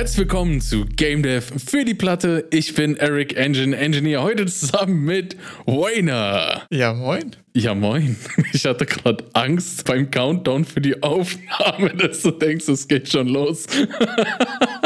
Herzlich 0.00 0.20
willkommen 0.20 0.62
zu 0.62 0.86
Game 0.86 1.22
Dev 1.22 1.52
für 1.62 1.84
die 1.84 1.92
Platte. 1.92 2.46
Ich 2.52 2.74
bin 2.74 2.96
Eric 2.96 3.36
Engine 3.36 3.76
Engineer, 3.76 4.22
heute 4.22 4.46
zusammen 4.46 5.04
mit 5.04 5.36
Wayner. 5.66 6.62
Ja, 6.70 6.94
moin. 6.94 7.36
Ja, 7.52 7.74
moin. 7.74 8.16
Ich 8.54 8.64
hatte 8.64 8.86
gerade 8.86 9.22
Angst 9.34 9.84
beim 9.84 10.10
Countdown 10.10 10.64
für 10.64 10.80
die 10.80 11.02
Aufnahme, 11.02 11.90
dass 11.96 12.22
du 12.22 12.30
denkst, 12.30 12.66
es 12.68 12.88
geht 12.88 13.12
schon 13.12 13.28
los. 13.28 13.66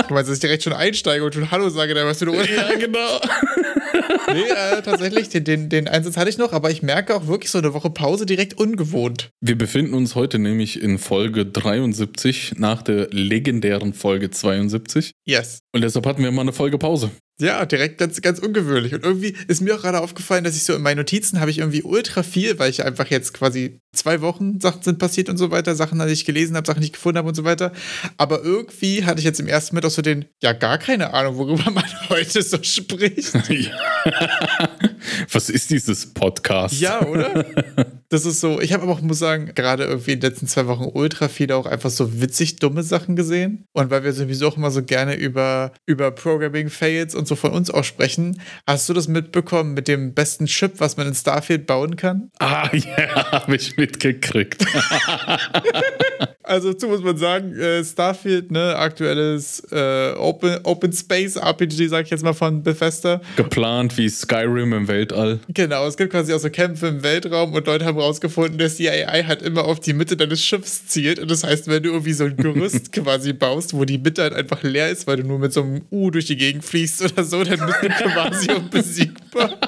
Du 0.09 0.13
meinst, 0.13 0.29
dass 0.29 0.37
ich 0.37 0.41
direkt 0.41 0.65
schon 0.65 0.73
einsteige 0.73 1.25
und 1.25 1.33
schon 1.33 1.51
Hallo 1.51 1.69
sage, 1.71 1.95
dann 1.95 2.07
weißt 2.07 2.23
du, 2.23 2.27
du 2.27 2.35
Ja, 2.35 2.75
genau. 2.75 3.21
Nee, 4.33 4.41
äh, 4.41 4.83
tatsächlich, 4.83 5.29
den, 5.29 5.45
den, 5.45 5.69
den 5.69 5.89
Einsatz 5.89 6.17
hatte 6.17 6.31
ich 6.31 6.39
noch, 6.39 6.53
aber 6.53 6.71
ich 6.71 6.83
merke 6.83 7.15
auch 7.15 7.27
wirklich 7.27 7.51
so 7.51 7.59
eine 7.59 7.75
Woche 7.75 7.91
Pause 7.91 8.27
direkt 8.27 8.55
ungewohnt. 8.55 9.31
Wir 9.41 9.57
befinden 9.57 9.95
uns 9.95 10.15
heute 10.15 10.39
nämlich 10.39 10.83
in 10.83 10.99
Folge 10.99 11.47
73 11.47 12.55
nach 12.57 12.83
der 12.83 13.09
legendären 13.11 13.93
Folge 13.93 14.31
72. 14.31 15.13
Yes. 15.25 15.61
Und 15.73 15.83
deshalb 15.83 16.07
hatten 16.07 16.23
wir 16.23 16.31
mal 16.31 16.43
eine 16.43 16.53
Folge 16.53 16.79
Pause. 16.79 17.11
Ja, 17.41 17.67
direkt 17.67 17.99
ganz, 17.99 18.23
ganz 18.23 18.39
ungewöhnlich. 18.39 18.95
Und 18.95 19.03
irgendwie 19.03 19.35
ist 19.49 19.61
mir 19.61 19.75
auch 19.75 19.83
gerade 19.83 20.01
aufgefallen, 20.01 20.45
dass 20.45 20.55
ich 20.55 20.63
so 20.63 20.73
in 20.75 20.83
meinen 20.83 20.99
Notizen 20.99 21.41
habe 21.41 21.51
ich 21.51 21.59
irgendwie 21.59 21.83
ultra 21.83 22.23
viel, 22.23 22.61
weil 22.61 22.71
ich 22.71 22.85
einfach 22.85 23.09
jetzt 23.09 23.35
quasi 23.35 23.81
zwei 23.93 24.21
Wochen 24.21 24.61
Sachen 24.61 24.83
sind 24.83 25.01
passiert 25.01 25.29
und 25.29 25.37
so 25.37 25.51
weiter, 25.51 25.75
Sachen, 25.75 25.99
die 25.99 26.13
ich 26.13 26.25
gelesen 26.25 26.55
habe, 26.57 26.65
Sachen, 26.67 26.81
die 26.81 26.87
ich 26.87 26.93
gefunden 26.93 27.19
habe 27.19 27.29
und 27.29 27.35
so 27.35 27.43
weiter. 27.43 27.73
Aber 28.19 28.45
irgendwie 28.45 29.05
hatte 29.05 29.19
ich 29.19 29.25
jetzt 29.25 29.41
im 29.41 29.49
ersten 29.49 29.75
Moment 29.75 29.87
auch 29.87 29.97
so 29.97 30.03
den, 30.03 30.27
ja, 30.43 30.53
gar 30.53 30.79
keine 30.79 31.13
Ahnung, 31.13 31.37
worüber 31.37 31.71
man 31.73 31.85
heute 32.09 32.41
so 32.41 32.63
spricht. 32.63 33.33
Was 35.33 35.51
ist 35.51 35.71
dieses 35.71 36.13
Podcast? 36.13 36.81
Ja, 36.81 37.05
oder? 37.07 37.45
Das 38.11 38.27
ist 38.27 38.41
so, 38.41 38.61
ich 38.61 38.73
habe 38.73 38.85
aber 38.85 38.93
auch, 38.93 39.01
muss 39.01 39.19
sagen, 39.19 39.51
gerade 39.57 39.85
irgendwie 39.85 40.13
in 40.13 40.21
den 40.21 40.31
letzten 40.31 40.47
zwei 40.47 40.69
Wochen 40.69 40.85
ultra 40.85 41.27
viele 41.27 41.57
auch 41.57 41.67
einfach 41.67 41.91
so 41.91 42.21
witzig 42.21 42.57
dumme 42.61 42.85
Sachen 42.85 43.17
gesehen. 43.17 43.67
Und 43.73 43.91
weil 43.91 44.05
wir 44.05 44.13
sowieso 44.13 44.47
auch 44.47 44.57
immer 44.57 44.71
so 44.71 44.85
gerne 44.85 45.17
über, 45.17 45.73
über 45.85 46.13
Programming-Fails 46.13 47.17
und 47.17 47.27
so 47.27 47.35
von 47.35 47.51
uns 47.51 47.73
auch 47.73 47.83
sprechen, 47.83 48.41
hast 48.69 48.89
du 48.89 48.93
das 48.93 49.09
mitbekommen 49.09 49.75
mit 49.75 49.89
dem 49.89 50.15
besten 50.15 50.47
Chip, 50.47 50.75
was 50.79 50.97
man 50.97 51.09
in 51.09 51.15
Starfield 51.15 51.67
bauen 51.67 51.97
kann? 51.97 52.31
Ah, 52.39 52.71
ja, 52.73 53.33
habe 53.33 53.57
ich 53.57 53.77
mitgekriegt. 53.77 54.65
Also 56.47 56.73
dazu 56.73 56.89
muss 56.89 57.03
man 57.03 57.17
sagen, 57.17 57.57
äh, 57.57 57.83
Starfield, 57.83 58.51
ne, 58.51 58.77
aktuelles 58.77 59.61
äh, 59.73 60.13
Open, 60.13 60.59
Open 60.65 60.93
Space 60.93 61.37
RPG, 61.37 61.89
sag 61.89 62.05
ich 62.05 62.11
jetzt 62.11 62.23
mal 62.23 62.35
von 62.35 62.63
Bethesda. 62.63 63.23
Geplant 63.37 63.97
wie 63.97 64.11
Skyrim 64.11 64.75
im 64.75 64.87
Weltall. 64.95 65.41
Genau, 65.49 65.87
es 65.87 65.97
gibt 65.97 66.13
quasi 66.13 66.33
auch 66.33 66.39
so 66.39 66.51
Kämpfe 66.51 66.87
im 66.87 67.03
Weltraum 67.03 67.53
und 67.53 67.67
Leute 67.67 67.85
haben 67.85 67.99
rausgefunden, 67.99 68.59
dass 68.59 68.77
die 68.77 68.89
AI 68.89 69.25
halt 69.25 69.43
immer 69.43 69.65
auf 69.65 69.81
die 69.81 69.93
Mitte 69.93 70.17
deines 70.17 70.45
Schiffs 70.45 70.87
zielt. 70.87 71.19
Und 71.19 71.31
das 71.31 71.45
heißt, 71.45 71.69
wenn 71.69 71.83
du 71.83 71.91
irgendwie 71.91 72.13
so 72.13 72.25
ein 72.25 72.37
Gerüst 72.37 72.93
quasi 72.93 73.33
baust, 73.33 73.75
wo 73.75 73.85
die 73.85 73.99
Mitte 73.99 74.23
halt 74.23 74.35
einfach 74.35 74.63
leer 74.63 74.91
ist, 74.91 75.07
weil 75.07 75.19
du 75.19 75.25
nur 75.25 75.39
mit 75.39 75.53
so 75.53 75.63
einem 75.63 75.83
U 75.91 76.11
durch 76.11 76.27
die 76.27 76.37
Gegend 76.37 76.65
fließt 76.65 77.13
oder 77.13 77.25
so, 77.25 77.43
dann 77.43 77.61
bist 77.67 77.83
du 77.83 77.89
quasi 77.89 78.53
unbesiegbar. 78.53 79.59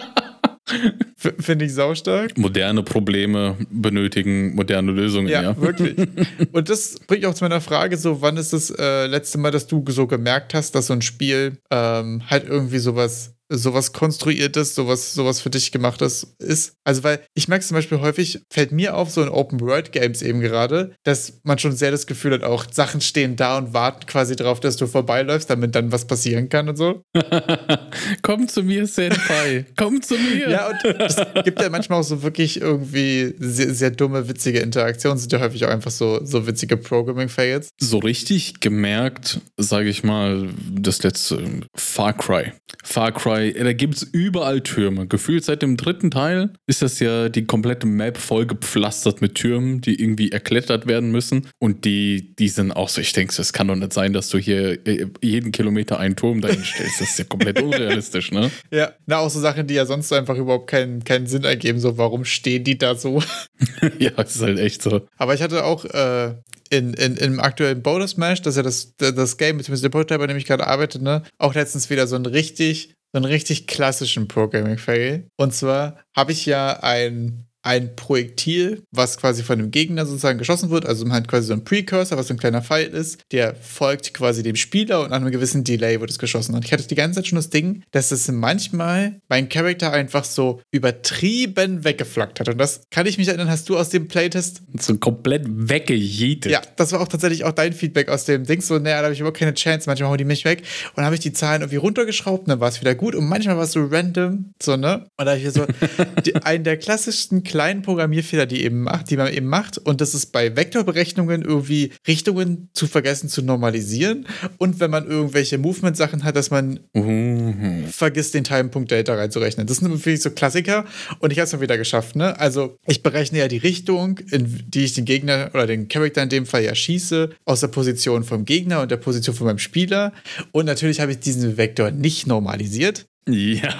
Finde 1.17 1.65
ich 1.65 1.75
saustark. 1.75 2.37
Moderne 2.37 2.83
Probleme 2.83 3.57
benötigen 3.71 4.55
moderne 4.55 4.93
Lösungen, 4.93 5.29
ja. 5.29 5.43
Ja, 5.43 5.61
wirklich. 5.61 5.97
Und 6.53 6.69
das 6.69 6.99
bringt 7.07 7.25
auch 7.25 7.35
zu 7.35 7.45
meiner 7.45 7.61
Frage: 7.61 7.97
so, 7.97 8.21
wann 8.21 8.37
ist 8.37 8.53
das 8.53 8.71
äh, 8.71 9.07
letzte 9.07 9.39
Mal, 9.39 9.51
dass 9.51 9.67
du 9.67 9.85
so 9.89 10.07
gemerkt 10.07 10.55
hast, 10.55 10.75
dass 10.75 10.89
so 10.89 10.93
ein 10.93 11.03
Spiel 11.03 11.59
ähm, 11.71 12.23
halt 12.29 12.49
irgendwie 12.49 12.79
sowas 12.79 13.36
sowas 13.49 13.93
konstruiertes, 13.93 14.75
sowas, 14.75 15.15
sowas 15.15 15.41
für 15.41 15.51
dich 15.51 15.73
gemachtes 15.73 16.35
ist. 16.39 16.75
Also, 16.85 17.05
weil 17.05 17.21
ich 17.35 17.49
merke 17.49 17.65
zum 17.65 17.77
Beispiel 17.77 18.01
häufig, 18.01 18.41
fällt 18.53 18.73
mir 18.73 18.97
auf, 18.97 19.11
so 19.11 19.23
in 19.23 19.29
Open-World-Games 19.29 20.23
eben 20.23 20.41
gerade, 20.41 20.93
dass 21.05 21.41
man 21.45 21.59
schon 21.59 21.73
sehr 21.73 21.91
das 21.91 22.07
Gefühl 22.07 22.33
hat, 22.33 22.43
auch 22.43 22.67
Sachen 22.71 23.01
stehen 23.01 23.37
da 23.37 23.59
und 23.59 23.73
warten 23.73 24.07
quasi 24.07 24.37
drauf, 24.37 24.61
dass 24.61 24.77
du 24.77 24.87
vorbeiläufst, 24.87 25.49
damit 25.51 25.75
dann 25.75 25.93
was 25.93 26.07
passieren 26.07 26.49
kann 26.49 26.69
und 26.69 26.77
so. 26.77 27.03
Komm 28.23 28.49
zu 28.49 28.63
mir, 28.63 28.87
Senpai. 28.87 29.67
Komm 29.77 30.03
zu 30.03 30.15
mir. 30.15 30.51
Ja, 30.51 30.69
und 30.69 30.85
es 31.01 31.17
gibt 31.45 31.61
ja 31.61 31.69
manchmal 31.71 32.01
auch 32.01 32.05
so 32.05 32.23
wirklich 32.23 32.61
irgendwie 32.61 33.35
sehr, 33.39 33.75
sehr 33.75 33.91
dumme, 33.91 34.29
witzige 34.29 34.61
Interaktionen, 34.61 35.19
sind 35.19 35.33
ja 35.33 35.41
häufig 35.41 35.65
auch 35.65 35.71
einfach 35.71 35.91
so, 35.91 36.25
so 36.25 36.47
witzige 36.47 36.77
Programming-Fails. 36.77 37.71
So 37.81 37.99
richtig 37.99 38.61
gemerkt, 38.61 39.41
sage 39.57 39.89
ich 39.89 40.03
mal, 40.05 40.49
das 40.73 41.03
letzte 41.03 41.43
Far 41.75 42.13
Cry. 42.13 42.53
Far 42.85 43.13
Cry, 43.13 43.36
da 43.39 43.73
gibt 43.73 43.97
es 43.97 44.03
überall 44.03 44.61
Türme. 44.61 45.07
Gefühlt 45.07 45.45
seit 45.45 45.63
dem 45.63 45.77
dritten 45.77 46.11
Teil 46.11 46.51
ist 46.67 46.83
das 46.83 46.99
ja 47.01 47.29
die 47.29 47.47
komplette 47.47 47.87
Map 47.87 48.19
voll 48.19 48.47
gepflastert 48.47 49.21
mit 49.21 49.35
Türmen, 49.35 49.81
die 49.81 50.01
irgendwie 50.01 50.33
erklettert 50.33 50.87
werden 50.87 51.11
müssen. 51.11 51.49
Und 51.59 51.85
die, 51.85 52.35
die 52.37 52.49
sind 52.49 52.73
auch 52.73 52.89
so, 52.89 53.01
ich 53.01 53.13
denke, 53.13 53.35
es 53.41 53.53
kann 53.53 53.69
doch 53.69 53.77
nicht 53.77 53.93
sein, 53.93 54.13
dass 54.13 54.29
du 54.29 54.39
hier 54.39 54.87
äh, 54.87 55.07
jeden 55.23 55.53
Kilometer 55.53 55.99
einen 55.99 56.17
Turm 56.17 56.41
dahin 56.41 56.65
stellst. 56.65 57.01
Das 57.01 57.11
ist 57.11 57.19
ja 57.19 57.25
komplett 57.25 57.61
unrealistisch, 57.61 58.33
ne? 58.33 58.51
Ja, 58.71 58.93
na, 59.07 59.19
auch 59.19 59.31
so 59.31 59.41
Sachen, 59.41 59.67
die 59.67 59.75
ja 59.75 59.87
sonst 59.87 60.13
einfach 60.13 60.37
überhaupt 60.37 60.69
keinen, 60.69 61.05
keinen 61.05 61.27
Sinn 61.27 61.45
ergeben. 61.45 61.79
So, 61.79 61.99
warum 61.99 62.25
stehen 62.25 62.65
die 62.65 62.79
da 62.79 62.95
so? 62.95 63.23
ja, 63.99 64.11
es 64.17 64.37
ist 64.37 64.43
halt 64.43 64.59
echt 64.59 64.83
so. 64.83 65.07
Aber 65.17 65.35
ich 65.35 65.43
hatte 65.43 65.65
auch 65.65 65.85
äh, 65.85 66.35
in, 66.71 66.95
in, 66.95 67.17
im 67.17 67.41
aktuellen 67.41 67.83
Bonus 67.83 68.13
Smash, 68.13 68.43
das 68.43 68.57
ist 68.57 68.57
ja 68.57 68.63
das, 68.63 69.15
das 69.15 69.37
Game, 69.37 69.59
beziehungsweise 69.59 69.83
der 69.83 69.91
Prototype, 69.91 70.19
bei 70.19 70.27
dem 70.27 70.37
ich 70.37 70.47
gerade 70.47 70.67
arbeite, 70.67 71.03
ne, 71.03 71.23
auch 71.39 71.55
letztens 71.55 71.91
wieder 71.91 72.07
so 72.07 72.17
einen 72.17 72.27
richtig, 72.27 72.95
einen 73.17 73.25
richtig 73.27 73.67
klassischen 73.67 74.29
Programming-Fail. 74.29 75.29
Und 75.37 75.55
zwar 75.55 75.97
habe 76.15 76.33
ich 76.33 76.47
ja 76.47 76.81
ein 76.83 77.46
ein 77.67 77.97
Projektil, 77.97 78.83
was 78.93 79.17
quasi 79.19 79.43
von 79.43 79.59
dem 79.59 79.71
Gegner 79.71 80.07
sozusagen 80.07 80.39
geschossen 80.39 80.71
wird, 80.71 80.87
also 80.87 81.05
man 81.05 81.17
hat 81.17 81.29
quasi 81.29 81.49
so 81.49 81.53
einen 81.53 81.65
Precursor, 81.65 82.17
was 82.17 82.29
so 82.29 82.35
ein 82.35 82.39
kleiner 82.39 82.63
Pfeil 82.63 82.87
ist, 82.87 83.19
der 83.33 83.57
folgt 83.57 84.15
quasi 84.15 84.43
dem 84.43 84.57
Spieler 84.57 85.03
und 85.03 85.11
nach 85.11 85.17
einem 85.17 85.33
gewissen 85.33 85.65
Delay 85.65 86.01
wird 86.01 86.11
es 86.11 86.19
geschossen. 86.19 86.55
Und 86.55 86.65
ich 86.65 86.73
hatte 86.73 86.87
die 86.87 86.95
ganze 86.95 87.17
Zeit 87.17 87.27
schon 87.27 87.37
das 87.37 87.51
Ding, 87.51 87.83
dass 87.91 88.13
es 88.13 88.29
manchmal 88.29 89.21
mein 89.29 89.49
Charakter 89.49 89.93
einfach 89.93 90.25
so 90.25 90.61
übertrieben 90.71 91.85
weggeflackt 91.85 92.39
hat. 92.39 92.49
Und 92.49 92.59
das 92.59 92.83
kann 92.91 93.07
ich 93.07 93.19
mich 93.19 93.29
erinnern, 93.29 93.51
hast 93.51 93.69
du 93.69 93.77
aus 93.77 93.89
dem 93.89 94.07
Playtest 94.07 94.63
So 94.79 94.97
komplett 94.97 95.45
weggejietet. 95.47 96.53
ja, 96.53 96.63
das 96.77 96.93
war 96.93 97.01
auch 97.01 97.09
tatsächlich 97.09 97.45
auch 97.45 97.53
dein 97.53 97.73
Feedback 97.73 98.09
aus 98.09 98.25
dem 98.27 98.45
Ding. 98.45 98.61
So, 98.61 98.79
naja, 98.79 98.99
da 98.99 99.05
habe 99.05 99.15
ich 99.15 99.21
überhaupt 99.21 99.39
keine 99.39 99.55
Chance. 99.55 99.89
Manchmal 99.89 100.11
hauen 100.11 100.19
die 100.19 100.25
mich 100.25 100.45
weg. 100.45 100.63
Und 100.91 100.99
dann 100.99 101.07
habe 101.07 101.17
ich 101.17 101.21
die 101.21 101.33
Zahlen 101.33 101.63
irgendwie 101.63 101.77
runtergeschraubt 101.77 102.43
und 102.43 102.49
dann 102.49 102.61
war 102.61 102.69
es 102.69 102.81
wieder 102.81 102.95
gut. 102.95 103.17
Und 103.17 103.27
manchmal 103.29 103.57
war 103.57 103.65
es 103.65 103.73
so 103.73 103.85
random, 103.85 104.53
so, 104.63 104.77
ne? 104.77 105.07
Und 105.17 105.27
da 105.27 105.33
habe 105.33 105.41
ich 105.41 105.51
so 105.51 105.67
die, 106.25 106.37
einen 106.37 106.63
der 106.63 106.77
klassischsten 106.77 107.43
kleinen 107.57 107.81
Programmierfehler, 107.81 108.45
die 108.45 108.65
eben 108.65 108.83
macht, 108.83 109.09
die 109.09 109.17
man 109.17 109.33
eben 109.33 109.47
macht. 109.47 109.79
Und 109.79 110.03
das 110.03 110.13
ist 110.13 110.27
bei 110.27 110.55
Vektorberechnungen 110.57 111.41
irgendwie 111.41 111.91
Richtungen 112.07 112.69
zu 112.75 112.87
vergessen 112.87 113.31
zu 113.31 113.41
normalisieren. 113.41 114.27
Und 114.59 114.79
wenn 114.79 114.91
man 114.91 115.07
irgendwelche 115.07 115.57
Movement-Sachen 115.57 116.23
hat, 116.23 116.37
dass 116.37 116.51
man 116.51 116.81
Mhm. 116.93 117.87
vergisst, 117.91 118.35
den 118.35 118.45
Timepunkt 118.45 118.91
Delta 118.91 119.15
reinzurechnen. 119.15 119.67
Das 119.67 119.79
sind 119.79 119.91
wirklich 119.91 120.21
so 120.21 120.31
Klassiker 120.31 120.85
und 121.21 121.33
ich 121.33 121.39
habe 121.39 121.47
es 121.47 121.53
mal 121.55 121.63
wieder 121.63 121.79
geschafft. 121.79 122.15
Ne? 122.15 122.39
Also 122.39 122.77
ich 122.87 123.03
berechne 123.03 123.39
ja 123.39 123.49
die 123.49 123.57
Richtung, 123.57 124.19
in 124.31 124.65
die 124.69 124.85
ich 124.85 124.93
den 124.93 125.07
Gegner 125.07 125.51
oder 125.55 125.67
den 125.67 125.89
Charakter 125.89 126.23
in 126.23 126.29
dem 126.29 126.45
Fall 126.45 126.63
ja 126.63 126.75
schieße, 126.75 127.31
aus 127.47 127.61
der 127.61 127.69
Position 127.69 128.23
vom 128.23 128.45
Gegner 128.45 128.83
und 128.83 128.91
der 128.91 128.99
Position 128.99 129.35
von 129.35 129.47
meinem 129.47 129.59
Spieler. 129.59 130.13
Und 130.53 130.67
natürlich 130.67 131.01
habe 131.01 131.13
ich 131.13 131.21
diesen 131.21 131.57
Vektor 131.57 131.91
nicht 131.91 132.27
normalisiert. 132.27 133.07
Ja. 133.29 133.75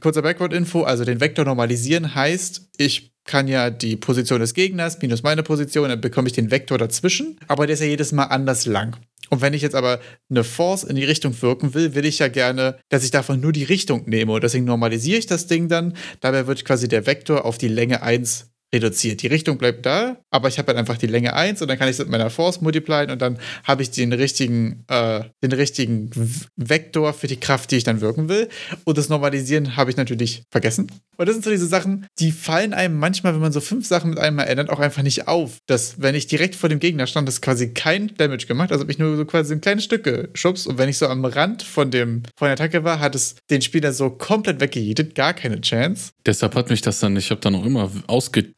Kurzer 0.00 0.22
Backward-Info, 0.22 0.82
also 0.82 1.04
den 1.04 1.20
Vektor 1.20 1.44
normalisieren 1.44 2.14
heißt, 2.14 2.70
ich 2.78 3.12
kann 3.24 3.46
ja 3.46 3.70
die 3.70 3.96
Position 3.96 4.40
des 4.40 4.54
Gegners 4.54 5.00
minus 5.00 5.22
meine 5.22 5.44
Position, 5.44 5.88
dann 5.88 6.00
bekomme 6.00 6.26
ich 6.26 6.32
den 6.32 6.50
Vektor 6.50 6.78
dazwischen, 6.78 7.38
aber 7.46 7.66
der 7.66 7.74
ist 7.74 7.80
ja 7.80 7.86
jedes 7.86 8.10
Mal 8.10 8.24
anders 8.24 8.66
lang. 8.66 8.96
Und 9.30 9.40
wenn 9.40 9.54
ich 9.54 9.62
jetzt 9.62 9.74
aber 9.74 10.00
eine 10.28 10.44
Force 10.44 10.84
in 10.84 10.96
die 10.96 11.04
Richtung 11.04 11.40
wirken 11.40 11.72
will, 11.72 11.94
will 11.94 12.04
ich 12.04 12.18
ja 12.18 12.28
gerne, 12.28 12.78
dass 12.90 13.02
ich 13.02 13.12
davon 13.12 13.40
nur 13.40 13.52
die 13.52 13.64
Richtung 13.64 14.02
nehme. 14.06 14.32
Und 14.32 14.44
deswegen 14.44 14.66
normalisiere 14.66 15.18
ich 15.18 15.26
das 15.26 15.46
Ding 15.46 15.68
dann. 15.68 15.96
Dabei 16.20 16.46
wird 16.46 16.66
quasi 16.66 16.86
der 16.86 17.06
Vektor 17.06 17.46
auf 17.46 17.56
die 17.56 17.68
Länge 17.68 18.02
1 18.02 18.51
reduziert. 18.74 19.22
Die 19.22 19.26
Richtung 19.26 19.58
bleibt 19.58 19.84
da, 19.84 20.16
aber 20.30 20.48
ich 20.48 20.58
habe 20.58 20.68
halt 20.68 20.78
einfach 20.78 20.96
die 20.96 21.06
Länge 21.06 21.34
1 21.34 21.60
und 21.60 21.68
dann 21.68 21.78
kann 21.78 21.88
ich 21.88 21.94
es 21.94 21.98
mit 21.98 22.08
meiner 22.08 22.30
Force 22.30 22.60
multiplieren 22.60 23.10
und 23.10 23.20
dann 23.20 23.38
habe 23.64 23.82
ich 23.82 23.90
den 23.90 24.12
richtigen, 24.12 24.84
äh, 24.88 25.24
den 25.42 25.52
richtigen 25.52 26.10
Vektor 26.56 27.12
für 27.12 27.26
die 27.26 27.38
Kraft, 27.38 27.70
die 27.70 27.76
ich 27.76 27.84
dann 27.84 28.00
wirken 28.00 28.28
will. 28.28 28.48
Und 28.84 28.98
das 28.98 29.08
Normalisieren 29.08 29.76
habe 29.76 29.90
ich 29.90 29.96
natürlich 29.96 30.42
vergessen. 30.50 30.90
Und 31.18 31.26
das 31.26 31.34
sind 31.34 31.44
so 31.44 31.50
diese 31.50 31.66
Sachen, 31.66 32.06
die 32.18 32.32
fallen 32.32 32.72
einem 32.72 32.98
manchmal, 32.98 33.34
wenn 33.34 33.40
man 33.40 33.52
so 33.52 33.60
fünf 33.60 33.86
Sachen 33.86 34.10
mit 34.10 34.18
einem 34.18 34.38
erinnert, 34.38 34.70
auch 34.70 34.80
einfach 34.80 35.02
nicht 35.02 35.28
auf. 35.28 35.58
Dass, 35.66 36.00
wenn 36.00 36.14
ich 36.14 36.26
direkt 36.26 36.54
vor 36.54 36.68
dem 36.68 36.80
Gegner 36.80 37.06
stand, 37.06 37.28
das 37.28 37.40
quasi 37.40 37.74
kein 37.74 38.14
Damage 38.16 38.46
gemacht, 38.46 38.72
also 38.72 38.82
habe 38.82 38.92
ich 38.92 38.98
nur 38.98 39.16
so 39.16 39.24
quasi 39.24 39.52
ein 39.52 39.60
kleines 39.60 39.84
Stück 39.84 40.04
geschubst 40.04 40.66
und 40.66 40.78
wenn 40.78 40.88
ich 40.88 40.98
so 40.98 41.06
am 41.06 41.24
Rand 41.24 41.62
von, 41.62 41.90
dem, 41.90 42.22
von 42.36 42.46
der 42.46 42.52
Attacke 42.52 42.84
war, 42.84 43.00
hat 43.00 43.14
es 43.14 43.36
den 43.50 43.60
Spieler 43.62 43.92
so 43.92 44.10
komplett 44.10 44.60
weggejietet, 44.60 45.14
gar 45.14 45.34
keine 45.34 45.60
Chance. 45.60 46.12
Deshalb 46.24 46.54
hat 46.54 46.70
mich 46.70 46.80
das 46.80 47.00
dann, 47.00 47.16
ich 47.16 47.30
habe 47.30 47.40
dann 47.40 47.54
auch 47.54 47.64
immer 47.64 47.90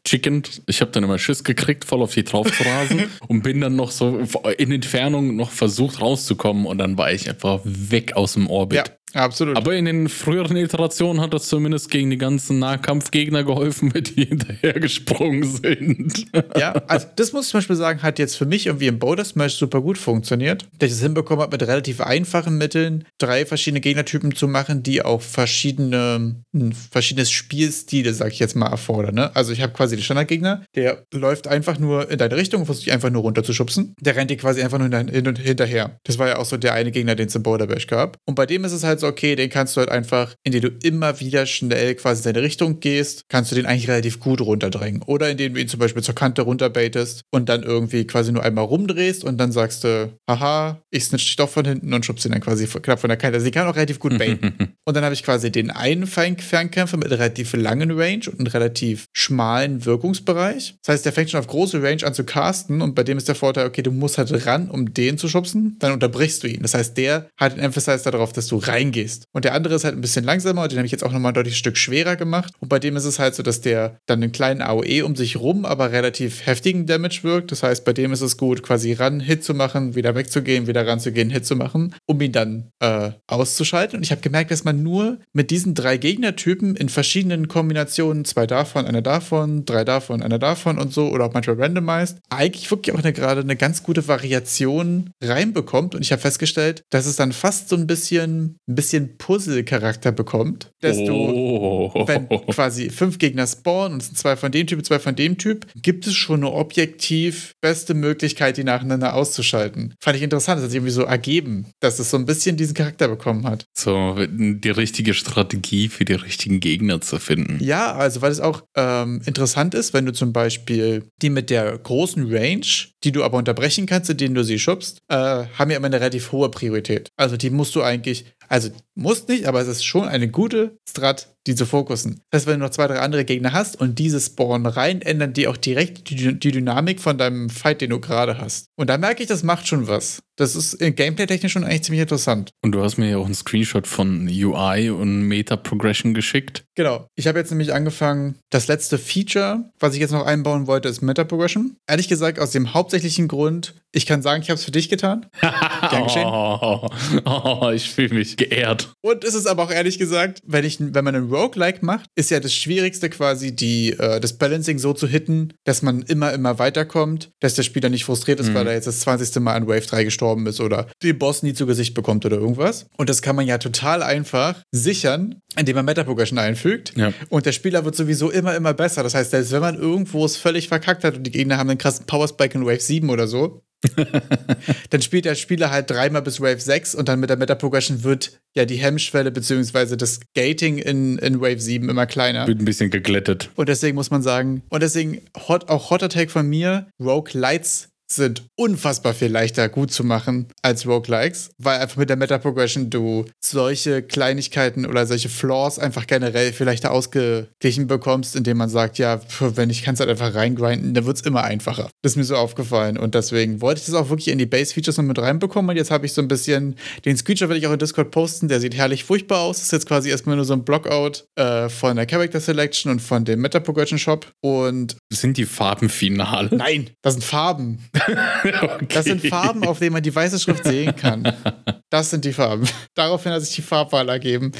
ausgechickent. 0.04 0.62
Ich 0.66 0.80
habe 0.80 0.90
dann 0.90 1.04
immer 1.04 1.18
Schiss 1.18 1.44
gekriegt, 1.44 1.84
voll 1.84 2.02
auf 2.02 2.14
die 2.14 2.24
drauf 2.24 2.50
zu 2.52 2.62
rasen 2.62 3.10
und 3.28 3.42
bin 3.42 3.60
dann 3.60 3.76
noch 3.76 3.90
so 3.90 4.20
in 4.58 4.72
Entfernung 4.72 5.36
noch 5.36 5.50
versucht 5.50 6.00
rauszukommen 6.00 6.66
und 6.66 6.78
dann 6.78 6.98
war 6.98 7.12
ich 7.12 7.28
einfach 7.28 7.60
weg 7.64 8.14
aus 8.14 8.34
dem 8.34 8.48
Orbit. 8.48 8.78
Ja. 8.78 8.84
Absolut. 9.14 9.56
Aber 9.56 9.74
in 9.74 9.84
den 9.84 10.08
früheren 10.08 10.56
Iterationen 10.56 11.20
hat 11.20 11.32
das 11.32 11.46
zumindest 11.46 11.90
gegen 11.90 12.10
die 12.10 12.18
ganzen 12.18 12.58
Nahkampfgegner 12.58 13.44
geholfen, 13.44 13.94
wenn 13.94 14.04
die 14.04 14.24
hinterhergesprungen 14.24 15.44
sind. 15.44 16.26
ja, 16.58 16.72
also 16.88 17.06
das 17.16 17.32
muss 17.32 17.46
ich 17.46 17.50
zum 17.52 17.58
Beispiel 17.58 17.76
sagen, 17.76 18.02
hat 18.02 18.18
jetzt 18.18 18.36
für 18.36 18.46
mich 18.46 18.66
irgendwie 18.66 18.88
im 18.88 18.98
Boulder 18.98 19.24
Smash 19.24 19.54
super 19.54 19.80
gut 19.80 19.98
funktioniert. 19.98 20.66
Dass 20.78 20.90
ich 20.90 20.96
es 20.96 21.02
hinbekommen 21.02 21.42
habe, 21.42 21.56
mit 21.56 21.66
relativ 21.66 22.00
einfachen 22.00 22.58
Mitteln 22.58 23.04
drei 23.18 23.46
verschiedene 23.46 23.80
Gegnertypen 23.80 24.34
zu 24.34 24.48
machen, 24.48 24.82
die 24.82 25.02
auch 25.02 25.22
verschiedene, 25.22 26.42
verschiedenes 26.90 27.30
Spielstile, 27.30 28.12
sag 28.12 28.32
ich 28.32 28.40
jetzt 28.40 28.56
mal, 28.56 28.66
erfordern. 28.66 29.14
Ne? 29.14 29.34
Also 29.36 29.52
ich 29.52 29.62
habe 29.62 29.72
quasi 29.72 29.96
den 29.96 30.02
Standardgegner, 30.02 30.64
der 30.74 31.04
läuft 31.12 31.46
einfach 31.46 31.78
nur 31.78 32.10
in 32.10 32.18
deine 32.18 32.36
Richtung 32.36 32.60
und 32.60 32.66
versucht 32.66 32.86
dich 32.86 32.92
einfach 32.92 33.10
nur 33.10 33.22
runterzuschubsen. 33.22 33.94
Der 34.00 34.16
rennt 34.16 34.30
dir 34.30 34.36
quasi 34.36 34.62
einfach 34.62 34.78
nur 34.78 34.88
hin 34.88 35.28
und 35.28 35.38
hinterher. 35.38 35.98
Das 36.04 36.18
war 36.18 36.28
ja 36.28 36.38
auch 36.38 36.44
so 36.44 36.56
der 36.56 36.74
eine 36.74 36.90
Gegner, 36.90 37.14
den 37.14 37.28
es 37.28 37.34
im 37.34 37.42
Boulder 37.42 37.68
Bash 37.68 37.86
gab. 37.86 38.16
Und 38.26 38.34
bei 38.34 38.46
dem 38.46 38.64
ist 38.64 38.72
es 38.72 38.82
halt 38.82 39.00
so, 39.00 39.03
okay, 39.04 39.36
den 39.36 39.50
kannst 39.50 39.76
du 39.76 39.80
halt 39.80 39.90
einfach, 39.90 40.34
indem 40.42 40.62
du 40.62 40.68
immer 40.82 41.20
wieder 41.20 41.46
schnell 41.46 41.94
quasi 41.94 42.20
in 42.28 42.34
deine 42.34 42.44
Richtung 42.44 42.80
gehst, 42.80 43.24
kannst 43.28 43.50
du 43.50 43.56
den 43.56 43.66
eigentlich 43.66 43.88
relativ 43.88 44.20
gut 44.20 44.40
runterdrängen. 44.40 45.02
Oder 45.02 45.30
indem 45.30 45.54
du 45.54 45.60
ihn 45.60 45.68
zum 45.68 45.80
Beispiel 45.80 46.02
zur 46.02 46.14
Kante 46.14 46.42
runterbaitest 46.42 47.22
und 47.30 47.48
dann 47.48 47.62
irgendwie 47.62 48.06
quasi 48.06 48.32
nur 48.32 48.42
einmal 48.42 48.64
rumdrehst 48.64 49.24
und 49.24 49.38
dann 49.38 49.52
sagst 49.52 49.84
du, 49.84 50.12
haha, 50.28 50.82
ich 50.90 51.04
snitch 51.04 51.26
dich 51.26 51.36
doch 51.36 51.48
von 51.48 51.64
hinten 51.64 51.92
und 51.92 52.04
schubst 52.04 52.24
ihn 52.24 52.32
dann 52.32 52.40
quasi 52.40 52.66
knapp 52.66 53.00
von 53.00 53.08
der 53.08 53.16
Kante. 53.16 53.36
Also 53.36 53.46
die 53.46 53.52
kann 53.52 53.66
auch 53.66 53.76
relativ 53.76 53.98
gut 53.98 54.18
baiten. 54.18 54.54
und 54.84 54.96
dann 54.96 55.04
habe 55.04 55.14
ich 55.14 55.22
quasi 55.22 55.50
den 55.50 55.70
einen 55.70 56.06
Fernkämpfer 56.06 56.96
mit 56.96 57.10
relativ 57.10 57.52
langen 57.54 57.90
Range 57.90 58.22
und 58.26 58.40
einem 58.40 58.46
relativ 58.48 59.06
schmalen 59.12 59.84
Wirkungsbereich. 59.84 60.76
Das 60.82 60.94
heißt, 60.94 61.04
der 61.04 61.12
fängt 61.12 61.30
schon 61.30 61.40
auf 61.40 61.46
große 61.46 61.82
Range 61.82 62.04
an 62.04 62.14
zu 62.14 62.24
casten 62.24 62.82
und 62.82 62.94
bei 62.94 63.04
dem 63.04 63.18
ist 63.18 63.28
der 63.28 63.34
Vorteil, 63.34 63.66
okay, 63.66 63.82
du 63.82 63.90
musst 63.90 64.18
halt 64.18 64.46
ran, 64.46 64.70
um 64.70 64.92
den 64.92 65.18
zu 65.18 65.28
schubsen, 65.28 65.76
dann 65.78 65.92
unterbrichst 65.92 66.42
du 66.42 66.48
ihn. 66.48 66.62
Das 66.62 66.74
heißt, 66.74 66.96
der 66.96 67.28
hat 67.36 67.54
den 67.54 67.60
Emphasize 67.60 68.10
darauf, 68.10 68.32
dass 68.32 68.46
du 68.46 68.56
reingehst. 68.56 68.93
Und 69.32 69.44
der 69.44 69.54
andere 69.54 69.74
ist 69.74 69.84
halt 69.84 69.94
ein 69.94 70.00
bisschen 70.00 70.24
langsamer 70.24 70.62
und 70.62 70.72
den 70.72 70.78
habe 70.78 70.86
ich 70.86 70.92
jetzt 70.92 71.04
auch 71.04 71.12
nochmal 71.12 71.32
ein 71.32 71.34
deutlich 71.34 71.56
Stück 71.56 71.76
schwerer 71.76 72.16
gemacht. 72.16 72.54
Und 72.60 72.68
bei 72.68 72.78
dem 72.78 72.96
ist 72.96 73.04
es 73.04 73.18
halt 73.18 73.34
so, 73.34 73.42
dass 73.42 73.60
der 73.60 73.98
dann 74.06 74.22
einen 74.22 74.32
kleinen 74.32 74.62
AOE 74.62 75.04
um 75.04 75.16
sich 75.16 75.36
rum, 75.36 75.64
aber 75.64 75.92
relativ 75.92 76.46
heftigen 76.46 76.86
Damage 76.86 77.20
wirkt. 77.22 77.52
Das 77.52 77.62
heißt, 77.62 77.84
bei 77.84 77.92
dem 77.92 78.12
ist 78.12 78.20
es 78.20 78.36
gut, 78.36 78.62
quasi 78.62 78.92
ran, 78.92 79.20
Hit 79.20 79.44
zu 79.44 79.54
machen, 79.54 79.94
wieder 79.94 80.14
wegzugehen, 80.14 80.66
wieder 80.66 80.86
ranzugehen, 80.86 81.30
Hit 81.30 81.46
zu 81.46 81.56
machen, 81.56 81.94
um 82.06 82.20
ihn 82.20 82.32
dann 82.32 82.70
äh, 82.80 83.10
auszuschalten. 83.26 83.98
Und 83.98 84.02
ich 84.02 84.10
habe 84.10 84.20
gemerkt, 84.20 84.50
dass 84.50 84.64
man 84.64 84.82
nur 84.82 85.18
mit 85.32 85.50
diesen 85.50 85.74
drei 85.74 85.96
Gegnertypen 85.96 86.76
in 86.76 86.88
verschiedenen 86.88 87.48
Kombinationen, 87.48 88.24
zwei 88.24 88.46
davon, 88.46 88.86
einer 88.86 89.02
davon, 89.02 89.64
drei 89.64 89.84
davon, 89.84 90.22
einer 90.22 90.38
davon 90.38 90.78
und 90.78 90.92
so, 90.92 91.08
oder 91.08 91.26
auch 91.26 91.34
manchmal 91.34 91.60
randomized, 91.60 92.18
eigentlich 92.30 92.70
wirklich 92.70 92.94
auch 92.94 93.02
eine, 93.02 93.12
gerade 93.12 93.40
eine 93.40 93.56
ganz 93.56 93.82
gute 93.82 94.06
Variation 94.08 95.10
reinbekommt. 95.22 95.94
Und 95.94 96.02
ich 96.02 96.12
habe 96.12 96.22
festgestellt, 96.22 96.82
dass 96.90 97.06
es 97.06 97.16
dann 97.16 97.32
fast 97.32 97.68
so 97.68 97.76
ein 97.76 97.86
bisschen, 97.86 98.58
ein 98.74 98.76
bisschen 98.76 99.16
Puzzle-Charakter 99.18 100.12
bekommt, 100.12 100.70
dass 100.80 100.98
Oh. 100.98 101.90
du, 101.94 102.06
wenn 102.06 102.28
quasi 102.28 102.90
fünf 102.90 103.18
Gegner 103.18 103.46
spawnen 103.46 103.94
und 103.94 104.02
es 104.02 104.06
sind 104.08 104.18
zwei 104.18 104.36
von 104.36 104.50
dem 104.52 104.66
Typ, 104.66 104.84
zwei 104.84 104.98
von 104.98 105.14
dem 105.16 105.38
Typ, 105.38 105.66
gibt 105.76 106.06
es 106.06 106.14
schon 106.14 106.40
eine 106.44 106.52
objektiv 106.52 107.52
beste 107.60 107.94
Möglichkeit, 107.94 108.56
die 108.56 108.64
nacheinander 108.64 109.14
auszuschalten. 109.14 109.94
Fand 110.00 110.16
ich 110.16 110.22
interessant, 110.22 110.58
das 110.58 110.64
hat 110.64 110.70
sich 110.70 110.78
irgendwie 110.78 110.92
so 110.92 111.02
ergeben, 111.02 111.66
dass 111.80 111.98
es 111.98 112.10
so 112.10 112.16
ein 112.16 112.26
bisschen 112.26 112.56
diesen 112.56 112.74
Charakter 112.74 113.08
bekommen 113.08 113.46
hat. 113.46 113.64
So, 113.76 114.16
die 114.28 114.70
richtige 114.70 115.14
Strategie 115.14 115.88
für 115.88 116.04
die 116.04 116.14
richtigen 116.14 116.60
Gegner 116.60 117.00
zu 117.00 117.18
finden. 117.18 117.58
Ja, 117.62 117.92
also 117.94 118.22
weil 118.22 118.32
es 118.32 118.40
auch 118.40 118.62
ähm, 118.76 119.20
interessant 119.24 119.74
ist, 119.74 119.94
wenn 119.94 120.06
du 120.06 120.12
zum 120.12 120.32
Beispiel 120.32 121.04
die 121.22 121.30
mit 121.30 121.50
der 121.50 121.78
großen 121.78 122.26
Range, 122.30 122.66
die 123.04 123.12
du 123.12 123.22
aber 123.22 123.38
unterbrechen 123.38 123.86
kannst, 123.86 124.10
indem 124.10 124.34
du 124.34 124.42
sie 124.44 124.58
schubst, 124.58 124.98
äh, 125.08 125.14
haben 125.14 125.70
ja 125.70 125.76
immer 125.76 125.86
eine 125.86 126.00
relativ 126.00 126.32
hohe 126.32 126.50
Priorität. 126.50 127.10
Also 127.16 127.36
die 127.36 127.50
musst 127.50 127.74
du 127.74 127.82
eigentlich, 127.82 128.24
also 128.48 128.70
musst 128.94 129.28
nicht, 129.28 129.46
aber 129.46 129.60
es 129.60 129.68
ist 129.68 129.84
schon 129.84 130.08
eine 130.08 130.28
gute 130.28 130.78
Strat, 130.88 131.33
die 131.46 131.54
zu 131.54 131.66
fokussen. 131.66 132.22
Das 132.30 132.42
heißt, 132.42 132.46
wenn 132.46 132.60
du 132.60 132.66
noch 132.66 132.70
zwei, 132.70 132.86
drei 132.86 133.00
andere 133.00 133.24
Gegner 133.24 133.52
hast 133.52 133.80
und 133.80 133.98
diese 133.98 134.20
spawnen 134.20 134.66
rein, 134.66 135.02
ändern 135.02 135.32
die 135.32 135.48
auch 135.48 135.56
direkt 135.56 136.10
die, 136.10 136.38
die 136.38 136.52
Dynamik 136.52 137.00
von 137.00 137.18
deinem 137.18 137.50
Fight, 137.50 137.80
den 137.80 137.90
du 137.90 138.00
gerade 138.00 138.38
hast. 138.38 138.66
Und 138.76 138.88
da 138.90 138.98
merke 138.98 139.22
ich, 139.22 139.28
das 139.28 139.42
macht 139.42 139.66
schon 139.66 139.86
was. 139.86 140.22
Das 140.36 140.56
ist 140.56 140.80
äh, 140.80 140.90
gameplay-technisch 140.90 141.52
schon 141.52 141.62
eigentlich 141.62 141.82
ziemlich 141.82 142.02
interessant. 142.02 142.50
Und 142.62 142.72
du 142.72 142.82
hast 142.82 142.96
mir 142.96 143.10
ja 143.10 143.18
auch 143.18 143.24
einen 143.24 143.34
Screenshot 143.34 143.86
von 143.86 144.28
UI 144.28 144.90
und 144.90 145.22
Meta-Progression 145.22 146.12
geschickt. 146.12 146.64
Genau. 146.74 147.06
Ich 147.14 147.28
habe 147.28 147.38
jetzt 147.38 147.50
nämlich 147.50 147.72
angefangen, 147.72 148.36
das 148.50 148.66
letzte 148.66 148.98
Feature, 148.98 149.70
was 149.78 149.94
ich 149.94 150.00
jetzt 150.00 150.10
noch 150.10 150.26
einbauen 150.26 150.66
wollte, 150.66 150.88
ist 150.88 151.02
Meta-Progression. 151.02 151.76
Ehrlich 151.86 152.08
gesagt, 152.08 152.40
aus 152.40 152.50
dem 152.50 152.74
hauptsächlichen 152.74 153.28
Grund, 153.28 153.74
ich 153.92 154.06
kann 154.06 154.22
sagen, 154.22 154.42
ich 154.42 154.50
habe 154.50 154.58
es 154.58 154.64
für 154.64 154.72
dich 154.72 154.88
getan. 154.88 155.26
Gern 155.40 156.04
geschehen. 156.04 156.26
oh, 156.26 156.88
oh, 157.24 157.70
ich 157.72 157.88
fühle 157.90 158.14
mich 158.14 158.36
geehrt. 158.36 158.92
Und 159.02 159.22
es 159.22 159.34
ist 159.34 159.46
aber 159.46 159.62
auch 159.62 159.70
ehrlich 159.70 160.00
gesagt, 160.00 160.40
wenn, 160.44 160.64
ich, 160.64 160.78
wenn 160.80 161.04
man 161.04 161.14
einen 161.14 161.30
Roguelike 161.34 161.84
macht, 161.84 162.06
ist 162.14 162.30
ja 162.30 162.40
das 162.40 162.54
Schwierigste 162.54 163.10
quasi, 163.10 163.54
die, 163.54 163.90
äh, 163.92 164.20
das 164.20 164.34
Balancing 164.34 164.78
so 164.78 164.92
zu 164.92 165.06
hitten, 165.08 165.52
dass 165.64 165.82
man 165.82 166.02
immer, 166.02 166.32
immer 166.32 166.58
weiterkommt, 166.58 167.30
dass 167.40 167.54
der 167.54 167.62
Spieler 167.64 167.88
nicht 167.88 168.04
frustriert 168.04 168.40
ist, 168.40 168.50
Mhm. 168.50 168.54
weil 168.54 168.66
er 168.68 168.74
jetzt 168.74 168.86
das 168.86 169.00
20. 169.00 169.40
Mal 169.40 169.54
an 169.54 169.66
Wave 169.66 169.80
3 169.86 170.04
gestorben 170.04 170.46
ist 170.46 170.60
oder 170.60 170.86
den 171.02 171.18
Boss 171.18 171.42
nie 171.42 171.52
zu 171.54 171.66
Gesicht 171.66 171.94
bekommt 171.94 172.24
oder 172.24 172.36
irgendwas. 172.36 172.86
Und 172.96 173.08
das 173.08 173.22
kann 173.22 173.36
man 173.36 173.46
ja 173.46 173.58
total 173.58 174.02
einfach 174.02 174.62
sichern, 174.72 175.36
indem 175.58 175.76
man 175.76 175.84
Meta-Progression 175.84 176.38
einfügt. 176.38 176.92
Ja. 176.96 177.12
Und 177.28 177.46
der 177.46 177.52
Spieler 177.52 177.84
wird 177.84 177.94
sowieso 177.96 178.30
immer, 178.30 178.54
immer 178.56 178.74
besser. 178.74 179.02
Das 179.02 179.14
heißt, 179.14 179.30
selbst 179.30 179.52
wenn 179.52 179.60
man 179.60 179.76
irgendwo 179.76 180.24
es 180.24 180.36
völlig 180.36 180.68
verkackt 180.68 181.04
hat 181.04 181.16
und 181.16 181.24
die 181.24 181.30
Gegner 181.30 181.58
haben 181.58 181.70
einen 181.70 181.78
krassen 181.78 182.06
Power-Spike 182.06 182.56
in 182.58 182.66
Wave 182.66 182.80
7 182.80 183.10
oder 183.10 183.26
so, 183.26 183.62
dann 184.90 185.02
spielt 185.02 185.24
der 185.24 185.34
Spieler 185.34 185.70
halt 185.70 185.90
dreimal 185.90 186.22
bis 186.22 186.40
Wave 186.40 186.60
6 186.60 186.94
und 186.94 187.08
dann 187.08 187.20
mit 187.20 187.30
der 187.30 187.36
Meta-Progression 187.36 188.04
wird 188.04 188.40
ja 188.54 188.64
die 188.64 188.76
Hemmschwelle 188.76 189.30
bzw. 189.30 189.96
das 189.96 190.20
Gating 190.34 190.78
in, 190.78 191.18
in 191.18 191.40
Wave 191.40 191.60
7 191.60 191.88
immer 191.88 192.06
kleiner. 192.06 192.46
Wird 192.46 192.60
ein 192.60 192.64
bisschen 192.64 192.90
geglättet. 192.90 193.50
Und 193.54 193.68
deswegen 193.68 193.94
muss 193.94 194.10
man 194.10 194.22
sagen, 194.22 194.62
und 194.68 194.82
deswegen 194.82 195.20
hot, 195.48 195.68
auch 195.68 195.90
Hot 195.90 196.02
Attack 196.02 196.30
von 196.30 196.48
mir, 196.48 196.86
Rogue 197.00 197.30
Lights 197.32 197.88
sind 198.16 198.44
unfassbar 198.56 199.14
viel 199.14 199.28
leichter 199.28 199.68
gut 199.68 199.90
zu 199.92 200.04
machen 200.04 200.46
als 200.62 200.86
Roguelikes, 200.86 201.50
weil 201.58 201.80
einfach 201.80 201.96
mit 201.96 202.08
der 202.10 202.16
Meta-Progression 202.16 202.90
du 202.90 203.24
solche 203.44 204.02
Kleinigkeiten 204.02 204.86
oder 204.86 205.06
solche 205.06 205.28
Flaws 205.28 205.78
einfach 205.78 206.06
generell 206.06 206.52
viel 206.52 206.66
leichter 206.66 206.90
ausgeglichen 206.90 207.86
bekommst, 207.86 208.36
indem 208.36 208.58
man 208.58 208.68
sagt, 208.68 208.98
ja, 208.98 209.18
pf, 209.18 209.56
wenn 209.56 209.70
ich 209.70 209.82
kann 209.82 209.94
es 209.94 210.00
halt 210.00 210.10
einfach 210.10 210.34
reingrinden, 210.34 210.94
dann 210.94 211.06
wird 211.06 211.16
es 211.16 211.22
immer 211.22 211.44
einfacher. 211.44 211.90
Das 212.02 212.12
ist 212.12 212.16
mir 212.16 212.24
so 212.24 212.36
aufgefallen 212.36 212.96
und 212.98 213.14
deswegen 213.14 213.60
wollte 213.60 213.80
ich 213.80 213.86
das 213.86 213.94
auch 213.94 214.08
wirklich 214.10 214.28
in 214.28 214.38
die 214.38 214.46
Base-Features 214.46 214.96
noch 214.98 215.04
mit 215.04 215.18
reinbekommen 215.18 215.70
und 215.70 215.76
jetzt 215.76 215.90
habe 215.90 216.06
ich 216.06 216.12
so 216.12 216.22
ein 216.22 216.28
bisschen, 216.28 216.76
den 217.04 217.16
Screenshot 217.16 217.48
werde 217.48 217.58
ich 217.58 217.66
auch 217.66 217.72
in 217.72 217.78
Discord 217.78 218.10
posten, 218.10 218.48
der 218.48 218.60
sieht 218.60 218.74
herrlich 218.74 219.04
furchtbar 219.04 219.40
aus, 219.40 219.56
das 219.58 219.66
ist 219.66 219.72
jetzt 219.72 219.86
quasi 219.86 220.10
erstmal 220.10 220.36
nur 220.36 220.44
so 220.44 220.52
ein 220.54 220.64
Blockout 220.64 221.24
äh, 221.36 221.68
von 221.68 221.96
der 221.96 222.06
Character 222.06 222.40
Selection 222.40 222.90
und 222.90 223.00
von 223.00 223.24
dem 223.24 223.40
Meta-Progression 223.40 223.98
Shop 223.98 224.26
und 224.40 224.96
Sind 225.12 225.36
die 225.36 225.46
Farben 225.46 225.88
final? 225.88 226.48
nein, 226.52 226.90
das 227.02 227.14
sind 227.14 227.24
Farben. 227.24 227.78
okay. 228.08 228.86
Das 228.94 229.04
sind 229.04 229.26
Farben, 229.26 229.64
auf 229.66 229.78
denen 229.78 229.92
man 229.92 230.02
die 230.02 230.14
weiße 230.14 230.38
Schrift 230.38 230.64
sehen 230.64 230.94
kann. 230.96 231.32
Das 231.90 232.10
sind 232.10 232.24
die 232.24 232.32
Farben. 232.32 232.66
Daraufhin 232.94 233.30
hat 233.30 233.42
sich 233.42 233.54
die 233.54 233.62
Farbwahl 233.62 234.08
ergeben. 234.08 234.50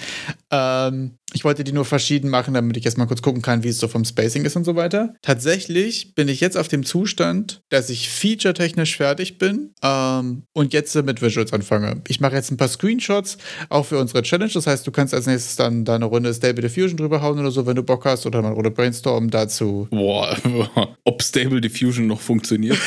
Ähm, 0.53 1.19
ich 1.35 1.45
wollte 1.45 1.65
die 1.65 1.73
nur 1.73 1.85
verschieden 1.85 2.31
machen, 2.31 2.55
damit 2.55 2.77
ich 2.77 2.85
erstmal 2.85 3.09
kurz 3.09 3.21
gucken 3.21 3.43
kann, 3.43 3.65
wie 3.65 3.69
es 3.69 3.79
so 3.79 3.89
vom 3.89 4.05
Spacing 4.05 4.45
ist 4.45 4.57
und 4.57 4.65
so 4.65 4.77
weiter. 4.77 5.15
Tatsächlich 5.21 6.15
bin 6.15 6.29
ich 6.29 6.41
jetzt 6.41 6.57
auf 6.57 6.69
dem 6.69 6.85
Zustand, 6.85 7.61
dass 7.69 7.91
ich 7.91 8.09
feature-technisch 8.09 8.97
fertig 8.97 9.39
bin 9.39 9.75
ähm, 9.83 10.45
und 10.53 10.73
jetzt 10.73 10.95
mit 10.95 11.21
Visuals 11.21 11.53
anfange. 11.53 12.03
Ich 12.07 12.21
mache 12.21 12.37
jetzt 12.37 12.53
ein 12.53 12.57
paar 12.57 12.69
Screenshots, 12.69 13.37
auch 13.69 13.85
für 13.85 13.99
unsere 13.99 14.23
Challenge. 14.23 14.53
Das 14.53 14.67
heißt, 14.67 14.87
du 14.87 14.93
kannst 14.93 15.13
als 15.13 15.27
nächstes 15.27 15.57
dann 15.57 15.85
da 15.85 15.97
eine 15.97 16.05
Runde 16.05 16.33
Stable 16.33 16.63
Diffusion 16.63 16.97
drüber 16.97 17.21
hauen 17.21 17.39
oder 17.39 17.51
so, 17.51 17.67
wenn 17.67 17.77
du 17.77 17.83
Bock 17.83 18.05
hast, 18.05 18.27
oder 18.27 18.41
mal 18.41 18.49
eine 18.49 18.57
Runde 18.57 18.71
Brainstorm 18.71 19.29
dazu. 19.29 19.89
Boah, 19.91 20.37
ob 21.05 21.21
Stable 21.21 21.61
Diffusion 21.61 22.07
noch 22.07 22.21
funktioniert, 22.21 22.79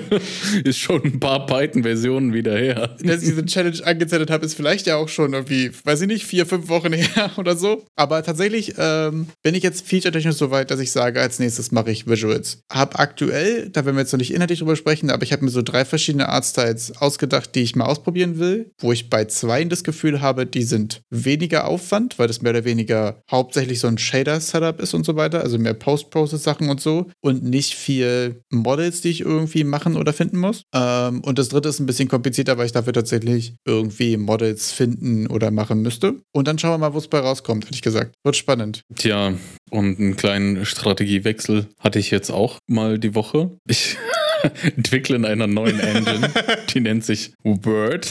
ist 0.64 0.78
schon 0.78 1.02
ein 1.02 1.18
paar 1.18 1.46
Python-Versionen 1.46 2.34
wieder 2.34 2.58
her. 2.58 2.94
dass 3.02 3.22
ich 3.22 3.30
diese 3.30 3.46
Challenge 3.46 3.78
angezettet 3.84 4.30
habe, 4.30 4.44
ist 4.44 4.54
vielleicht 4.54 4.86
ja 4.86 4.96
auch 4.96 5.08
schon 5.08 5.32
irgendwie, 5.32 5.70
weiß 5.84 6.02
ich 6.02 6.08
nicht, 6.08 6.26
vier, 6.26 6.44
fünf 6.44 6.68
Wochen 6.68 6.92
her 6.92 7.30
oder 7.36 7.56
so. 7.56 7.85
Aber 7.94 8.22
tatsächlich 8.22 8.74
ähm, 8.78 9.28
bin 9.42 9.54
ich 9.54 9.62
jetzt 9.62 9.86
featuretechnisch 9.86 10.36
so 10.36 10.50
weit, 10.50 10.70
dass 10.70 10.80
ich 10.80 10.90
sage, 10.90 11.20
als 11.20 11.38
nächstes 11.38 11.72
mache 11.72 11.90
ich 11.90 12.06
Visuals. 12.06 12.60
Hab 12.70 12.98
aktuell, 12.98 13.68
da 13.70 13.84
werden 13.84 13.96
wir 13.96 14.02
jetzt 14.02 14.12
noch 14.12 14.18
nicht 14.18 14.34
inhaltlich 14.34 14.58
drüber 14.58 14.76
sprechen, 14.76 15.10
aber 15.10 15.22
ich 15.22 15.32
habe 15.32 15.44
mir 15.44 15.50
so 15.50 15.62
drei 15.62 15.84
verschiedene 15.84 16.28
Artstyles 16.28 16.96
ausgedacht, 16.98 17.54
die 17.54 17.62
ich 17.62 17.76
mal 17.76 17.86
ausprobieren 17.86 18.38
will, 18.38 18.72
wo 18.78 18.92
ich 18.92 19.10
bei 19.10 19.24
zweien 19.24 19.68
das 19.68 19.84
Gefühl 19.84 20.20
habe, 20.20 20.46
die 20.46 20.62
sind 20.62 21.02
weniger 21.10 21.66
Aufwand, 21.66 22.18
weil 22.18 22.28
das 22.28 22.42
mehr 22.42 22.50
oder 22.52 22.64
weniger 22.64 23.22
hauptsächlich 23.30 23.80
so 23.80 23.88
ein 23.88 23.98
Shader-Setup 23.98 24.80
ist 24.80 24.94
und 24.94 25.04
so 25.04 25.16
weiter, 25.16 25.42
also 25.42 25.58
mehr 25.58 25.74
Post-Process-Sachen 25.74 26.68
und 26.68 26.80
so 26.80 27.10
und 27.20 27.44
nicht 27.44 27.74
viel 27.74 28.42
Models, 28.50 29.00
die 29.00 29.10
ich 29.10 29.20
irgendwie 29.20 29.64
machen 29.64 29.96
oder 29.96 30.12
finden 30.12 30.38
muss. 30.38 30.62
Ähm, 30.74 31.20
und 31.22 31.38
das 31.38 31.48
dritte 31.48 31.68
ist 31.68 31.80
ein 31.80 31.86
bisschen 31.86 32.08
komplizierter, 32.08 32.58
weil 32.58 32.66
ich 32.66 32.72
dafür 32.72 32.92
tatsächlich 32.92 33.56
irgendwie 33.64 34.16
Models 34.16 34.72
finden 34.72 35.26
oder 35.26 35.50
machen 35.50 35.82
müsste. 35.82 36.16
Und 36.32 36.48
dann 36.48 36.58
schauen 36.58 36.72
wir 36.72 36.78
mal, 36.78 36.94
wo 36.94 36.98
es 36.98 37.08
bei 37.08 37.18
rauskommt, 37.18 37.70
hätte 37.76 37.82
gesagt. 37.82 38.14
Wird 38.24 38.36
spannend. 38.36 38.82
Tja, 38.96 39.34
und 39.70 39.98
einen 39.98 40.16
kleinen 40.16 40.64
Strategiewechsel 40.64 41.66
hatte 41.78 41.98
ich 41.98 42.10
jetzt 42.10 42.30
auch 42.30 42.58
mal 42.66 42.98
die 42.98 43.14
Woche. 43.14 43.50
Ich 43.68 43.96
entwickeln 44.76 45.24
einer 45.24 45.46
neuen 45.46 45.80
Engine. 45.80 46.30
Die 46.72 46.80
nennt 46.80 47.04
sich 47.04 47.32
Word. 47.42 48.10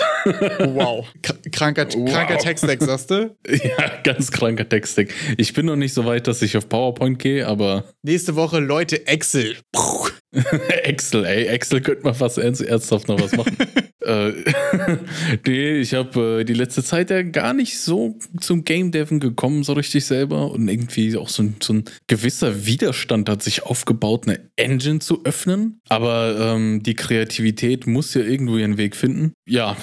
Wow. 0.60 1.06
Kranker, 1.52 1.88
Wow. 1.94 2.10
kranker 2.12 2.38
Text-Deck, 2.40 2.82
sagst 2.82 3.12
du? 3.12 3.36
ja, 3.48 3.92
ganz 4.04 4.32
kranker 4.32 4.68
Textdeck. 4.68 5.14
Ich 5.38 5.54
bin 5.54 5.68
noch 5.68 5.76
nicht 5.76 5.94
so 5.94 6.06
weit, 6.06 6.28
dass 6.28 6.42
ich 6.42 6.58
auf 6.58 6.68
PowerPoint 6.68 7.20
gehe, 7.20 7.48
aber 7.48 7.86
Nächste 8.04 8.36
Woche, 8.36 8.60
Leute, 8.60 9.08
Excel. 9.08 9.56
Excel, 10.84 11.26
ey, 11.26 11.46
Excel 11.46 11.80
könnte 11.82 12.04
man 12.04 12.14
fast 12.14 12.38
ernst, 12.38 12.62
ernsthaft 12.62 13.08
noch 13.08 13.20
was 13.22 13.32
machen. 13.38 13.56
äh, 14.02 14.34
nee, 15.48 15.78
ich 15.80 15.94
habe 15.94 16.42
äh, 16.42 16.44
die 16.44 16.54
letzte 16.54 16.84
Zeit 16.84 17.10
ja 17.10 17.22
gar 17.22 17.54
nicht 17.54 17.80
so 17.80 18.18
zum 18.42 18.64
Game 18.66 18.92
Deven 18.92 19.20
gekommen, 19.22 19.64
so 19.64 19.74
richtig 19.74 20.06
selber. 20.06 20.52
Und 20.52 20.68
irgendwie 20.68 21.16
auch 21.16 21.30
so 21.30 21.42
ein, 21.46 21.56
so 21.62 21.74
ein 21.74 21.84
gewisser 22.08 22.66
Widerstand 22.66 23.30
hat 23.30 23.44
sich 23.44 23.64
aufgebaut, 23.64 24.28
eine 24.28 24.40
Engine 24.56 25.00
zu 25.00 25.24
öffnen. 25.24 25.80
Aber 25.90 26.38
ähm, 26.40 26.84
die 26.84 26.96
Kreativität 26.96 27.88
muss 27.88 28.14
ja 28.14 28.22
irgendwo 28.22 28.58
ihren 28.58 28.78
Weg 28.78 28.96
finden. 28.96 29.34
Ja, 29.48 29.78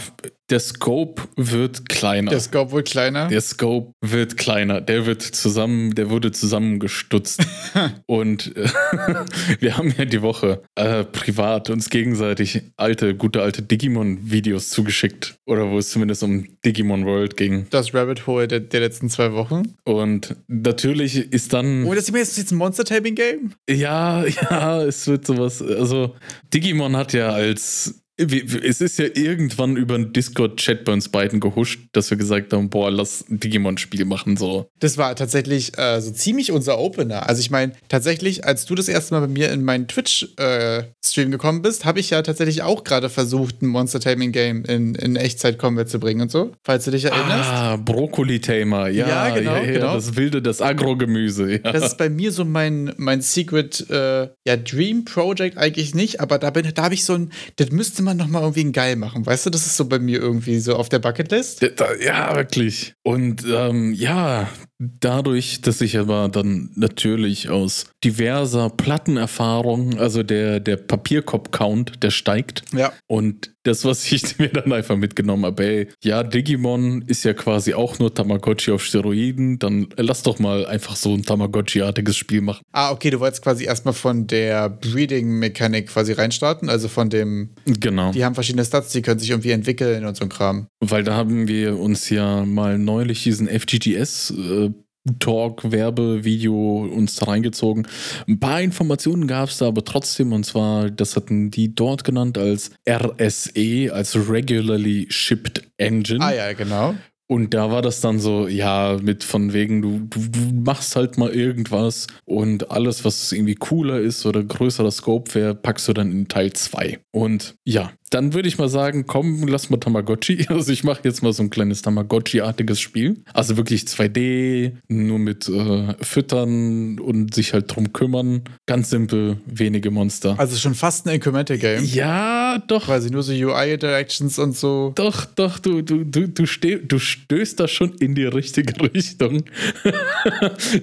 der 0.53 0.61
Scope 0.61 1.23
wird 1.37 1.89
kleiner. 1.89 2.31
Der 2.31 2.41
Scope 2.41 2.73
wohl 2.73 2.83
kleiner. 2.83 3.29
Der 3.29 3.41
Scope 3.41 3.95
wird 4.03 4.37
kleiner, 4.37 4.83
der 4.83 5.07
wird 5.07 5.23
zusammen, 5.23 5.95
der 5.95 6.11
wurde 6.11 6.31
zusammengestutzt. 6.31 7.43
und 8.07 8.55
äh, 8.55 8.69
wir 9.61 9.79
haben 9.79 9.95
ja 9.97 10.05
die 10.05 10.21
Woche 10.21 10.63
äh, 10.75 11.05
privat 11.05 11.71
uns 11.71 11.89
gegenseitig 11.89 12.61
alte, 12.77 13.15
gute 13.15 13.41
alte 13.41 13.63
Digimon-Videos 13.63 14.69
zugeschickt. 14.69 15.37
Oder 15.47 15.71
wo 15.71 15.79
es 15.79 15.91
zumindest 15.91 16.23
um 16.23 16.47
Digimon 16.67 17.07
World 17.07 17.39
ging. 17.39 17.67
Das 17.71 17.95
Rabbit 17.95 18.27
Hole 18.27 18.47
der, 18.47 18.61
der 18.61 18.81
letzten 18.81 19.09
zwei 19.09 19.33
Wochen. 19.33 19.75
Und 19.85 20.37
natürlich 20.49 21.33
ist 21.33 21.55
dann. 21.55 21.87
Oh, 21.87 21.95
das 21.95 22.11
ist 22.11 22.37
jetzt 22.37 22.53
ein 22.53 22.59
Monster-Taping-Game? 22.59 23.55
Ja, 23.71 24.25
ja, 24.51 24.83
es 24.83 25.07
wird 25.07 25.27
sowas. 25.27 25.63
Also, 25.63 26.15
Digimon 26.53 26.95
hat 26.95 27.15
ja 27.15 27.31
als. 27.31 28.02
Es 28.19 28.81
ist 28.81 28.99
ja 28.99 29.07
irgendwann 29.15 29.77
über 29.77 29.95
einen 29.95 30.13
Discord-Chat 30.13 30.85
bei 30.85 30.93
uns 30.93 31.09
beiden 31.09 31.41
gehuscht, 31.41 31.81
dass 31.93 32.11
wir 32.11 32.19
gesagt 32.19 32.53
haben: 32.53 32.69
Boah, 32.69 32.91
lass 32.91 33.25
ein 33.29 33.41
Digimon-Spiel 33.41 34.05
machen. 34.05 34.37
So. 34.37 34.69
Das 34.81 34.99
war 34.99 35.17
tatsächlich 35.17 35.77
äh, 35.79 36.01
so 36.01 36.11
ziemlich 36.11 36.53
unser 36.53 36.79
Opener. 36.79 37.29
Also 37.29 37.41
ich 37.41 37.51
meine, 37.51 37.73
tatsächlich, 37.89 38.45
als 38.45 38.67
du 38.67 38.75
das 38.75 38.89
erste 38.89 39.15
Mal 39.15 39.21
bei 39.21 39.29
mir 39.29 39.51
in 39.51 39.65
meinen 39.65 39.89
Twitch-Stream 39.89 41.31
gekommen 41.31 41.63
bist, 41.63 41.85
habe 41.85 42.01
ich 42.01 42.11
ja 42.11 42.21
tatsächlich 42.23 42.63
auch 42.63 42.85
gerade 42.85 43.09
versucht, 43.09 43.63
ein 43.63 43.67
Monster-Taming-Game 43.69 44.65
in, 44.67 44.95
in 44.95 45.17
Echtzeit-Combat 45.17 45.89
zu 45.89 45.99
bringen 45.99 46.21
und 46.21 46.31
so, 46.31 46.53
falls 46.65 46.85
du 46.85 46.91
dich 46.91 47.05
erinnerst. 47.05 47.49
Ah, 47.51 47.77
Brokkoli-Tamer. 47.77 48.89
Ja, 48.89 49.09
Ja, 49.09 49.35
genau, 49.35 49.55
ja, 49.57 49.63
ja, 49.65 49.73
genau. 49.73 49.95
Das 49.95 50.17
wilde, 50.17 50.43
das 50.43 50.61
Agro-Gemüse. 50.61 51.53
Ja. 51.53 51.73
Das 51.73 51.85
ist 51.87 51.99
bei 51.99 52.11
mir 52.11 52.31
so 52.33 52.45
mein, 52.45 52.93
mein 52.99 53.21
Secret, 53.23 53.89
äh, 53.91 54.29
ja, 54.47 54.57
Dream 54.57 55.05
Project 55.05 55.57
eigentlich 55.57 55.95
nicht, 55.95 56.21
aber 56.21 56.39
da, 56.39 56.51
bin- 56.51 56.71
da 56.75 56.83
habe 56.83 56.95
ich 56.95 57.05
so 57.05 57.15
ein, 57.15 57.31
das 57.57 57.71
müsste 57.71 58.02
man 58.03 58.17
noch 58.17 58.29
mal 58.29 58.41
irgendwie 58.41 58.65
ein 58.65 58.73
geil 58.73 58.97
machen, 58.97 59.25
weißt 59.25 59.47
du? 59.47 59.51
Das 59.51 59.67
ist 59.67 59.77
so 59.77 59.87
bei 59.87 59.99
mir 59.99 60.21
irgendwie 60.21 60.59
so 60.59 60.77
auf 60.77 60.89
der 60.89 60.99
Bucketlist. 60.99 61.63
Ja, 62.05 62.35
wirklich. 62.37 62.95
Und 63.03 63.45
ähm, 63.49 63.93
ja, 63.93 64.49
dadurch, 64.79 65.61
dass 65.61 65.81
ich 65.81 65.99
aber 65.99 66.29
dann 66.29 66.71
natürlich 66.75 67.51
aus 67.51 67.87
diverser 68.05 68.71
Plattenerfahrung, 68.71 69.99
also 69.99 70.23
der, 70.23 70.61
der 70.61 70.77
Papierkopf-Count, 70.77 72.03
der 72.03 72.11
steigt. 72.11 72.63
Ja. 72.73 72.93
Und 73.07 73.52
das, 73.65 73.85
was 73.85 74.11
ich 74.11 74.39
mir 74.39 74.49
dann 74.49 74.73
einfach 74.73 74.97
mitgenommen 74.97 75.45
habe, 75.47 75.65
ey, 75.65 75.89
ja, 76.03 76.23
Digimon 76.23 77.03
ist 77.03 77.25
ja 77.25 77.33
quasi 77.35 77.75
auch 77.75 77.99
nur 77.99 78.13
Tamagotchi 78.15 78.71
auf 78.73 78.85
Steroiden, 78.85 79.59
dann 79.59 79.89
lass 79.97 80.23
doch 80.23 80.39
mal 80.39 80.67
einfach 80.67 80.97
so 80.97 81.15
ein 81.15 81.23
Tamagotchi-artiges 81.23 82.17
Spiel 82.17 82.41
machen. 82.41 82.63
Ah, 82.73 82.91
okay, 82.93 83.11
du 83.11 83.21
wolltest 83.21 83.43
quasi 83.43 83.65
erstmal 83.65 83.95
von 83.95 84.27
der 84.27 84.69
Breeding-Mechanik 84.69 85.89
quasi 85.89 86.13
reinstarten, 86.13 86.69
also 86.69 86.89
von 86.89 87.11
dem, 87.11 87.51
Genau. 87.65 88.13
die 88.13 88.25
haben 88.25 88.35
verschiedene 88.35 88.65
Stats, 88.65 88.91
die 88.93 89.03
können 89.03 89.21
sich 89.21 89.31
irgendwie 89.31 89.51
entwickeln 89.51 90.05
und 90.05 90.17
so 90.17 90.25
ein 90.25 90.29
Kram. 90.29 90.67
Weil 90.81 91.05
da 91.05 91.15
haben 91.15 91.49
wir 91.49 91.79
uns 91.79 92.11
ja 92.11 92.45
mal 92.45 92.79
neulich 92.79 93.23
diesen 93.23 93.49
FGGS 93.49 94.31
äh, 94.31 94.71
Talk, 95.19 95.71
Werbevideo 95.71 96.89
uns 96.93 97.17
da 97.17 97.27
reingezogen. 97.27 97.87
Ein 98.29 98.39
paar 98.39 98.61
Informationen 98.61 99.27
gab 99.27 99.49
es 99.49 99.59
da 99.59 99.67
aber 99.67 99.85
trotzdem 99.85 100.33
und 100.33 100.45
zwar, 100.45 100.91
das 100.91 101.17
hatten 101.17 101.51
die 101.51 101.75
dort 101.75 102.05
genannt 102.05 102.39
als 102.39 102.71
RSE, 102.89 103.91
als 103.93 104.17
Regularly 104.29 105.07
Shipped 105.11 105.63
Engine. 105.77 106.25
Ah 106.25 106.33
ja, 106.33 106.53
genau. 106.53 106.95
Und 107.33 107.55
da 107.55 107.71
war 107.71 107.81
das 107.81 108.03
dann 108.03 108.19
so, 108.19 108.47
ja, 108.47 108.99
mit 109.01 109.25
von 109.25 109.55
wegen, 109.55 109.81
du, 109.81 110.01
du, 110.01 110.29
du 110.29 110.55
machst 110.55 110.97
halt 110.97 111.17
mal 111.17 111.31
irgendwas 111.31 112.07
und 112.27 112.71
alles, 112.71 113.07
was 113.07 113.33
irgendwie 113.33 113.55
cooler 113.55 114.01
ist 114.01 114.27
oder 114.27 114.45
größerer 114.45 114.91
Scope 114.91 115.35
wäre, 115.35 115.55
packst 115.55 115.89
du 115.89 115.95
dann 115.95 116.13
in 116.13 116.29
Teil 116.29 116.53
2. 116.53 116.99
Und 117.11 117.55
ja, 117.65 117.93
dann 118.13 118.35
würde 118.35 118.47
ich 118.47 118.59
mal 118.59 118.69
sagen, 118.69 119.07
komm, 119.07 119.47
lass 119.49 119.71
mal 119.71 119.79
Tamagotchi. 119.79 120.47
Also 120.53 120.71
ich 120.71 120.85
mache 120.85 121.01
jetzt 121.05 121.23
mal 121.23 121.33
so 121.33 121.43
ein 121.43 121.51
kleines 121.51 121.83
Tamagotchi-artiges 121.83 122.79
Spiel. 122.79 123.23
Also 123.33 123.57
wirklich 123.57 123.83
2D, 123.83 124.73
nur 124.89 125.19
mit 125.19 125.49
äh, 125.49 125.95
Füttern 126.01 126.99
und 126.99 127.35
sich 127.35 127.55
halt 127.55 127.75
drum 127.75 127.93
kümmern. 127.93 128.43
Ganz 128.67 128.91
simpel, 128.91 129.39
wenige 129.47 129.91
Monster. 129.91 130.39
Also 130.39 130.57
schon 130.57 130.75
fast 130.75 131.07
ein 131.07 131.15
Incremental-Game. 131.15 131.85
ja, 131.85 132.59
doch. 132.69 132.85
Quasi 132.85 133.11
nur 133.11 133.23
so 133.23 133.33
UI-Directions 133.33 134.39
und 134.39 134.57
so. 134.57 134.93
Doch, 134.95 135.25
doch, 135.25 135.59
du, 135.59 135.81
du, 135.81 136.05
du, 136.05 136.29
du, 136.29 136.47
steh, 136.47 136.79
du 136.79 136.99
stößt 136.99 137.59
da 137.59 137.67
schon 137.67 137.95
in 137.95 138.15
die 138.15 138.25
richtige 138.25 138.75
Richtung, 138.95 139.45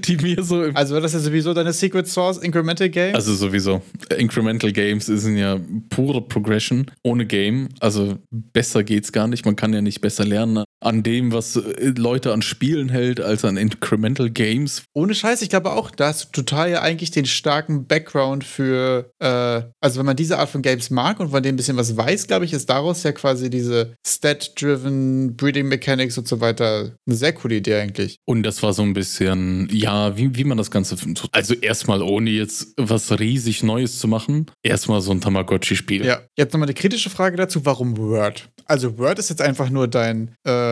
die 0.06 0.18
mir 0.18 0.44
so 0.44 0.64
Also 0.74 0.96
war 0.96 1.02
das 1.02 1.14
ja 1.14 1.20
sowieso 1.20 1.54
deine 1.54 1.74
Secret 1.74 2.08
Source 2.08 2.40
Incremental-Game? 2.40 3.14
also 3.16 3.34
sowieso, 3.36 3.82
Incremental 4.18 4.72
Games 4.72 5.06
sind 5.06 5.38
ja 5.38 5.60
pure 5.90 6.22
Progression 6.22 6.88
ohne 7.04 7.19
Game. 7.26 7.70
Also 7.80 8.18
besser 8.32 8.84
geht's 8.84 9.12
gar 9.12 9.28
nicht. 9.28 9.46
Man 9.46 9.56
kann 9.56 9.74
ja 9.74 9.82
nicht 9.82 10.02
besser 10.02 10.26
lernen 10.26 10.64
an 10.82 11.04
dem, 11.04 11.32
was 11.32 11.56
äh, 11.56 11.94
Leute 11.98 12.34
an 12.34 12.42
Spielen 12.42 12.90
hält, 12.90 13.20
als 13.20 13.44
an 13.44 13.58
Incremental 13.58 14.30
Games. 14.30 14.84
Ohne 14.94 15.14
Scheiß, 15.14 15.42
ich 15.42 15.50
glaube 15.50 15.72
auch, 15.72 15.92
da 15.92 16.08
hast 16.08 16.26
du 16.26 16.42
total 16.44 16.72
ja 16.72 16.82
eigentlich 16.82 17.12
den 17.12 17.26
starken 17.26 17.86
Background 17.86 18.44
für, 18.44 19.12
äh, 19.20 19.62
also 19.82 20.00
wenn 20.00 20.06
man 20.06 20.16
diese 20.16 20.40
Art 20.40 20.50
von 20.50 20.62
Games 20.62 20.90
mag 20.90 21.20
und 21.20 21.30
von 21.32 21.44
dem 21.44 21.56
ein 21.56 21.58
bisschen 21.58 21.78
was 21.78 21.98
weiß, 21.98 22.28
glaube 22.28 22.46
ich, 22.46 22.54
ist 22.54 22.70
daraus 22.70 23.04
ja 23.04 23.12
quasi 23.12 23.50
diese 23.50 23.96
Stat-driven 24.06 25.36
Breeding 25.36 25.68
Mechanics 25.68 26.18
und 26.18 26.28
so 26.28 26.40
weiter 26.40 26.96
eine 27.06 27.16
sehr 27.16 27.34
coole 27.34 27.56
Idee 27.56 27.76
eigentlich. 27.76 28.18
Und 28.26 28.44
das 28.44 28.64
war 28.64 28.74
so 28.74 28.84
ein 28.84 28.94
bisschen, 28.94 29.68
ja, 29.72 30.16
wie, 30.18 30.36
wie 30.36 30.44
man 30.44 30.58
das 30.58 30.72
Ganze. 30.72 30.96
Also 31.32 31.54
erstmal 31.56 32.02
ohne 32.02 32.30
jetzt 32.30 32.74
was 32.78 33.20
riesig 33.20 33.64
Neues 33.64 34.00
zu 34.00 34.08
machen, 34.08 34.46
erstmal 34.64 35.02
so 35.02 35.12
ein 35.12 35.22
Tamagotchi-Spiel. 35.22 36.06
Ja. 36.06 36.22
Jetzt 36.38 36.54
nochmal 36.54 36.68
eine 36.68 36.74
kritische 36.74 37.10
Frage 37.10 37.36
dazu, 37.36 37.66
warum 37.66 37.98
Word? 37.98 38.50
Also 38.66 38.98
Word 38.98 39.20
ist 39.20 39.30
jetzt 39.30 39.42
einfach 39.42 39.70
nur 39.70 39.88
dein 39.88 40.36
äh, 40.46 40.69